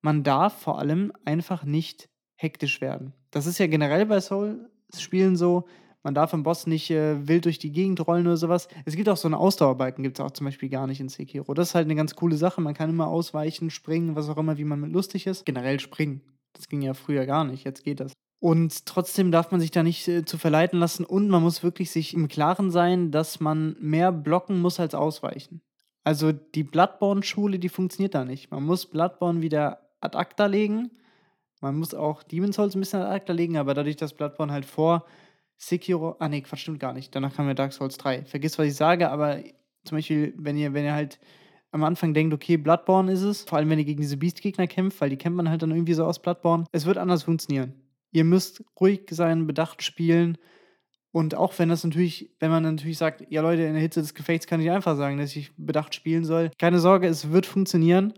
Man 0.00 0.22
darf 0.22 0.60
vor 0.60 0.78
allem 0.78 1.12
einfach 1.24 1.64
nicht 1.64 2.08
hektisch 2.36 2.80
werden. 2.80 3.14
Das 3.32 3.46
ist 3.46 3.58
ja 3.58 3.66
generell 3.66 4.06
bei 4.06 4.20
Soul-Spielen 4.20 5.36
so. 5.36 5.64
Man 6.04 6.14
darf 6.14 6.34
am 6.34 6.42
Boss 6.42 6.66
nicht 6.66 6.90
äh, 6.90 7.26
wild 7.26 7.44
durch 7.44 7.58
die 7.58 7.72
Gegend 7.72 8.06
rollen 8.06 8.26
oder 8.26 8.36
sowas. 8.36 8.68
Es 8.84 8.96
gibt 8.96 9.08
auch 9.08 9.16
so 9.16 9.28
einen 9.28 9.34
Ausdauerbalken, 9.34 10.02
gibt 10.04 10.18
es 10.18 10.24
auch 10.24 10.32
zum 10.32 10.44
Beispiel 10.46 10.68
gar 10.68 10.86
nicht 10.86 11.00
in 11.00 11.08
Sekiro. 11.08 11.54
Das 11.54 11.68
ist 11.68 11.74
halt 11.74 11.86
eine 11.86 11.94
ganz 11.94 12.14
coole 12.14 12.36
Sache. 12.36 12.60
Man 12.60 12.74
kann 12.74 12.90
immer 12.90 13.06
ausweichen, 13.08 13.70
springen, 13.70 14.14
was 14.14 14.28
auch 14.28 14.36
immer, 14.36 14.58
wie 14.58 14.64
man 14.64 14.80
mit 14.80 14.92
lustig 14.92 15.26
ist. 15.26 15.44
Generell 15.44 15.80
springen. 15.80 16.20
Das 16.52 16.68
ging 16.68 16.82
ja 16.82 16.94
früher 16.94 17.24
gar 17.26 17.44
nicht, 17.44 17.64
jetzt 17.64 17.84
geht 17.84 18.00
das. 18.00 18.12
Und 18.40 18.86
trotzdem 18.86 19.30
darf 19.30 19.52
man 19.52 19.60
sich 19.60 19.70
da 19.70 19.84
nicht 19.84 20.08
äh, 20.08 20.24
zu 20.24 20.36
verleiten 20.36 20.80
lassen 20.80 21.04
und 21.04 21.28
man 21.28 21.42
muss 21.42 21.62
wirklich 21.62 21.92
sich 21.92 22.12
im 22.12 22.26
Klaren 22.26 22.72
sein, 22.72 23.12
dass 23.12 23.38
man 23.38 23.76
mehr 23.78 24.10
blocken 24.10 24.60
muss 24.60 24.80
als 24.80 24.94
ausweichen. 24.94 25.62
Also 26.02 26.32
die 26.32 26.64
Bloodborne-Schule, 26.64 27.60
die 27.60 27.68
funktioniert 27.68 28.14
da 28.16 28.24
nicht. 28.24 28.50
Man 28.50 28.64
muss 28.64 28.86
Bloodborne 28.86 29.42
wieder 29.42 29.78
ad 30.00 30.18
acta 30.18 30.46
legen. 30.46 30.90
Man 31.62 31.76
muss 31.76 31.94
auch 31.94 32.22
Demon's 32.22 32.56
Souls 32.56 32.74
ein 32.74 32.80
bisschen 32.80 33.00
ad 33.00 33.14
acta 33.14 33.32
legen, 33.32 33.56
aber 33.56 33.72
dadurch, 33.72 33.96
dass 33.96 34.12
Bloodborne 34.14 34.52
halt 34.52 34.66
vor 34.66 35.06
Sekiro, 35.56 36.16
ah 36.18 36.28
nee, 36.28 36.42
Quatsch, 36.42 36.60
stimmt 36.60 36.80
gar 36.80 36.92
nicht. 36.92 37.14
Danach 37.14 37.34
kam 37.34 37.46
ja 37.46 37.54
Dark 37.54 37.72
Souls 37.72 37.96
3. 37.96 38.24
Vergiss, 38.24 38.58
was 38.58 38.66
ich 38.66 38.74
sage, 38.74 39.10
aber 39.10 39.38
zum 39.84 39.98
Beispiel, 39.98 40.34
wenn 40.36 40.56
ihr, 40.56 40.74
wenn 40.74 40.84
ihr 40.84 40.92
halt 40.92 41.20
am 41.70 41.84
Anfang 41.84 42.14
denkt, 42.14 42.34
okay, 42.34 42.56
Bloodborne 42.56 43.10
ist 43.10 43.22
es, 43.22 43.42
vor 43.44 43.58
allem 43.58 43.70
wenn 43.70 43.78
ihr 43.78 43.84
gegen 43.84 44.00
diese 44.00 44.16
Beast-Gegner 44.16 44.66
kämpft, 44.66 45.00
weil 45.00 45.10
die 45.10 45.16
kennt 45.16 45.36
man 45.36 45.48
halt 45.48 45.62
dann 45.62 45.70
irgendwie 45.70 45.94
so 45.94 46.04
aus 46.04 46.20
Bloodborne, 46.20 46.64
es 46.72 46.84
wird 46.84 46.98
anders 46.98 47.22
funktionieren. 47.22 47.74
Ihr 48.10 48.24
müsst 48.24 48.62
ruhig 48.78 49.06
sein, 49.10 49.46
bedacht 49.46 49.82
spielen 49.82 50.36
Und 51.12 51.34
auch 51.34 51.58
wenn 51.58 51.68
das 51.68 51.84
natürlich, 51.84 52.34
wenn 52.40 52.50
man 52.50 52.62
natürlich 52.62 52.98
sagt, 52.98 53.24
ja 53.30 53.42
Leute, 53.42 53.62
in 53.62 53.74
der 53.74 53.82
Hitze 53.82 54.00
des 54.00 54.14
Gefechts 54.14 54.46
kann 54.46 54.60
ich 54.60 54.70
einfach 54.70 54.96
sagen, 54.96 55.18
dass 55.18 55.36
ich 55.36 55.52
bedacht 55.56 55.94
spielen 55.94 56.24
soll. 56.24 56.50
Keine 56.58 56.78
Sorge, 56.80 57.06
es 57.06 57.30
wird 57.30 57.46
funktionieren. 57.46 58.14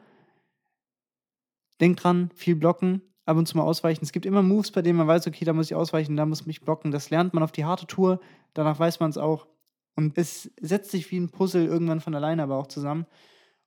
Denkt 1.80 2.04
dran, 2.04 2.30
viel 2.36 2.54
blocken, 2.54 3.02
ab 3.24 3.36
und 3.36 3.46
zu 3.46 3.56
mal 3.56 3.64
ausweichen. 3.64 4.04
Es 4.04 4.12
gibt 4.12 4.26
immer 4.26 4.42
Moves, 4.42 4.70
bei 4.70 4.82
denen 4.82 4.98
man 4.98 5.06
weiß, 5.06 5.26
okay, 5.26 5.44
da 5.44 5.52
muss 5.52 5.66
ich 5.66 5.74
ausweichen, 5.74 6.16
da 6.16 6.26
muss 6.26 6.42
ich 6.42 6.46
mich 6.46 6.60
blocken. 6.60 6.90
Das 6.90 7.10
lernt 7.10 7.34
man 7.34 7.42
auf 7.42 7.52
die 7.52 7.64
harte 7.64 7.86
Tour, 7.86 8.20
danach 8.52 8.78
weiß 8.78 9.00
man 9.00 9.10
es 9.10 9.18
auch. 9.18 9.46
Und 9.96 10.18
es 10.18 10.50
setzt 10.60 10.90
sich 10.90 11.10
wie 11.10 11.18
ein 11.18 11.30
Puzzle 11.30 11.64
irgendwann 11.64 12.00
von 12.00 12.14
alleine 12.14 12.42
aber 12.42 12.56
auch 12.56 12.66
zusammen. 12.66 13.06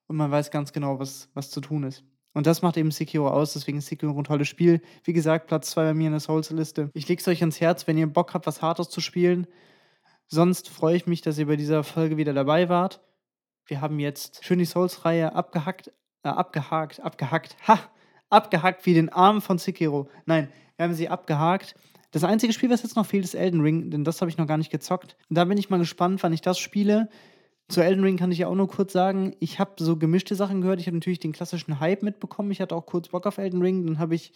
Und 0.07 0.17
man 0.17 0.31
weiß 0.31 0.51
ganz 0.51 0.73
genau, 0.73 0.99
was, 0.99 1.29
was 1.33 1.49
zu 1.49 1.61
tun 1.61 1.83
ist. 1.83 2.03
Und 2.33 2.45
das 2.45 2.61
macht 2.61 2.77
eben 2.77 2.91
Sekiro 2.91 3.29
aus, 3.29 3.53
deswegen 3.53 3.79
ist 3.79 3.87
Sekiro 3.87 4.15
ein 4.15 4.23
tolles 4.23 4.47
Spiel. 4.47 4.81
Wie 5.03 5.13
gesagt, 5.13 5.47
Platz 5.47 5.71
2 5.71 5.85
bei 5.85 5.93
mir 5.93 6.07
in 6.07 6.11
der 6.13 6.19
Souls-Liste. 6.19 6.91
Ich 6.93 7.07
lege 7.07 7.19
es 7.19 7.27
euch 7.27 7.41
ans 7.41 7.59
Herz, 7.59 7.87
wenn 7.87 7.97
ihr 7.97 8.07
Bock 8.07 8.33
habt, 8.33 8.45
was 8.45 8.61
Hartes 8.61 8.89
zu 8.89 9.01
spielen. 9.01 9.47
Sonst 10.27 10.69
freue 10.69 10.95
ich 10.95 11.07
mich, 11.07 11.21
dass 11.21 11.39
ihr 11.39 11.47
bei 11.47 11.55
dieser 11.55 11.83
Folge 11.83 12.17
wieder 12.17 12.33
dabei 12.33 12.69
wart. 12.69 13.01
Wir 13.65 13.81
haben 13.81 13.99
jetzt 13.99 14.45
schön 14.45 14.59
die 14.59 14.65
Souls-Reihe 14.65 15.33
abgehackt, 15.33 15.91
äh, 16.23 16.29
abgehakt, 16.29 16.99
abgehackt, 16.99 17.57
ha, 17.67 17.79
abgehackt 18.29 18.85
wie 18.85 18.93
den 18.93 19.09
Arm 19.09 19.41
von 19.41 19.57
Sekiro. 19.57 20.09
Nein, 20.25 20.49
wir 20.75 20.85
haben 20.85 20.93
sie 20.93 21.09
abgehakt. 21.09 21.75
Das 22.11 22.23
einzige 22.23 22.53
Spiel, 22.53 22.69
was 22.69 22.83
jetzt 22.83 22.95
noch 22.95 23.05
fehlt, 23.05 23.25
ist 23.25 23.35
Elden 23.35 23.61
Ring, 23.61 23.89
denn 23.89 24.03
das 24.03 24.21
habe 24.21 24.31
ich 24.31 24.37
noch 24.37 24.47
gar 24.47 24.57
nicht 24.57 24.71
gezockt. 24.71 25.17
Und 25.29 25.37
da 25.37 25.45
bin 25.45 25.57
ich 25.57 25.69
mal 25.69 25.77
gespannt, 25.77 26.23
wann 26.23 26.33
ich 26.33 26.41
das 26.41 26.57
spiele. 26.57 27.09
Zu 27.67 27.81
Elden 27.81 28.03
Ring 28.03 28.17
kann 28.17 28.31
ich 28.31 28.39
ja 28.39 28.47
auch 28.47 28.55
nur 28.55 28.69
kurz 28.69 28.93
sagen, 28.93 29.35
ich 29.39 29.59
habe 29.59 29.73
so 29.77 29.97
gemischte 29.97 30.35
Sachen 30.35 30.61
gehört. 30.61 30.79
Ich 30.79 30.87
habe 30.87 30.95
natürlich 30.95 31.19
den 31.19 31.33
klassischen 31.33 31.81
Hype 31.81 32.03
mitbekommen. 32.03 32.51
Ich 32.51 32.61
hatte 32.61 32.75
auch 32.75 32.85
kurz 32.85 33.09
Bock 33.09 33.25
auf 33.27 33.37
Elden 33.37 33.61
Ring. 33.61 33.85
Dann 33.85 33.99
habe 33.99 34.15
ich 34.15 34.31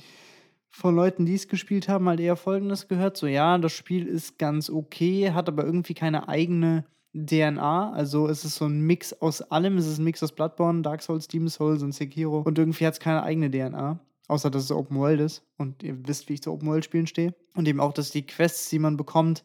von 0.69 0.95
Leuten, 0.95 1.25
die 1.25 1.35
es 1.35 1.47
gespielt 1.47 1.87
haben, 1.87 2.09
halt 2.09 2.19
eher 2.19 2.35
Folgendes 2.35 2.89
gehört. 2.89 3.15
So, 3.15 3.27
ja, 3.27 3.57
das 3.57 3.71
Spiel 3.71 4.05
ist 4.05 4.37
ganz 4.37 4.69
okay, 4.69 5.31
hat 5.31 5.47
aber 5.47 5.63
irgendwie 5.63 5.93
keine 5.93 6.27
eigene 6.27 6.85
DNA. 7.13 7.91
Also 7.91 8.27
es 8.27 8.45
ist 8.45 8.55
so 8.55 8.65
ein 8.65 8.81
Mix 8.81 9.13
aus 9.13 9.41
allem. 9.41 9.77
Es 9.77 9.87
ist 9.87 9.99
ein 9.99 10.03
Mix 10.03 10.23
aus 10.23 10.31
Bloodborne, 10.31 10.81
Dark 10.81 11.01
Souls, 11.01 11.27
Demon 11.27 11.49
Souls 11.49 11.83
und 11.83 11.93
Sekiro. 11.93 12.41
Und 12.41 12.57
irgendwie 12.57 12.85
hat 12.85 12.93
es 12.93 12.99
keine 12.99 13.23
eigene 13.23 13.49
DNA. 13.49 13.99
Außer 14.27 14.49
dass 14.49 14.63
es 14.63 14.71
Open 14.71 14.97
World 14.97 15.19
ist. 15.19 15.43
Und 15.57 15.83
ihr 15.83 16.07
wisst, 16.07 16.29
wie 16.29 16.33
ich 16.33 16.41
zu 16.41 16.51
Open 16.51 16.67
World 16.67 16.85
Spielen 16.85 17.07
stehe. 17.07 17.33
Und 17.53 17.67
eben 17.67 17.79
auch, 17.79 17.93
dass 17.93 18.11
die 18.11 18.25
Quests, 18.25 18.69
die 18.69 18.79
man 18.79 18.95
bekommt, 18.95 19.43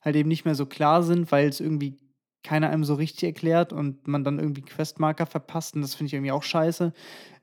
halt 0.00 0.16
eben 0.16 0.28
nicht 0.28 0.44
mehr 0.44 0.54
so 0.54 0.66
klar 0.66 1.02
sind, 1.02 1.32
weil 1.32 1.48
es 1.48 1.60
irgendwie 1.60 1.98
keiner 2.42 2.70
einem 2.70 2.84
so 2.84 2.94
richtig 2.94 3.24
erklärt 3.24 3.72
und 3.72 4.06
man 4.08 4.24
dann 4.24 4.38
irgendwie 4.38 4.62
Questmarker 4.62 5.26
verpasst 5.26 5.74
und 5.74 5.82
das 5.82 5.94
finde 5.94 6.08
ich 6.08 6.14
irgendwie 6.14 6.32
auch 6.32 6.42
scheiße. 6.42 6.92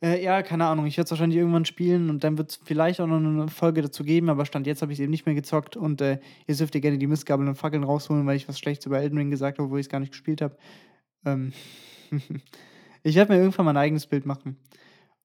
Äh, 0.01 0.23
ja, 0.23 0.41
keine 0.43 0.65
Ahnung, 0.65 0.85
ich 0.85 0.97
werde 0.97 1.05
es 1.05 1.11
wahrscheinlich 1.11 1.39
irgendwann 1.39 1.65
spielen 1.65 2.09
und 2.09 2.23
dann 2.23 2.37
wird 2.37 2.51
es 2.51 2.59
vielleicht 2.63 2.99
auch 2.99 3.07
noch 3.07 3.17
eine 3.17 3.47
Folge 3.47 3.81
dazu 3.81 4.03
geben, 4.03 4.29
aber 4.29 4.45
Stand 4.45 4.67
jetzt 4.67 4.81
habe 4.81 4.91
ich 4.91 4.99
es 4.99 5.03
eben 5.03 5.11
nicht 5.11 5.25
mehr 5.25 5.35
gezockt 5.35 5.77
und 5.77 6.01
äh, 6.01 6.19
jetzt 6.47 6.59
dürft 6.59 6.75
ihr 6.75 6.81
gerne 6.81 6.97
die 6.97 7.07
Mistgabeln 7.07 7.47
und 7.47 7.55
Fackeln 7.55 7.83
rausholen, 7.83 8.25
weil 8.25 8.35
ich 8.35 8.49
was 8.49 8.59
Schlechtes 8.59 8.85
über 8.85 8.99
Elden 8.99 9.17
Ring 9.17 9.31
gesagt 9.31 9.59
habe, 9.59 9.69
wo 9.69 9.77
ich 9.77 9.85
es 9.85 9.89
gar 9.89 9.99
nicht 9.99 10.11
gespielt 10.11 10.41
habe. 10.41 10.57
Ähm 11.25 11.53
ich 13.03 13.15
werde 13.15 13.33
mir 13.33 13.39
irgendwann 13.39 13.65
mein 13.65 13.77
eigenes 13.77 14.07
Bild 14.07 14.25
machen. 14.25 14.57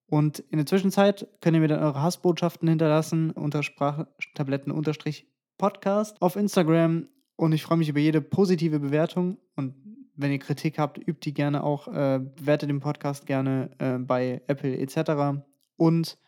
Und 0.06 0.40
in 0.50 0.58
der 0.58 0.66
Zwischenzeit 0.66 1.26
könnt 1.40 1.56
ihr 1.56 1.60
mir 1.60 1.68
dann 1.68 1.82
eure 1.82 2.02
Hassbotschaften 2.02 2.68
hinterlassen 2.68 3.30
unter 3.30 3.62
Sprachtabletten-Podcast 3.62 6.22
auf 6.22 6.36
Instagram 6.36 7.08
und 7.36 7.52
ich 7.52 7.62
freue 7.62 7.78
mich 7.78 7.88
über 7.88 8.00
jede 8.00 8.20
positive 8.20 8.78
Bewertung. 8.78 9.38
Und 9.56 9.74
wenn 10.16 10.30
ihr 10.30 10.38
Kritik 10.38 10.78
habt, 10.78 10.98
übt 10.98 11.20
die 11.24 11.34
gerne 11.34 11.64
auch. 11.64 11.88
Äh, 11.88 12.20
bewertet 12.36 12.70
den 12.70 12.80
Podcast 12.80 13.26
gerne 13.26 13.70
äh, 13.78 13.98
bei 13.98 14.42
Apple 14.46 14.76
etc. 14.78 15.42
Und 15.76 16.18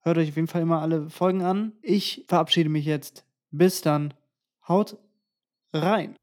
hört 0.00 0.18
euch 0.18 0.30
auf 0.30 0.36
jeden 0.36 0.48
Fall 0.48 0.62
immer 0.62 0.80
alle 0.80 1.10
Folgen 1.10 1.42
an. 1.42 1.72
Ich 1.82 2.24
verabschiede 2.28 2.68
mich 2.68 2.84
jetzt. 2.84 3.24
Bis 3.50 3.80
dann. 3.80 4.14
Haut 4.66 4.96
rein. 5.72 6.14